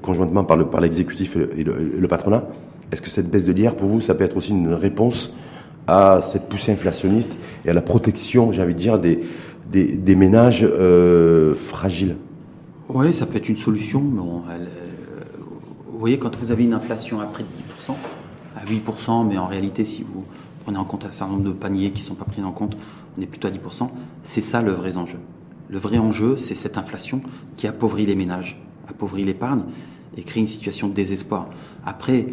conjointement 0.00 0.44
par 0.44 0.80
l'exécutif 0.80 1.34
par 1.34 1.42
et, 1.42 1.60
et, 1.60 1.64
le, 1.64 2.08
patronat. 2.08 2.44
Est-ce 2.92 3.02
que 3.02 3.10
cette 3.10 3.28
baisse 3.28 3.44
de 3.44 3.52
l'IR, 3.52 3.74
pour 3.74 3.88
vous, 3.88 4.00
ça 4.00 4.14
peut 4.14 4.24
être 4.24 4.38
aussi 4.38 4.52
une 4.52 4.72
réponse 4.72 5.34
à 5.86 6.20
cette 6.22 6.48
poussée 6.48 6.72
inflationniste 6.72 7.36
et 7.64 7.70
à 7.70 7.72
la 7.72 7.82
protection, 7.82 8.52
j'ai 8.52 8.62
envie 8.62 8.74
de 8.74 8.78
dire, 8.78 8.98
des, 8.98 9.20
des, 9.70 10.14
ménages 10.14 10.66
euh, 10.68 11.54
fragiles 11.54 12.16
Oui, 12.88 13.12
ça 13.12 13.26
peut 13.26 13.36
être 13.36 13.48
une 13.48 13.56
solution. 13.56 14.00
Mais 14.00 14.20
euh, 14.20 14.66
vous 15.92 15.98
voyez, 15.98 16.18
quand 16.18 16.34
vous 16.36 16.50
avez 16.50 16.64
une 16.64 16.74
inflation 16.74 17.20
à 17.20 17.26
près 17.26 17.42
de 17.42 17.48
10%, 17.48 17.94
à 18.56 18.64
8%, 18.64 19.28
mais 19.28 19.38
en 19.38 19.46
réalité, 19.46 19.84
si 19.84 20.02
vous 20.02 20.24
prenez 20.64 20.78
en 20.78 20.84
compte 20.84 21.04
un 21.04 21.12
certain 21.12 21.32
nombre 21.32 21.44
de 21.44 21.52
paniers 21.52 21.90
qui 21.90 22.02
ne 22.02 22.06
sont 22.06 22.14
pas 22.14 22.24
pris 22.24 22.42
en 22.42 22.52
compte, 22.52 22.76
on 23.16 23.22
est 23.22 23.26
plutôt 23.26 23.48
à 23.48 23.50
10%, 23.50 23.88
c'est 24.22 24.40
ça 24.40 24.62
le 24.62 24.72
vrai 24.72 24.96
enjeu. 24.96 25.18
Le 25.68 25.78
vrai 25.78 25.98
enjeu, 25.98 26.36
c'est 26.36 26.54
cette 26.54 26.78
inflation 26.78 27.20
qui 27.56 27.66
appauvrit 27.66 28.06
les 28.06 28.14
ménages, 28.14 28.60
appauvrit 28.88 29.24
l'épargne 29.24 29.62
et 30.16 30.22
crée 30.22 30.40
une 30.40 30.46
situation 30.46 30.88
de 30.88 30.94
désespoir. 30.94 31.50
Après, 31.84 32.26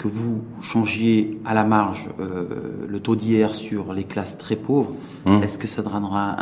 que 0.00 0.08
vous 0.08 0.40
changiez 0.62 1.38
à 1.44 1.52
la 1.52 1.62
marge 1.62 2.08
euh, 2.20 2.46
le 2.88 3.00
taux 3.00 3.16
d'IR 3.16 3.54
sur 3.54 3.92
les 3.92 4.04
classes 4.04 4.38
très 4.38 4.56
pauvres, 4.56 4.92
mmh. 5.26 5.42
est-ce 5.42 5.58
que 5.58 5.66
ça 5.66 5.82
donnera 5.82 6.36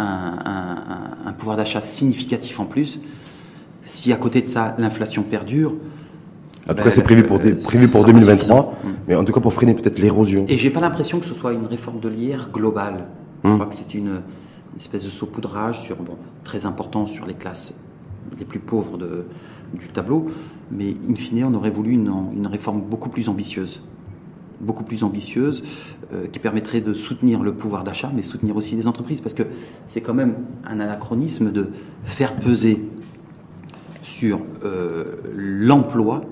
un, 1.26 1.32
pouvoir 1.32 1.56
d'achat 1.56 1.80
significatif 1.80 2.60
en 2.60 2.66
plus 2.66 3.00
Si 3.84 4.12
à 4.12 4.16
côté 4.16 4.42
de 4.42 4.46
ça, 4.46 4.76
l'inflation 4.78 5.24
perdure, 5.24 5.74
en 6.68 6.74
tout 6.74 6.84
cas, 6.84 6.90
c'est 6.92 7.02
prévu 7.02 7.24
pour, 7.24 7.38
euh, 7.38 7.56
prévu 7.56 7.88
pour 7.88 8.04
2023, 8.04 8.62
mmh. 8.62 8.88
mais 9.08 9.16
en 9.16 9.24
tout 9.24 9.32
cas 9.32 9.40
pour 9.40 9.52
freiner 9.52 9.74
peut-être 9.74 9.98
l'érosion. 9.98 10.44
Et 10.48 10.56
j'ai 10.56 10.70
pas 10.70 10.80
l'impression 10.80 11.18
que 11.18 11.26
ce 11.26 11.34
soit 11.34 11.52
une 11.52 11.66
réforme 11.66 11.98
de 11.98 12.08
l'IR 12.08 12.50
globale. 12.52 13.08
Je 13.42 13.48
mmh. 13.48 13.54
crois 13.54 13.66
que 13.66 13.74
c'est 13.74 13.92
une, 13.94 14.20
espèce 14.76 15.04
de 15.04 15.10
saupoudrage 15.10 15.80
sur, 15.80 15.96
bon, 15.96 16.16
très 16.44 16.64
important 16.64 17.08
sur 17.08 17.26
les 17.26 17.34
classes 17.34 17.74
les 18.38 18.44
plus 18.44 18.60
pauvres 18.60 18.98
de, 18.98 19.24
du 19.74 19.88
tableau, 19.88 20.28
mais 20.70 20.94
in 21.08 21.14
fine, 21.14 21.44
on 21.44 21.54
aurait 21.54 21.70
voulu 21.70 21.92
une, 21.92 22.12
une 22.34 22.46
réforme 22.46 22.80
beaucoup 22.80 23.08
plus 23.08 23.28
ambitieuse. 23.28 23.82
Beaucoup 24.60 24.82
plus 24.82 25.04
ambitieuse 25.04 25.62
euh, 26.12 26.26
qui 26.26 26.40
permettrait 26.40 26.80
de 26.80 26.92
soutenir 26.92 27.42
le 27.42 27.54
pouvoir 27.54 27.84
d'achat, 27.84 28.10
mais 28.14 28.22
soutenir 28.22 28.56
aussi 28.56 28.74
les 28.74 28.88
entreprises, 28.88 29.20
parce 29.20 29.34
que 29.34 29.44
c'est 29.86 30.00
quand 30.00 30.14
même 30.14 30.34
un 30.64 30.80
anachronisme 30.80 31.52
de 31.52 31.70
faire 32.02 32.34
peser 32.34 32.88
sur 34.02 34.40
euh, 34.64 35.16
l'emploi 35.36 36.22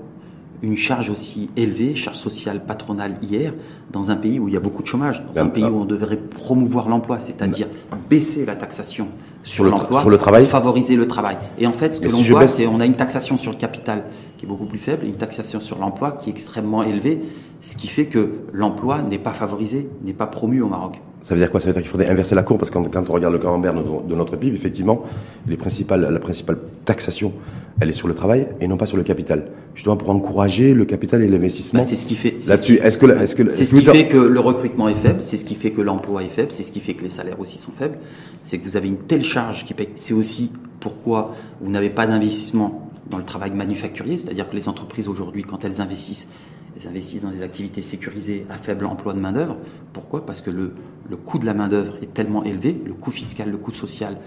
une 0.61 0.75
charge 0.75 1.09
aussi 1.09 1.49
élevée, 1.55 1.95
charge 1.95 2.17
sociale 2.17 2.65
patronale 2.65 3.19
hier, 3.21 3.53
dans 3.91 4.09
un 4.11 4.15
pays 4.15 4.39
où 4.39 4.47
il 4.47 4.53
y 4.53 4.57
a 4.57 4.59
beaucoup 4.59 4.81
de 4.81 4.87
chômage, 4.87 5.23
dans 5.33 5.41
un 5.41 5.49
pays 5.49 5.63
où 5.63 5.77
on 5.77 5.85
devrait 5.85 6.17
promouvoir 6.17 6.89
l'emploi, 6.89 7.19
c'est-à-dire 7.19 7.67
baisser 8.09 8.45
la 8.45 8.55
taxation 8.55 9.07
sur, 9.47 9.63
l'emploi, 9.63 10.01
sur 10.01 10.09
le 10.09 10.17
travail, 10.17 10.45
favoriser 10.45 10.95
le 10.95 11.07
travail. 11.07 11.37
Et 11.57 11.67
en 11.67 11.73
fait, 11.73 11.95
ce 11.95 12.01
que 12.01 12.11
l'on 12.11 12.21
voit, 12.21 12.47
c'est 12.47 12.67
on 12.67 12.79
a 12.79 12.85
une 12.85 12.95
taxation 12.95 13.37
sur 13.37 13.51
le 13.51 13.57
capital 13.57 14.03
qui 14.37 14.45
est 14.45 14.47
beaucoup 14.47 14.65
plus 14.65 14.77
faible, 14.77 15.05
et 15.05 15.07
une 15.07 15.15
taxation 15.15 15.61
sur 15.61 15.79
l'emploi 15.79 16.11
qui 16.11 16.29
est 16.29 16.33
extrêmement 16.33 16.83
élevée, 16.83 17.21
ce 17.61 17.75
qui 17.75 17.87
fait 17.87 18.05
que 18.05 18.33
l'emploi 18.53 19.01
n'est 19.01 19.17
pas 19.17 19.33
favorisé, 19.33 19.89
n'est 20.03 20.13
pas 20.13 20.27
promu 20.27 20.61
au 20.61 20.67
Maroc. 20.67 21.01
Ça 21.21 21.33
veut 21.33 21.41
dire 21.41 21.51
quoi? 21.51 21.59
Ça 21.59 21.67
veut 21.67 21.73
dire 21.73 21.81
qu'il 21.81 21.91
faudrait 21.91 22.07
inverser 22.07 22.35
la 22.35 22.43
courbe 22.43 22.59
parce 22.59 22.69
que 22.69 22.77
quand, 22.77 23.09
on 23.09 23.13
regarde 23.13 23.33
le 23.33 23.39
camembert 23.39 23.73
de 23.73 24.15
notre 24.15 24.37
PIB, 24.37 24.55
effectivement, 24.55 25.03
les 25.47 25.57
principales, 25.57 26.01
la 26.01 26.19
principale 26.19 26.57
taxation, 26.85 27.33
elle 27.81 27.89
est 27.89 27.93
sur 27.93 28.07
le 28.07 28.13
travail 28.13 28.47
et 28.61 28.67
non 28.67 28.77
pas 28.77 28.85
sur 28.85 28.97
le 28.97 29.03
capital. 29.03 29.47
Justement 29.75 29.97
pour 29.97 30.09
encourager 30.09 30.73
le 30.73 30.85
capital 30.85 31.21
et 31.21 31.27
l'investissement. 31.27 31.81
Bah, 31.81 31.85
c'est 31.85 31.95
ce 31.95 32.05
qui 32.05 32.15
fait. 32.15 32.35
Là-dessus, 32.47 32.75
est-ce 32.75 32.97
que, 32.97 33.05
est-ce 33.07 33.35
que, 33.35 33.49
c'est 33.49 33.65
ce 33.65 33.75
qui 33.75 33.83
fait 33.83 34.07
que 34.07 34.17
le 34.17 34.39
recrutement 34.39 34.89
est 34.89 34.95
faible, 34.95 35.21
c'est 35.21 35.37
ce 35.37 35.45
qui 35.45 35.55
fait 35.55 35.71
que 35.71 35.81
l'emploi 35.81 36.23
est 36.23 36.29
faible, 36.29 36.51
c'est 36.51 36.63
ce 36.63 36.71
qui 36.71 36.79
fait 36.79 36.93
que 36.93 37.03
les 37.03 37.09
salaires 37.09 37.39
aussi 37.39 37.57
sont 37.57 37.73
faibles. 37.77 37.97
C'est 38.43 38.59
que 38.59 38.65
vous 38.65 38.77
avez 38.77 38.87
une 38.87 38.97
telle 38.97 39.23
charge 39.23 39.65
qui 39.65 39.73
paye. 39.73 39.89
C'est 39.95 40.13
aussi 40.13 40.51
pourquoi 40.79 41.35
vous 41.61 41.69
n'avez 41.69 41.89
pas 41.89 42.07
d'investissement 42.07 42.89
dans 43.09 43.17
le 43.17 43.23
travail 43.23 43.51
manufacturier, 43.51 44.17
c'est-à-dire 44.17 44.49
que 44.49 44.55
les 44.55 44.67
entreprises 44.67 45.07
aujourd'hui, 45.07 45.43
quand 45.43 45.63
elles 45.63 45.81
investissent, 45.81 46.29
elles 46.77 46.87
investissent 46.87 47.23
dans 47.23 47.31
des 47.31 47.41
activités 47.41 47.81
sécurisées 47.81 48.45
à 48.49 48.53
faible 48.53 48.85
emploi 48.85 49.13
de 49.13 49.19
main-d'œuvre. 49.19 49.57
Pourquoi? 49.93 50.25
Parce 50.25 50.41
que 50.41 50.49
le, 50.49 50.73
le 51.09 51.17
coût 51.17 51.39
de 51.39 51.45
la 51.45 51.53
main-d'œuvre 51.53 51.93
est 52.01 52.13
tellement 52.13 52.43
élevé, 52.43 52.79
le 52.85 52.93
coût 52.93 53.11
fiscal, 53.11 53.49
le 53.49 53.57
coût 53.57 53.71
social, 53.71 54.17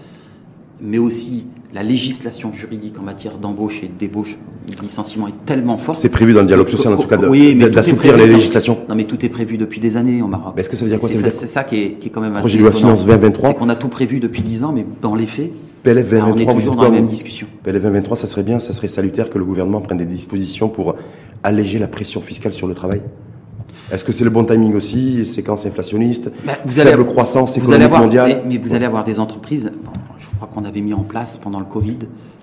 mais 0.81 0.97
aussi 0.97 1.45
la 1.73 1.83
législation 1.83 2.51
juridique 2.51 2.99
en 2.99 3.03
matière 3.03 3.37
d'embauche 3.37 3.83
et 3.83 3.87
de 3.87 3.93
débauche, 3.97 4.37
de 4.67 4.81
licenciement 4.81 5.27
est 5.27 5.45
tellement 5.45 5.77
forte. 5.77 5.99
C'est 5.99 6.09
prévu 6.09 6.33
dans 6.33 6.41
le 6.41 6.47
dialogue 6.47 6.67
social, 6.67 6.93
en 6.93 6.97
tout 6.97 7.07
cas, 7.07 7.17
d'assouplir 7.17 8.17
les 8.17 8.27
législations. 8.27 8.79
Non, 8.89 8.95
mais 8.95 9.05
tout 9.05 9.23
est 9.25 9.29
prévu 9.29 9.57
depuis 9.57 9.79
des 9.79 9.95
années 9.95 10.21
au 10.21 10.27
Maroc. 10.27 10.55
Est-ce 10.57 10.69
que 10.69 10.75
ça 10.75 10.83
veut 10.83 10.89
dire 10.89 10.99
quoi 10.99 11.09
C'est 11.09 11.31
ça 11.47 11.63
qui 11.63 11.77
est, 11.77 11.91
qui 11.93 12.07
est, 12.07 12.11
quand 12.11 12.21
même 12.21 12.33
assez. 12.33 12.41
Projet 12.41 12.57
de 12.57 12.63
loi 12.63 12.71
finance 12.71 13.05
2023. 13.05 13.49
C'est 13.49 13.55
qu'on 13.55 13.69
a 13.69 13.75
tout 13.75 13.89
prévu 13.89 14.19
depuis 14.19 14.41
10 14.41 14.63
ans, 14.63 14.71
mais 14.73 14.85
dans 15.01 15.15
les 15.15 15.27
faits, 15.27 15.53
PLF 15.83 16.09
2023, 16.09 16.33
on 16.33 16.37
est 16.37 16.59
toujours 16.59 16.75
dans 16.75 16.83
la 16.83 16.89
même 16.89 17.05
discussion. 17.05 17.47
PLF 17.63 17.81
2023, 17.81 18.17
ça 18.17 18.27
serait 18.27 18.43
bien, 18.43 18.59
ça 18.59 18.73
serait 18.73 18.87
salutaire 18.87 19.29
que 19.29 19.37
le 19.37 19.45
gouvernement 19.45 19.81
prenne 19.81 19.97
des 19.97 20.05
dispositions 20.05 20.69
pour 20.69 20.95
alléger 21.43 21.79
la 21.79 21.87
pression 21.87 22.21
fiscale 22.21 22.53
sur 22.53 22.67
le 22.67 22.73
travail 22.73 23.01
est-ce 23.91 24.05
que 24.05 24.13
c'est 24.13 24.23
le 24.23 24.29
bon 24.29 24.45
timing 24.45 24.73
aussi 24.73 25.25
Séquence 25.25 25.65
inflationniste, 25.65 26.31
bah, 26.45 26.53
vous 26.65 26.73
faible 26.73 26.89
allez, 26.89 27.05
croissance 27.05 27.57
économique 27.57 27.89
vous 27.89 27.97
mondiale 27.97 28.43
mais, 28.47 28.57
vous 28.57 28.73
allez 28.73 28.85
avoir 28.85 29.03
des 29.03 29.19
entreprises, 29.19 29.71
je 30.17 30.27
crois 30.37 30.47
qu'on 30.47 30.63
avait 30.63 30.81
mis 30.81 30.93
en 30.93 31.03
place 31.03 31.35
pendant 31.35 31.59
le 31.59 31.65
Covid 31.65 31.97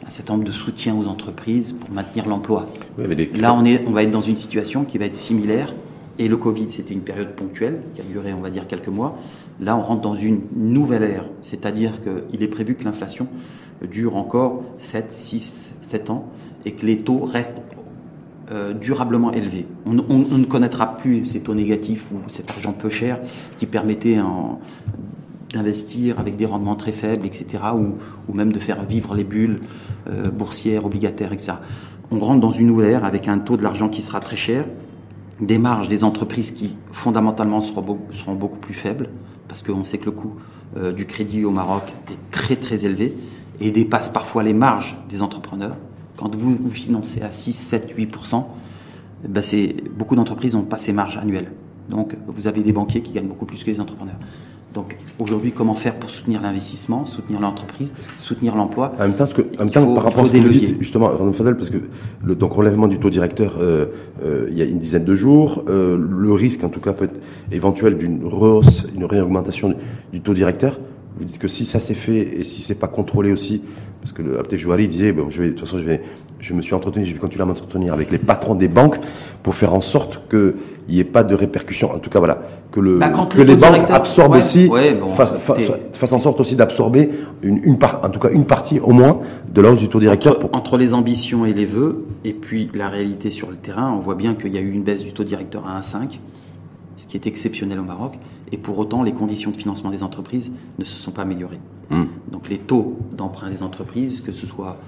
un 0.07 0.11
certain 0.11 0.35
nombre 0.35 0.45
de 0.45 0.53
soutiens 0.53 0.95
aux 0.95 1.07
entreprises 1.07 1.73
pour 1.73 1.91
maintenir 1.91 2.27
l'emploi. 2.27 2.67
Là, 3.37 3.53
on, 3.55 3.65
est, 3.65 3.83
on 3.87 3.91
va 3.91 4.03
être 4.03 4.11
dans 4.11 4.23
une 4.23 4.39
situation 4.39 4.85
qui 4.85 4.97
va 4.97 5.05
être 5.05 5.15
similaire. 5.15 5.75
Et 6.19 6.29
le 6.29 6.39
Covid, 6.39 6.69
c'était 6.71 6.95
une 6.95 7.03
période 7.03 7.35
ponctuelle 7.35 7.81
qui 7.95 8.01
a 8.01 8.05
duré, 8.05 8.33
on 8.33 8.41
va 8.41 8.49
dire, 8.49 8.67
quelques 8.67 8.89
mois. 8.89 9.19
Là, 9.61 9.77
on 9.77 9.83
rentre 9.83 10.03
dans 10.03 10.15
une 10.15 10.41
nouvelle 10.55 11.03
ère, 11.03 11.25
c'est-à-dire 11.43 11.95
qu'il 12.03 12.43
est 12.43 12.49
prévu 12.49 12.77
que 12.77 12.85
l'inflation 12.85 13.27
dure 13.91 14.17
encore 14.17 14.63
7, 14.79 15.11
6, 15.11 15.75
7 15.81 16.11
ans 16.11 16.29
et 16.65 16.73
que 16.73 16.87
les 16.87 17.01
taux 17.01 17.21
restent 17.21 17.63
euh, 18.51 18.73
durablement 18.73 19.33
élevé. 19.33 19.67
On, 19.85 19.93
ne 19.93 20.45
connaîtra 20.45 20.97
plus 20.97 21.27
ces 21.27 21.41
taux 21.41 21.55
négatifs 21.55 22.07
ou 22.13 22.29
cet 22.29 22.51
argent 22.51 22.73
peu 22.73 22.89
cher 22.89 23.21
qui 23.59 23.67
permettait 23.67 24.19
d'investir 25.53 26.19
avec 26.19 26.37
des 26.37 26.47
rendements 26.47 26.77
très 26.77 26.93
faibles, 26.93 27.27
etc., 27.27 27.59
ou, 27.75 28.33
même 28.33 28.53
de 28.53 28.59
faire 28.59 28.85
vivre 28.85 29.15
les 29.15 29.25
bulles 29.25 29.61
euh, 30.09 30.31
boursières, 30.31 30.87
obligataires, 30.87 31.33
etc. 31.33 31.55
On 32.11 32.19
rentre 32.19 32.41
dans 32.41 32.51
une 32.51 32.69
nouvelle 32.69 32.91
ère 32.91 33.05
avec 33.05 33.29
un 33.29 33.39
taux 33.39 33.57
de 33.57 33.63
l'argent 33.63 33.89
qui 33.89 34.03
sera 34.03 34.21
très 34.21 34.37
cher, 34.37 34.67
des 35.41 35.59
marges 35.59 35.89
des 35.89 36.03
entreprises 36.03 36.51
qui 36.51 36.77
fondamentalement 36.91 37.61
seront 37.61 38.35
beaucoup 38.35 38.59
plus 38.59 38.75
faibles, 38.75 39.11
parce 39.49 39.63
qu'on 39.63 39.85
sait 39.85 39.99
que 39.99 40.05
le 40.05 40.13
coût 40.13 40.35
euh, 40.77 40.93
du 40.93 41.07
crédit 41.07 41.45
au 41.45 41.51
Maroc 41.51 41.93
est 42.11 42.31
très 42.31 42.57
très 42.57 42.85
élevé 42.85 43.15
et 43.61 43.71
dépasse 43.71 44.09
parfois 44.09 44.43
les 44.43 44.53
marges 44.53 44.97
des 45.09 45.23
entrepreneurs. 45.23 45.77
Quand 46.17 46.35
vous, 46.35 46.57
vous 46.61 46.71
financez 46.71 47.23
à 47.23 47.31
6, 47.31 47.53
7, 47.53 47.97
8%, 47.97 48.45
ben 49.27 49.43
c'est, 49.43 49.75
beaucoup 49.97 50.15
d'entreprises 50.15 50.55
n'ont 50.55 50.63
pas 50.63 50.79
ces 50.79 50.93
marges 50.93 51.17
annuelles. 51.17 51.51
Donc, 51.89 52.15
vous 52.27 52.47
avez 52.47 52.63
des 52.63 52.73
banquiers 52.73 53.03
qui 53.03 53.13
gagnent 53.13 53.29
beaucoup 53.29 53.47
plus 53.47 53.65
que 53.65 53.71
les 53.71 53.81
entrepreneurs. 53.81 54.19
Donc, 54.75 54.99
aujourd'hui, 55.19 55.53
comment 55.53 55.75
faire 55.75 55.95
pour 55.95 56.11
soutenir 56.11 56.43
l'investissement, 56.43 57.07
soutenir 57.07 57.41
l'entreprise, 57.41 57.95
soutenir 58.17 58.55
l'emploi 58.55 58.93
En 58.99 59.05
même 59.05 59.15
temps, 59.15 59.27
que, 59.27 59.43
en 59.57 59.65
même 59.65 59.71
temps 59.71 59.95
par 59.95 60.05
rapport 60.05 60.25
à 60.25 60.29
ce 60.29 60.33
que 60.33 60.39
vous 60.39 60.49
dites, 60.49 60.79
justement, 60.79 61.11
Fadel, 61.33 61.57
parce 61.57 61.71
que 61.71 61.79
le 62.23 62.35
donc, 62.35 62.53
relèvement 62.53 62.87
du 62.87 62.99
taux 62.99 63.09
directeur, 63.09 63.57
euh, 63.61 63.87
euh, 64.23 64.47
il 64.51 64.59
y 64.59 64.63
a 64.63 64.67
une 64.67 64.79
dizaine 64.79 65.05
de 65.05 65.15
jours, 65.15 65.65
euh, 65.69 65.97
le 65.99 66.33
risque, 66.33 66.65
en 66.65 66.69
tout 66.69 66.81
cas, 66.81 66.93
peut 66.93 67.07
être 67.07 67.19
éventuel 67.51 67.97
d'une 67.97 68.27
rehausse, 68.27 68.87
une 68.95 69.05
réaugmentation 69.05 69.75
du 70.13 70.21
taux 70.21 70.35
directeur. 70.35 70.79
Vous 71.19 71.25
dites 71.25 71.39
que 71.39 71.49
si 71.49 71.65
ça 71.65 71.81
s'est 71.81 71.95
fait 71.95 72.39
et 72.39 72.45
si 72.45 72.63
c'est 72.63 72.77
pas 72.77 72.87
contrôlé 72.87 73.33
aussi, 73.33 73.63
parce 74.01 74.13
que 74.13 74.23
le 74.23 74.39
Jouari 74.57 74.87
disait, 74.87 75.11
bon, 75.11 75.31
je 75.31 75.43
vais, 75.43 75.49
de 75.49 75.55
toute 75.55 75.67
façon, 75.67 75.79
je 75.79 75.85
vais, 75.85 76.01
je 76.39 76.55
me 76.55 76.63
suis 76.63 76.75
entretenu, 76.75 77.05
je 77.05 77.13
vais 77.13 77.19
continuer 77.19 77.43
à 77.43 77.47
m'entretenir 77.47 77.93
avec 77.93 78.13
les 78.13 78.19
patrons 78.19 78.55
des 78.55 78.69
banques 78.69 78.99
pour 79.43 79.57
faire 79.57 79.75
en 79.75 79.81
sorte 79.81 80.23
qu'il 80.31 80.55
n'y 80.89 81.01
ait 81.01 81.05
pas 81.05 81.25
de 81.25 81.35
répercussions. 81.35 81.93
En 81.93 81.99
tout 81.99 82.09
cas, 82.09 82.21
voilà, 82.21 82.43
que 82.71 82.79
le, 82.79 82.99
bah, 82.99 83.11
que 83.11 83.43
les 83.43 83.57
banques 83.57 83.91
absorbent 83.91 84.37
aussi, 84.37 84.71
fassent, 85.11 86.13
en 86.13 86.19
sorte 86.21 86.39
aussi 86.41 86.55
d'absorber 86.55 87.11
une, 87.43 87.61
une 87.65 87.79
part, 87.79 88.01
en 88.05 88.11
tout 88.11 88.21
cas 88.21 88.31
une 88.31 88.47
partie 88.47 88.79
au 88.79 88.93
moins 88.93 89.21
de 89.53 89.61
la 89.61 89.73
hausse 89.73 89.81
du 89.81 89.89
taux 89.89 89.99
directeur. 89.99 90.37
Entre, 90.37 90.57
entre 90.57 90.79
les 90.79 90.95
ambitions 90.95 91.45
et 91.45 91.53
les 91.53 91.67
vœux, 91.67 92.07
et 92.25 92.33
puis 92.33 92.71
la 92.75 92.89
réalité 92.89 93.31
sur 93.31 93.51
le 93.51 93.57
terrain, 93.57 93.93
on 93.93 94.01
voit 94.01 94.15
bien 94.15 94.35
qu'il 94.35 94.55
y 94.55 94.59
a 94.59 94.61
eu 94.61 94.71
une 94.71 94.85
baisse 94.85 95.03
du 95.03 95.13
taux 95.13 95.25
directeur 95.25 95.67
à 95.67 95.81
1,5 95.81 96.21
ce 96.99 97.07
qui 97.07 97.17
est 97.17 97.27
exceptionnel 97.27 97.81
au 97.81 97.85
Maroc, 97.85 98.19
et 98.53 98.59
pour 98.59 98.79
autant 98.79 99.03
les 99.03 99.13
conditions 99.13 99.51
de 99.51 99.57
financement 99.57 99.91
des 99.91 100.03
entreprises 100.03 100.53
ne 100.79 100.85
se 100.85 100.99
sont 100.99 101.13
pas 101.13 101.23
améliorées. 101.23 101.61
Hmm. 101.91 102.05
Donc 102.31 102.49
les 102.49 102.59
taux 102.59 102.99
d'emprunt 103.13 103.49
des 103.49 103.63
entreprises, 103.63 104.21
que 104.21 104.33
ce 104.33 104.47
soit 104.47 104.79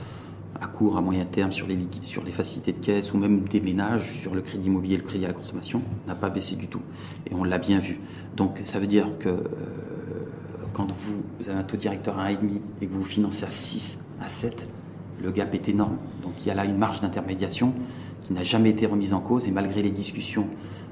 à 0.61 0.67
court, 0.67 0.99
à 0.99 1.01
moyen 1.01 1.25
terme 1.25 1.53
sur 1.53 1.67
les, 1.67 1.79
sur 2.03 2.23
les 2.23 2.33
facilités 2.33 2.73
de 2.73 2.79
caisse 2.79 3.15
ou 3.15 3.19
même 3.19 3.41
des 3.41 3.61
ménages 3.61 4.13
sur 4.19 4.35
le 4.35 4.43
crédit 4.43 4.67
immobilier, 4.67 4.97
le 4.97 5.03
crédit 5.03 5.25
à 5.25 5.29
la 5.29 5.35
consommation, 5.35 5.81
n'a 6.07 6.15
pas 6.15 6.29
baissé 6.29 6.57
du 6.57 6.67
tout. 6.67 6.83
Et 7.31 7.35
on 7.35 7.45
l'a 7.45 7.59
bien 7.59 7.79
vu. 7.79 7.99
Donc 8.37 8.61
ça 8.65 8.79
veut 8.79 8.87
dire 8.87 9.19
que 9.19 9.29
euh, 9.29 9.43
quand 10.75 10.87
vous, 10.87 11.23
vous, 11.39 11.49
avez 11.49 11.59
un 11.59 11.63
taux 11.63 11.79
directeur 11.79 12.19
à 12.19 12.31
1,5 12.31 12.61
et 12.83 12.87
que 12.87 12.93
vous 12.93 13.05
financez 13.05 13.45
à 13.45 13.51
6, 13.51 14.05
à 14.21 14.29
7, 14.29 14.69
le 15.23 15.31
gap 15.31 15.55
est 15.55 15.69
énorme. 15.69 15.97
Donc 16.23 16.33
il 16.43 16.49
y 16.49 16.51
a 16.51 16.55
là 16.55 16.65
une 16.65 16.77
marge 16.77 17.01
d'intermédiation 17.01 17.73
qui 18.23 18.33
n'a 18.35 18.43
jamais 18.43 18.71
été 18.71 18.87
remise 18.87 19.15
en 19.15 19.21
cause 19.21 19.49
et 19.49 19.51
malgré 19.51 19.83
les 19.83 19.91
discussions 19.91 20.47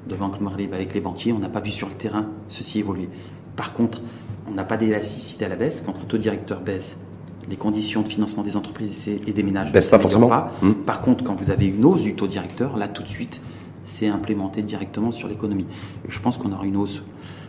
de 0.06 0.14
Banque 0.14 0.40
Maghreb 0.40 0.72
avec 0.74 0.94
les 0.94 1.00
banquiers, 1.00 1.32
on 1.32 1.38
n'a 1.38 1.48
pas 1.48 1.60
vu 1.60 1.70
sur 1.70 1.88
le 1.88 1.94
terrain 1.94 2.26
ceci 2.48 2.78
évoluer. 2.78 3.08
Par 3.56 3.72
contre, 3.72 4.02
on 4.48 4.54
n'a 4.54 4.64
pas 4.64 4.76
d'élasticité 4.76 5.44
à 5.44 5.48
la 5.48 5.56
baisse. 5.56 5.82
Quand 5.84 5.98
le 5.98 6.06
taux 6.06 6.18
directeur 6.18 6.60
baisse, 6.60 7.00
les 7.48 7.56
conditions 7.56 8.02
de 8.02 8.08
financement 8.08 8.42
des 8.42 8.56
entreprises 8.56 9.08
et 9.08 9.32
des 9.32 9.42
ménages 9.42 9.72
baissent 9.72 9.90
pas 9.90 9.98
forcément. 9.98 10.28
Pas. 10.28 10.52
Hmm. 10.62 10.72
Par 10.72 11.00
contre, 11.00 11.24
quand 11.24 11.34
vous 11.34 11.50
avez 11.50 11.66
une 11.66 11.84
hausse 11.84 12.02
du 12.02 12.14
taux 12.14 12.26
directeur, 12.26 12.76
là 12.76 12.88
tout 12.88 13.02
de 13.02 13.08
suite, 13.08 13.40
c'est 13.84 14.08
implémenté 14.08 14.62
directement 14.62 15.10
sur 15.10 15.28
l'économie. 15.28 15.66
Je 16.06 16.20
pense 16.20 16.38
qu'on 16.38 16.52
aura 16.52 16.66
une 16.66 16.76
hausse. 16.76 17.02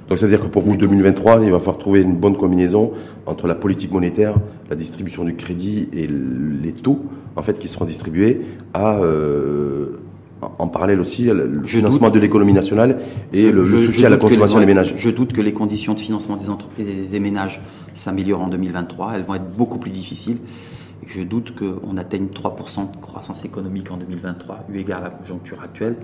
Donc 0.07 0.17
c'est-à-dire 0.17 0.41
que 0.41 0.47
pour 0.47 0.63
vous, 0.63 0.75
2023, 0.75 1.43
il 1.43 1.51
va 1.51 1.59
falloir 1.59 1.77
trouver 1.77 2.01
une 2.01 2.15
bonne 2.15 2.35
combinaison 2.35 2.93
entre 3.27 3.45
la 3.45 3.55
politique 3.55 3.91
monétaire, 3.91 4.35
la 4.69 4.75
distribution 4.75 5.23
du 5.23 5.35
crédit 5.35 5.87
et 5.93 6.07
les 6.07 6.71
taux 6.71 7.05
en 7.35 7.43
fait 7.43 7.59
qui 7.59 7.67
seront 7.67 7.85
distribués 7.85 8.41
à 8.73 8.97
euh, 8.97 9.99
en 10.41 10.67
parallèle 10.67 10.99
aussi 10.99 11.25
le 11.25 11.63
financement 11.65 12.09
de 12.09 12.19
l'économie 12.19 12.53
nationale 12.53 12.99
et 13.33 13.51
le, 13.51 13.65
soutien 13.65 14.07
à 14.07 14.09
la 14.09 14.17
consommation 14.17 14.59
des 14.59 14.65
ménages. 14.65 14.93
Je 14.97 15.09
doute 15.09 15.33
que 15.33 15.41
les 15.41 15.53
conditions 15.53 15.93
de 15.93 15.99
financement 15.99 16.37
des 16.37 16.49
entreprises 16.49 16.87
et 16.87 17.09
des 17.09 17.19
ménages 17.19 17.61
s'améliorent 17.93 18.41
en 18.41 18.47
2023. 18.47 19.13
Elles 19.15 19.23
vont 19.23 19.35
être 19.35 19.55
beaucoup 19.55 19.77
plus 19.77 19.91
difficiles. 19.91 20.37
Je 21.07 21.21
doute 21.21 21.53
qu'on 21.55 21.97
atteigne 21.97 22.27
3% 22.27 22.91
de 22.91 22.97
croissance 23.01 23.43
économique 23.43 23.89
en 23.91 23.97
2023, 23.97 24.65
eu 24.71 24.79
égard 24.79 24.99
à 24.99 25.05
la 25.05 25.09
conjoncture 25.09 25.61
actuelle 25.63 25.95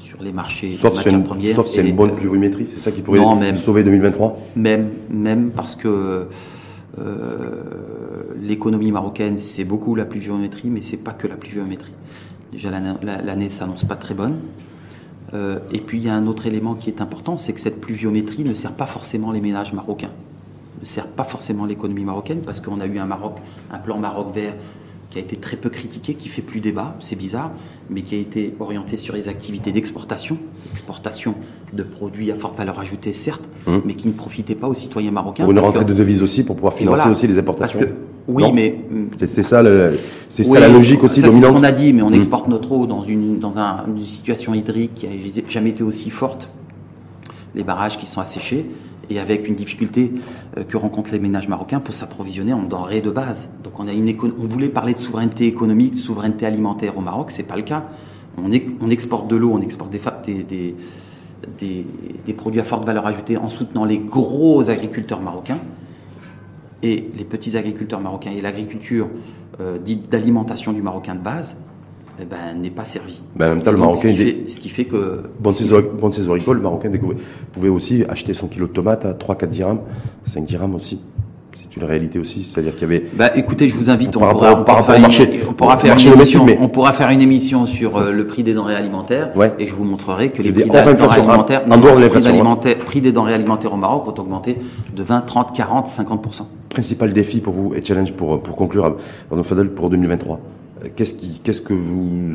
sur 0.00 0.22
les 0.22 0.32
marchés 0.32 0.70
sauf 0.70 0.96
matières 0.96 1.22
premières. 1.22 1.54
Sauf 1.54 1.66
s'il 1.66 1.82
y 1.82 1.86
a 1.86 1.88
une 1.88 1.96
bonne 1.96 2.14
pluviométrie, 2.14 2.66
c'est 2.72 2.80
ça 2.80 2.90
qui 2.90 3.02
pourrait 3.02 3.20
sauver 3.54 3.84
2023 3.84 4.38
Même, 4.56 4.90
même 5.10 5.50
parce 5.50 5.76
que 5.76 6.26
euh, 6.98 7.62
l'économie 8.40 8.90
marocaine, 8.92 9.38
c'est 9.38 9.64
beaucoup 9.64 9.94
la 9.94 10.04
pluviométrie, 10.04 10.68
mais 10.68 10.82
c'est 10.82 10.96
pas 10.96 11.12
que 11.12 11.26
la 11.26 11.36
pluviométrie. 11.36 11.92
Déjà, 12.52 12.70
l'année 12.70 13.50
s'annonce 13.50 13.84
pas 13.84 13.96
très 13.96 14.14
bonne. 14.14 14.38
Euh, 15.34 15.60
et 15.72 15.80
puis, 15.80 15.98
il 15.98 16.04
y 16.04 16.08
a 16.08 16.14
un 16.14 16.26
autre 16.26 16.46
élément 16.46 16.74
qui 16.74 16.90
est 16.90 17.00
important, 17.00 17.38
c'est 17.38 17.52
que 17.52 17.60
cette 17.60 17.80
pluviométrie 17.80 18.44
ne 18.44 18.54
sert 18.54 18.72
pas 18.72 18.86
forcément 18.86 19.30
les 19.30 19.40
ménages 19.40 19.72
marocains, 19.72 20.10
ne 20.80 20.86
sert 20.86 21.06
pas 21.06 21.24
forcément 21.24 21.66
l'économie 21.66 22.04
marocaine, 22.04 22.40
parce 22.40 22.58
qu'on 22.60 22.80
a 22.80 22.86
eu 22.86 22.98
un 22.98 23.06
Maroc, 23.06 23.38
un 23.70 23.78
plan 23.78 23.98
Maroc 23.98 24.34
vert 24.34 24.54
qui 25.10 25.18
a 25.18 25.20
été 25.20 25.36
très 25.36 25.56
peu 25.56 25.68
critiqué, 25.68 26.14
qui 26.14 26.28
fait 26.28 26.40
plus 26.40 26.60
débat, 26.60 26.96
c'est 27.00 27.16
bizarre, 27.16 27.50
mais 27.90 28.02
qui 28.02 28.14
a 28.14 28.18
été 28.18 28.54
orienté 28.60 28.96
sur 28.96 29.14
les 29.14 29.28
activités 29.28 29.72
d'exportation, 29.72 30.38
exportation 30.70 31.34
de 31.72 31.82
produits 31.82 32.30
à 32.30 32.36
forte 32.36 32.56
valeur 32.56 32.78
ajoutée, 32.78 33.12
certes, 33.12 33.48
hum. 33.66 33.82
mais 33.84 33.94
qui 33.94 34.06
ne 34.06 34.12
profitaient 34.12 34.54
pas 34.54 34.68
aux 34.68 34.74
citoyens 34.74 35.10
marocains. 35.10 35.42
Pour 35.42 35.52
une 35.52 35.58
rentrée 35.58 35.84
de 35.84 35.92
devises 35.92 36.22
aussi, 36.22 36.44
pour 36.44 36.54
pouvoir 36.54 36.72
financer 36.72 37.08
aussi 37.08 37.26
les 37.26 37.38
importations. 37.38 37.80
oui, 38.28 38.44
mais 38.52 38.78
c'est 39.18 39.42
ça, 39.42 39.62
c'est 40.28 40.44
ça 40.44 40.60
la 40.60 40.68
logique 40.68 41.02
aussi 41.02 41.20
dominante. 41.20 41.42
C'est 41.42 41.48
ce 41.48 41.60
qu'on 41.60 41.64
a 41.64 41.72
dit, 41.72 41.92
mais 41.92 42.02
on 42.02 42.08
hum. 42.08 42.14
exporte 42.14 42.46
notre 42.46 42.70
eau 42.70 42.86
dans 42.86 43.02
une 43.02 43.40
dans 43.40 43.58
une 43.58 44.06
situation 44.06 44.54
hydrique 44.54 44.94
qui 44.94 45.08
n'a 45.08 45.48
jamais 45.48 45.70
été 45.70 45.82
aussi 45.82 46.10
forte. 46.10 46.48
Les 47.56 47.64
barrages 47.64 47.98
qui 47.98 48.06
sont 48.06 48.20
asséchés 48.20 48.64
et 49.10 49.18
avec 49.18 49.48
une 49.48 49.54
difficulté 49.54 50.12
euh, 50.56 50.64
que 50.64 50.76
rencontrent 50.76 51.12
les 51.12 51.18
ménages 51.18 51.48
marocains 51.48 51.80
pour 51.80 51.92
s'approvisionner 51.94 52.52
en 52.52 52.62
denrées 52.62 53.00
de 53.00 53.10
base. 53.10 53.50
Donc 53.64 53.78
on, 53.78 53.88
a 53.88 53.92
une 53.92 54.14
on 54.22 54.46
voulait 54.46 54.68
parler 54.68 54.94
de 54.94 54.98
souveraineté 54.98 55.46
économique, 55.46 55.92
de 55.94 55.98
souveraineté 55.98 56.46
alimentaire 56.46 56.96
au 56.96 57.00
Maroc, 57.00 57.30
c'est 57.30 57.42
pas 57.42 57.56
le 57.56 57.62
cas. 57.62 57.88
On, 58.38 58.90
exporte 58.90 59.28
de 59.28 59.36
l'eau, 59.36 59.50
on 59.52 59.60
exporte 59.60 59.90
des, 59.90 60.00
des, 60.44 60.74
des, 61.58 61.86
des, 62.24 62.32
produits 62.32 62.60
à 62.60 62.64
forte 62.64 62.86
valeur 62.86 63.06
ajoutée 63.06 63.36
en 63.36 63.50
soutenant 63.50 63.84
les 63.84 63.98
gros 63.98 64.70
agriculteurs 64.70 65.20
marocains 65.20 65.58
et 66.82 67.10
les 67.14 67.24
petits 67.24 67.56
agriculteurs 67.58 68.00
marocains 68.00 68.30
et 68.30 68.40
l'agriculture 68.40 69.08
euh, 69.60 69.78
dite 69.78 70.08
d'alimentation 70.08 70.72
du 70.72 70.80
marocain 70.80 71.14
de 71.14 71.20
base 71.20 71.56
eh 72.22 72.24
ben, 72.24 72.60
n'est 72.60 72.70
pas 72.70 72.84
servi. 72.84 73.22
Ben, 73.36 73.46
en 73.46 73.54
même 73.54 73.62
temps, 73.62 73.72
le 73.72 73.78
Marocain. 73.78 74.14
Ce 74.46 74.58
qui, 74.58 74.68
fait, 74.68 74.84
que. 74.84 75.22
Bon 75.38 75.50
saison 75.50 76.32
agricole, 76.32 76.56
le 76.56 76.62
Marocain 76.62 76.90
pouvait 77.52 77.68
aussi 77.68 78.04
acheter 78.08 78.34
son 78.34 78.48
kilo 78.48 78.66
de 78.66 78.72
tomates 78.72 79.04
à 79.04 79.12
3-4 79.12 79.46
dirhams, 79.46 79.80
5 80.24 80.44
dirhams 80.44 80.74
aussi. 80.74 81.00
C'est 81.52 81.76
une 81.80 81.84
réalité 81.84 82.18
aussi, 82.18 82.42
c'est-à-dire 82.42 82.72
qu'il 82.74 82.82
y 82.82 82.84
avait. 82.84 83.04
Bah, 83.14 83.30
écoutez, 83.36 83.68
je 83.68 83.76
vous 83.76 83.90
invite, 83.90 84.16
on, 84.16 84.20
pourra, 84.20 84.58
on 84.58 84.64
pourra, 84.64 84.82
faire, 84.82 84.96
une, 84.96 85.48
on 85.48 85.52
pourra 85.52 85.78
faire 85.78 85.96
une 85.96 86.12
émission, 86.12 86.46
on 86.58 86.68
pourra 86.68 86.92
faire 86.92 87.10
une 87.10 87.20
émission 87.20 87.66
sur 87.66 87.96
euh, 87.96 88.10
le 88.10 88.26
prix 88.26 88.42
des 88.42 88.54
denrées 88.54 88.74
alimentaires, 88.74 89.30
ouais. 89.36 89.52
et 89.58 89.68
je 89.68 89.74
vous 89.74 89.84
montrerai 89.84 90.30
que 90.30 90.42
les 90.42 90.50
prix 90.50 90.64
des 90.64 90.68
denrées 90.68 91.12
alimentaires, 91.12 91.68
non, 91.68 91.76
non, 91.76 91.96
les 91.96 92.08
prix, 92.08 92.26
alimentaires, 92.26 92.76
prix 92.78 93.00
des 93.00 93.12
denrées 93.12 93.34
alimentaires 93.34 93.72
au 93.72 93.76
Maroc 93.76 94.08
ont 94.08 94.20
augmenté 94.20 94.56
de 94.96 95.02
20, 95.02 95.20
30, 95.20 95.56
40, 95.56 95.86
50 95.86 96.46
Principal 96.70 97.12
défi 97.12 97.40
pour 97.40 97.52
vous 97.52 97.74
et 97.74 97.84
challenge 97.84 98.12
pour 98.12 98.42
pour 98.42 98.56
conclure, 98.56 98.96
pardon, 99.28 99.44
Fadel, 99.44 99.70
pour 99.70 99.90
2023 99.90 100.40
Qu'est-ce, 100.96 101.14
qui, 101.14 101.40
qu'est-ce 101.40 101.60
que 101.60 101.74
vous 101.74 102.34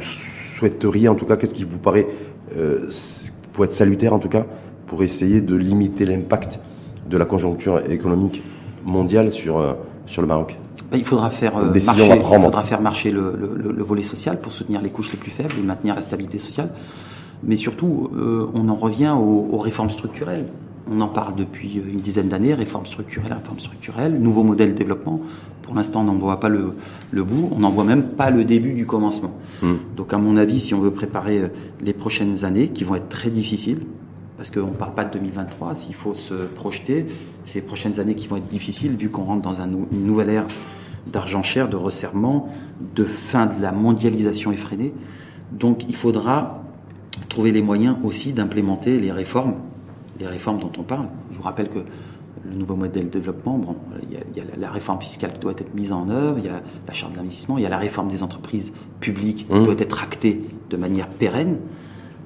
souhaiteriez, 0.58 1.10
en 1.10 1.16
tout 1.16 1.26
cas, 1.26 1.36
qu'est-ce 1.36 1.54
qui 1.54 1.64
vous 1.64 1.78
paraît, 1.78 2.08
euh, 2.58 2.90
pour 3.54 3.66
être 3.66 3.74
salutaire 3.74 4.14
en 4.14 4.20
tout 4.20 4.30
cas, 4.30 4.46
pour 4.88 5.04
essayer 5.04 5.42
de 5.42 5.56
limiter 5.56 6.06
l'impact 6.06 6.60
de 7.10 7.18
la 7.18 7.26
conjoncture 7.26 7.90
économique 7.90 8.44
mondiale 8.86 9.32
sur, 9.32 9.58
euh, 9.58 9.74
sur 10.06 10.22
le 10.22 10.28
Maroc? 10.28 10.58
Ben, 10.92 10.98
il 10.98 11.06
faudra 11.06 11.30
faire, 11.30 11.58
euh, 11.58 11.74
marcher, 11.86 12.16
il 12.16 12.22
faudra 12.22 12.64
faire 12.64 12.82
marcher 12.82 13.12
le, 13.12 13.36
le, 13.36 13.84
volet 13.84 14.04
social 14.04 14.40
pour 14.40 14.52
soutenir 14.52 14.82
les 14.82 14.90
couches 14.90 15.12
les 15.12 15.18
plus 15.18 15.32
faibles 15.32 15.56
et 15.58 15.64
maintenir 15.64 15.96
la 15.96 16.02
stabilité 16.02 16.38
sociale. 16.38 16.70
Mais 17.44 17.56
surtout, 17.56 18.10
on 18.54 18.70
en 18.70 18.76
revient 18.76 19.14
aux, 19.18 19.48
aux, 19.52 19.58
réformes 19.58 19.90
structurelles. 19.90 20.46
On 20.90 21.02
en 21.02 21.08
parle 21.08 21.36
depuis 21.36 21.82
une 21.86 22.00
dizaine 22.00 22.30
d'années, 22.30 22.54
réformes 22.54 22.86
structurelles, 22.86 23.34
réformes 23.34 23.60
structurelles, 23.60 24.20
nouveaux 24.20 24.44
modèles 24.44 24.74
de 24.74 24.78
développement. 24.78 25.20
Pour 25.66 25.74
l'instant, 25.74 26.02
on 26.02 26.04
n'en 26.04 26.14
voit 26.14 26.40
pas 26.40 26.50
le, 26.50 26.76
bout, 27.24 27.50
on 27.52 27.60
n'en 27.60 27.72
voit 27.72 27.84
même 27.84 28.10
pas 28.10 28.30
le 28.30 28.46
début 28.46 28.74
du 28.74 28.86
commencement. 28.86 29.36
Hmm. 29.64 29.76
Donc, 29.96 30.14
à 30.14 30.18
mon 30.20 30.38
avis, 30.38 30.60
si 30.60 30.76
on 30.76 30.80
veut 30.80 30.92
préparer 30.92 31.40
euh, 31.40 31.48
les 31.82 31.94
prochaines 31.94 32.46
années, 32.46 32.70
qui 32.70 32.84
vont 32.84 32.96
être 32.96 33.10
très 33.10 33.32
difficiles, 33.32 33.80
parce 34.38 34.52
qu'on 34.52 34.68
ne 34.68 34.76
parle 34.76 34.94
pas 34.94 35.06
de 35.06 35.14
2023, 35.14 35.74
s'il 35.74 35.96
faut 35.96 36.14
se 36.14 36.34
projeter, 36.34 37.08
ces 37.46 37.62
prochaines 37.62 38.00
années 38.00 38.14
qui 38.14 38.28
vont 38.28 38.38
être 38.38 38.48
difficiles, 38.48 38.96
vu 38.96 39.10
qu'on 39.10 39.24
rentre 39.24 39.42
dans 39.42 39.60
une 39.60 39.88
nouvelle 39.92 40.30
ère 40.30 40.46
d'argent 41.08 41.42
cher, 41.42 41.68
de 41.68 41.76
resserrement, 41.76 42.48
de 42.96 43.04
fin 43.04 43.48
de 43.48 43.60
la 43.60 43.72
mondialisation 43.72 44.52
effrénée. 44.52 44.94
Donc, 45.52 45.86
il 45.90 45.96
faudra 45.96 46.64
trouver 47.28 47.52
les 47.52 47.64
moyens 47.64 47.96
aussi 48.04 48.34
d'implémenter 48.34 49.00
les 49.00 49.12
réformes, 49.12 49.56
les 50.20 50.28
réformes 50.28 50.60
dont 50.60 50.72
on 50.78 50.84
parle. 50.84 51.08
Je 51.32 51.38
vous 51.38 51.44
rappelle 51.44 51.70
que 51.70 51.80
le 52.50 52.58
nouveau 52.58 52.76
modèle 52.76 53.06
de 53.06 53.10
développement, 53.10 53.58
bon, 53.58 53.76
il 54.04 54.38
y, 54.38 54.40
a, 54.40 54.44
la 54.58 54.70
réforme 54.70 55.02
fiscale 55.02 55.34
qui 55.34 55.40
doit 55.40 55.54
être 55.54 55.74
mise 55.74 55.92
en 55.92 56.10
œuvre, 56.10 56.38
il 56.40 56.46
y 56.46 56.50
a 56.50 56.62
la 56.88 56.94
charte 56.94 57.14
d'investissement, 57.14 57.58
il 57.58 57.64
y 57.64 57.66
a 57.66 57.70
la 57.70 57.78
réforme 57.78 58.10
des 58.10 58.24
entreprises 58.24 58.74
publiques 59.00 59.48
qui 59.48 59.54
mmh. 59.54 59.64
doit 59.64 59.76
être 59.78 60.04
actée 60.04 60.42
de 60.70 60.78
manière 60.78 61.08
pérenne. 61.08 61.58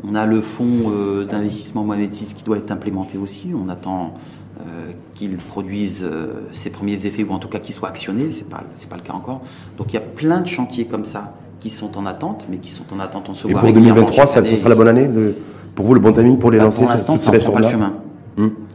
On 0.07 0.15
a 0.15 0.25
le 0.25 0.41
fonds 0.41 0.91
euh, 0.91 1.25
d'investissement 1.25 1.83
Mohamed 1.83 2.11
VI 2.11 2.33
qui 2.33 2.43
doit 2.43 2.57
être 2.57 2.71
implémenté 2.71 3.17
aussi. 3.17 3.51
On 3.53 3.69
attend 3.69 4.13
euh, 4.61 4.91
qu'il 5.13 5.35
produise 5.37 6.03
euh, 6.03 6.47
ses 6.53 6.69
premiers 6.69 7.05
effets 7.05 7.23
ou 7.23 7.33
en 7.33 7.39
tout 7.39 7.49
cas 7.49 7.59
qu'il 7.59 7.73
soit 7.73 7.89
actionné. 7.89 8.31
C'est 8.31 8.47
pas 8.47 8.63
c'est 8.75 8.89
pas 8.89 8.95
le 8.95 9.01
cas 9.01 9.13
encore. 9.13 9.41
Donc 9.77 9.91
il 9.91 9.95
y 9.95 9.97
a 9.97 10.01
plein 10.01 10.39
de 10.39 10.47
chantiers 10.47 10.85
comme 10.85 11.03
ça 11.03 11.33
qui 11.59 11.69
sont 11.69 11.97
en 11.97 12.05
attente, 12.05 12.45
mais 12.49 12.59
qui 12.59 12.71
sont 12.71 12.85
en 12.93 12.99
attente. 13.01 13.27
On 13.27 13.33
se 13.33 13.47
Et 13.47 13.51
pour 13.51 13.73
2023, 13.73 14.27
ça, 14.27 14.45
ce 14.45 14.55
sera 14.55 14.69
la 14.69 14.75
bonne 14.75 14.87
année 14.87 15.07
de, 15.07 15.35
pour 15.75 15.85
vous 15.85 15.93
le 15.93 15.99
bon 15.99 16.13
timing 16.13 16.39
pour 16.39 16.51
les 16.51 16.57
bah, 16.57 16.65
lancer. 16.65 16.83
Pour 16.83 16.91
l'instant, 16.91 17.17
ça 17.17 17.33
ne 17.33 17.39
prend 17.39 17.51
pas 17.51 17.59
le 17.59 17.67
chemin. 17.67 17.93
Mmh 18.37 18.47
ça 18.47 18.68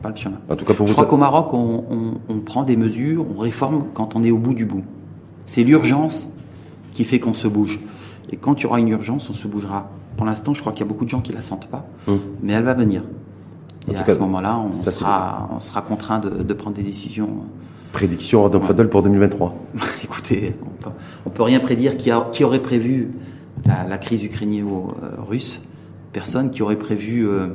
pas 0.00 0.10
le 0.10 0.16
chemin. 0.16 0.38
En 0.48 0.56
tout 0.56 0.64
cas, 0.64 0.74
pour 0.74 0.86
Je 0.86 0.92
crois 0.92 1.06
qu'au 1.06 1.16
Maroc, 1.16 1.52
on, 1.52 2.40
prend 2.44 2.64
des 2.64 2.76
mesures, 2.76 3.26
on 3.34 3.38
réforme 3.38 3.86
quand 3.94 4.16
on 4.16 4.24
est 4.24 4.30
au 4.30 4.38
bout 4.38 4.54
du 4.54 4.64
bout. 4.64 4.84
C'est 5.44 5.64
l'urgence 5.64 6.28
qui 6.92 7.04
fait 7.04 7.20
qu'on 7.20 7.34
se 7.34 7.48
bouge. 7.48 7.80
Et 8.32 8.36
quand 8.36 8.60
il 8.60 8.64
y 8.64 8.66
aura 8.66 8.80
une 8.80 8.88
urgence, 8.88 9.28
on 9.30 9.32
se 9.32 9.46
bougera. 9.46 9.90
Pour 10.16 10.26
l'instant, 10.26 10.54
je 10.54 10.60
crois 10.60 10.72
qu'il 10.72 10.80
y 10.80 10.88
a 10.88 10.88
beaucoup 10.88 11.04
de 11.04 11.10
gens 11.10 11.20
qui 11.20 11.32
la 11.32 11.40
sentent 11.40 11.68
pas, 11.68 11.86
hum. 12.06 12.20
mais 12.42 12.52
elle 12.52 12.64
va 12.64 12.74
venir. 12.74 13.02
Et 13.90 13.96
à 13.96 14.04
ce 14.04 14.18
moment-là, 14.18 14.58
on, 14.58 14.72
sera, 14.72 15.48
on 15.54 15.60
sera 15.60 15.82
contraint 15.82 16.20
de, 16.20 16.54
prendre 16.54 16.76
des 16.76 16.82
décisions. 16.82 17.28
Prédiction 17.92 18.46
Adam 18.46 18.60
Fadel 18.60 18.88
pour 18.88 19.02
2023 19.02 19.54
Écoutez, 20.04 20.54
on 20.62 20.82
peut, 20.82 20.90
peut 21.34 21.42
rien 21.42 21.58
prédire. 21.58 21.96
Qui, 21.96 22.10
a, 22.10 22.28
qui 22.30 22.44
aurait 22.44 22.62
prévu 22.62 23.10
la, 23.66 23.98
crise 23.98 24.22
ukrainienne-russe 24.22 25.62
Personne 26.12 26.50
qui 26.50 26.62
aurait 26.62 26.78
prévu 26.78 27.26
euh, 27.26 27.48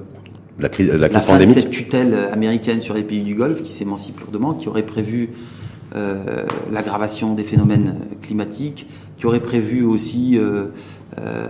la 0.59 0.69
crise, 0.69 0.91
la 0.91 1.09
crise 1.09 1.23
fin 1.23 1.37
De 1.37 1.45
cette 1.45 1.69
tutelle 1.69 2.13
américaine 2.31 2.81
sur 2.81 2.93
les 2.93 3.03
pays 3.03 3.23
du 3.23 3.35
Golfe 3.35 3.61
qui 3.61 3.71
s'émancipe 3.71 4.19
lourdement, 4.19 4.53
qui 4.53 4.67
aurait 4.69 4.85
prévu 4.85 5.29
euh, 5.95 6.45
l'aggravation 6.71 7.35
des 7.35 7.43
phénomènes 7.43 7.99
climatiques, 8.21 8.87
qui 9.17 9.25
aurait 9.27 9.39
prévu 9.39 9.83
aussi 9.83 10.37
euh, 10.37 10.65
euh, 11.19 11.47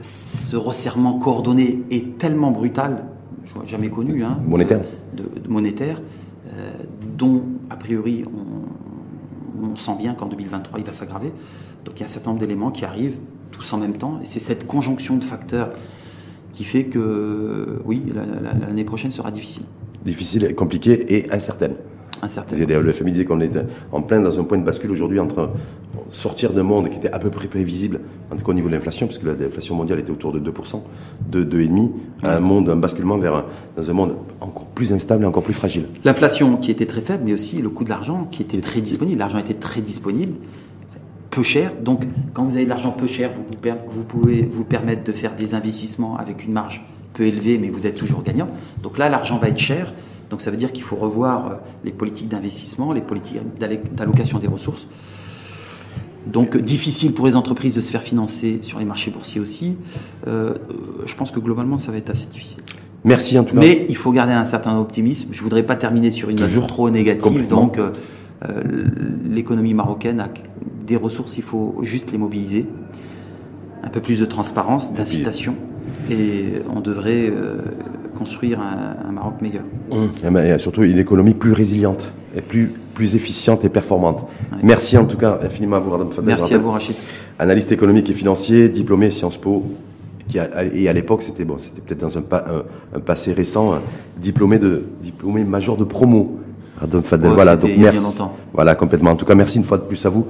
ce 0.00 0.56
resserrement 0.56 1.18
coordonné 1.18 1.82
et 1.90 2.02
tellement 2.02 2.50
brutal, 2.50 3.04
je 3.44 3.54
vois 3.54 3.64
jamais 3.64 3.88
connu, 3.88 4.24
hein, 4.24 4.38
monétaire, 4.46 4.80
de, 5.14 5.48
monétaire, 5.48 6.00
dont 7.16 7.42
a 7.70 7.76
priori 7.76 8.24
on, 8.26 9.66
on 9.72 9.76
sent 9.76 9.96
bien 9.98 10.14
qu'en 10.14 10.26
2023 10.26 10.80
il 10.80 10.84
va 10.84 10.92
s'aggraver. 10.92 11.32
Donc 11.84 11.96
il 11.96 12.00
y 12.00 12.02
a 12.02 12.06
un 12.06 12.08
certain 12.08 12.30
nombre 12.30 12.40
d'éléments 12.40 12.70
qui 12.70 12.84
arrivent 12.84 13.18
tous 13.52 13.72
en 13.72 13.78
même 13.78 13.96
temps, 13.96 14.18
et 14.22 14.26
c'est 14.26 14.40
cette 14.40 14.66
conjonction 14.66 15.18
de 15.18 15.24
facteurs 15.24 15.70
qui 16.52 16.64
fait 16.64 16.84
que 16.84 17.80
oui, 17.84 18.02
l'année 18.66 18.84
prochaine 18.84 19.10
sera 19.10 19.30
difficile. 19.30 19.64
Difficile, 20.04 20.54
compliquée 20.54 21.14
et 21.16 21.32
incertaine. 21.32 21.74
Incertaine. 22.24 22.64
Le 22.64 22.92
FMI 22.92 23.12
disait 23.12 23.24
qu'on 23.24 23.40
est 23.40 23.50
en 23.90 24.00
plein 24.00 24.20
dans 24.20 24.38
un 24.38 24.44
point 24.44 24.56
de 24.56 24.62
bascule 24.62 24.92
aujourd'hui 24.92 25.18
entre 25.18 25.50
sortir 26.08 26.52
d'un 26.52 26.62
monde 26.62 26.88
qui 26.88 26.98
était 26.98 27.10
à 27.10 27.18
peu 27.18 27.30
près 27.30 27.48
prévisible, 27.48 28.00
en 28.30 28.36
tout 28.36 28.44
cas 28.44 28.52
au 28.52 28.54
niveau 28.54 28.68
de 28.68 28.74
l'inflation, 28.74 29.06
puisque 29.06 29.24
l'inflation 29.24 29.74
mondiale 29.74 29.98
était 29.98 30.12
autour 30.12 30.32
de 30.32 30.38
2%, 30.38 30.80
de 31.30 31.42
2,5%, 31.42 31.90
à 32.22 32.36
un 32.36 32.40
monde, 32.40 32.68
un 32.68 32.76
basculement 32.76 33.18
vers 33.18 33.44
dans 33.76 33.90
un 33.90 33.92
monde 33.92 34.14
encore 34.40 34.66
plus 34.66 34.92
instable 34.92 35.24
et 35.24 35.26
encore 35.26 35.42
plus 35.42 35.54
fragile. 35.54 35.86
L'inflation 36.04 36.56
qui 36.58 36.70
était 36.70 36.86
très 36.86 37.00
faible, 37.00 37.24
mais 37.26 37.32
aussi 37.32 37.60
le 37.60 37.70
coût 37.70 37.82
de 37.82 37.90
l'argent 37.90 38.28
qui 38.30 38.42
était 38.42 38.60
très 38.60 38.80
disponible. 38.80 39.18
L'argent 39.18 39.38
était 39.38 39.54
très 39.54 39.80
disponible 39.80 40.34
peu 41.32 41.42
cher. 41.42 41.72
Donc, 41.82 42.04
quand 42.34 42.44
vous 42.44 42.54
avez 42.54 42.64
de 42.64 42.68
l'argent 42.68 42.92
peu 42.92 43.08
cher, 43.08 43.32
vous, 43.34 43.44
vous 43.90 44.04
pouvez 44.04 44.42
vous 44.42 44.64
permettre 44.64 45.02
de 45.02 45.12
faire 45.12 45.34
des 45.34 45.54
investissements 45.54 46.16
avec 46.16 46.44
une 46.44 46.52
marge 46.52 46.84
peu 47.14 47.24
élevée, 47.24 47.58
mais 47.58 47.70
vous 47.70 47.86
êtes 47.86 47.96
toujours 47.96 48.22
gagnant. 48.22 48.48
Donc 48.82 48.98
là, 48.98 49.08
l'argent 49.08 49.38
va 49.38 49.48
être 49.48 49.58
cher. 49.58 49.92
Donc 50.30 50.40
ça 50.40 50.50
veut 50.50 50.56
dire 50.56 50.72
qu'il 50.72 50.82
faut 50.82 50.96
revoir 50.96 51.46
euh, 51.46 51.54
les 51.84 51.92
politiques 51.92 52.28
d'investissement, 52.28 52.92
les 52.92 53.00
politiques 53.00 53.40
d'allocation 53.58 54.38
des 54.38 54.46
ressources. 54.46 54.86
Donc 56.26 56.56
difficile 56.56 57.12
pour 57.12 57.26
les 57.26 57.34
entreprises 57.34 57.74
de 57.74 57.80
se 57.80 57.90
faire 57.90 58.02
financer 58.02 58.60
sur 58.62 58.78
les 58.78 58.84
marchés 58.84 59.10
boursiers 59.10 59.40
aussi. 59.40 59.76
Euh, 60.26 60.54
je 61.04 61.14
pense 61.16 61.32
que 61.32 61.40
globalement, 61.40 61.76
ça 61.76 61.90
va 61.90 61.98
être 61.98 62.10
assez 62.10 62.26
difficile. 62.26 62.60
Merci 63.04 63.38
en 63.38 63.44
tout 63.44 63.54
cas. 63.54 63.60
Mais 63.60 63.86
il 63.88 63.96
faut 63.96 64.12
garder 64.12 64.32
un 64.32 64.44
certain 64.44 64.78
optimisme. 64.78 65.30
Je 65.32 65.42
voudrais 65.42 65.64
pas 65.64 65.76
terminer 65.76 66.10
sur 66.10 66.30
une 66.30 66.38
note 66.38 66.66
trop 66.68 66.88
négative. 66.88 67.48
Donc 67.48 67.78
euh, 67.78 67.90
l'économie 69.28 69.74
marocaine 69.74 70.20
a 70.20 70.28
des 70.84 70.96
ressources, 70.96 71.36
il 71.38 71.42
faut 71.42 71.76
juste 71.82 72.12
les 72.12 72.18
mobiliser. 72.18 72.66
Un 73.84 73.88
peu 73.88 74.00
plus 74.00 74.20
de 74.20 74.24
transparence, 74.24 74.94
d'incitation, 74.94 75.56
et 76.10 76.44
on 76.74 76.80
devrait 76.80 77.28
euh, 77.28 77.56
construire 78.16 78.60
un, 78.60 79.10
Maroc 79.10 79.34
meilleur. 79.40 79.64
Mmh. 79.90 80.26
Et 80.26 80.30
ben, 80.30 80.58
surtout 80.58 80.84
une 80.84 80.98
économie 80.98 81.34
plus 81.34 81.52
résiliente 81.52 82.12
et 82.36 82.40
plus, 82.40 82.72
plus 82.94 83.14
efficiente 83.14 83.64
et 83.64 83.68
performante. 83.68 84.24
Merci 84.62 84.96
en 84.96 85.04
tout 85.04 85.16
cas 85.16 85.38
infiniment 85.42 85.76
à 85.76 85.80
vous, 85.80 85.90
Radam 85.90 86.10
Fadel. 86.10 86.26
Merci 86.26 86.54
à 86.54 86.58
vous, 86.58 86.70
Rachid. 86.70 86.94
Analyste 87.38 87.72
économique 87.72 88.08
et 88.10 88.14
financier, 88.14 88.68
diplômé 88.68 89.10
Sciences 89.10 89.36
Po. 89.36 89.64
Qui 90.28 90.38
et 90.38 90.88
à 90.88 90.92
l'époque, 90.92 91.22
c'était 91.22 91.44
bon, 91.44 91.56
c'était 91.58 91.80
peut-être 91.80 92.00
dans 92.00 92.16
un, 92.16 92.22
un, 92.94 93.00
passé 93.00 93.32
récent, 93.32 93.74
diplômé 94.16 94.58
de 94.58 94.84
diplômé 95.02 95.42
major 95.42 95.76
de 95.76 95.84
promo. 95.84 96.38
Radam 96.78 97.02
Fadel, 97.02 97.32
voilà, 97.32 97.56
donc 97.56 97.70
merci. 97.76 98.22
Voilà, 98.52 98.74
complètement. 98.74 99.10
En 99.10 99.16
tout 99.16 99.24
cas, 99.24 99.34
merci 99.34 99.58
une 99.58 99.64
fois 99.64 99.78
de 99.78 99.82
plus 99.82 100.04
à 100.06 100.08
vous. 100.08 100.26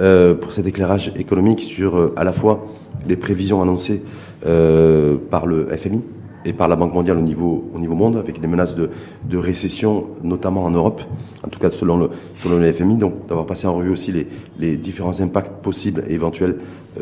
Euh, 0.00 0.34
pour 0.34 0.54
cet 0.54 0.66
éclairage 0.66 1.12
économique 1.16 1.60
sur 1.60 1.98
euh, 1.98 2.14
à 2.16 2.24
la 2.24 2.32
fois 2.32 2.66
les 3.06 3.16
prévisions 3.16 3.60
annoncées 3.60 4.02
euh, 4.46 5.18
par 5.30 5.44
le 5.44 5.68
FMI 5.76 6.02
et 6.46 6.54
par 6.54 6.68
la 6.68 6.76
Banque 6.76 6.94
mondiale 6.94 7.18
au 7.18 7.20
niveau, 7.20 7.70
au 7.74 7.78
monde, 7.78 8.16
avec 8.16 8.40
des 8.40 8.46
menaces 8.46 8.74
de, 8.74 8.88
récession, 9.36 10.06
notamment 10.22 10.64
en 10.64 10.70
Europe, 10.70 11.02
en 11.44 11.48
tout 11.48 11.58
cas 11.58 11.70
selon 11.70 11.98
le, 11.98 12.10
selon 12.36 12.58
le 12.58 12.72
FMI, 12.72 12.96
donc 12.96 13.26
d'avoir 13.28 13.44
passé 13.44 13.66
en 13.66 13.74
revue 13.74 13.90
aussi 13.90 14.26
les 14.58 14.76
différents 14.78 15.20
impacts 15.20 15.62
possibles 15.62 16.02
et 16.08 16.14
éventuels 16.14 16.56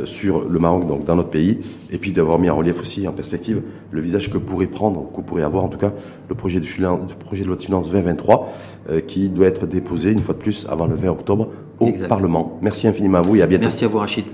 sur 0.05 0.49
le 0.49 0.59
Maroc, 0.59 0.87
donc 0.87 1.05
dans 1.05 1.17
notre 1.17 1.31
pays, 1.31 1.61
et 1.91 1.99
puis 1.99 2.13
d'avoir 2.13 2.39
mis 2.39 2.51
en 2.51 2.57
relief 2.57 2.81
aussi, 2.81 3.09
en 3.09 3.13
perspective, 3.13 3.63
le 3.91 4.01
visage 4.01 4.31
que 4.31 4.39
pourrait 4.39 4.67
prendre, 4.67 5.11
que 5.15 5.21
pourrait 5.21 5.43
avoir 5.43 5.65
en 5.65 5.69
tout 5.69 5.79
cas 5.79 5.93
le 6.29 6.35
projet 6.35 6.61
de, 6.61 6.67
projet 7.19 7.43
de 7.43 7.47
loi 7.47 7.57
de 7.57 7.63
finances 7.63 7.91
2023, 7.91 8.53
qui 9.07 9.29
doit 9.31 9.47
être 9.47 9.67
déposé 9.67 10.13
une 10.13 10.21
fois 10.21 10.35
de 10.35 10.41
plus 10.41 10.67
avant 10.69 10.87
le 10.87 10.95
20 10.95 11.09
octobre 11.09 11.49
au 11.81 11.91
Parlement. 12.09 12.59
Merci 12.63 12.87
infiniment 12.87 13.19
à 13.19 13.23
vous 13.23 13.37
et 13.37 13.43
à 13.43 13.47
bientôt. 13.47 13.63
Merci 13.63 13.85
à 13.85 13.89
vous 13.89 13.99
Rachid. 13.99 14.25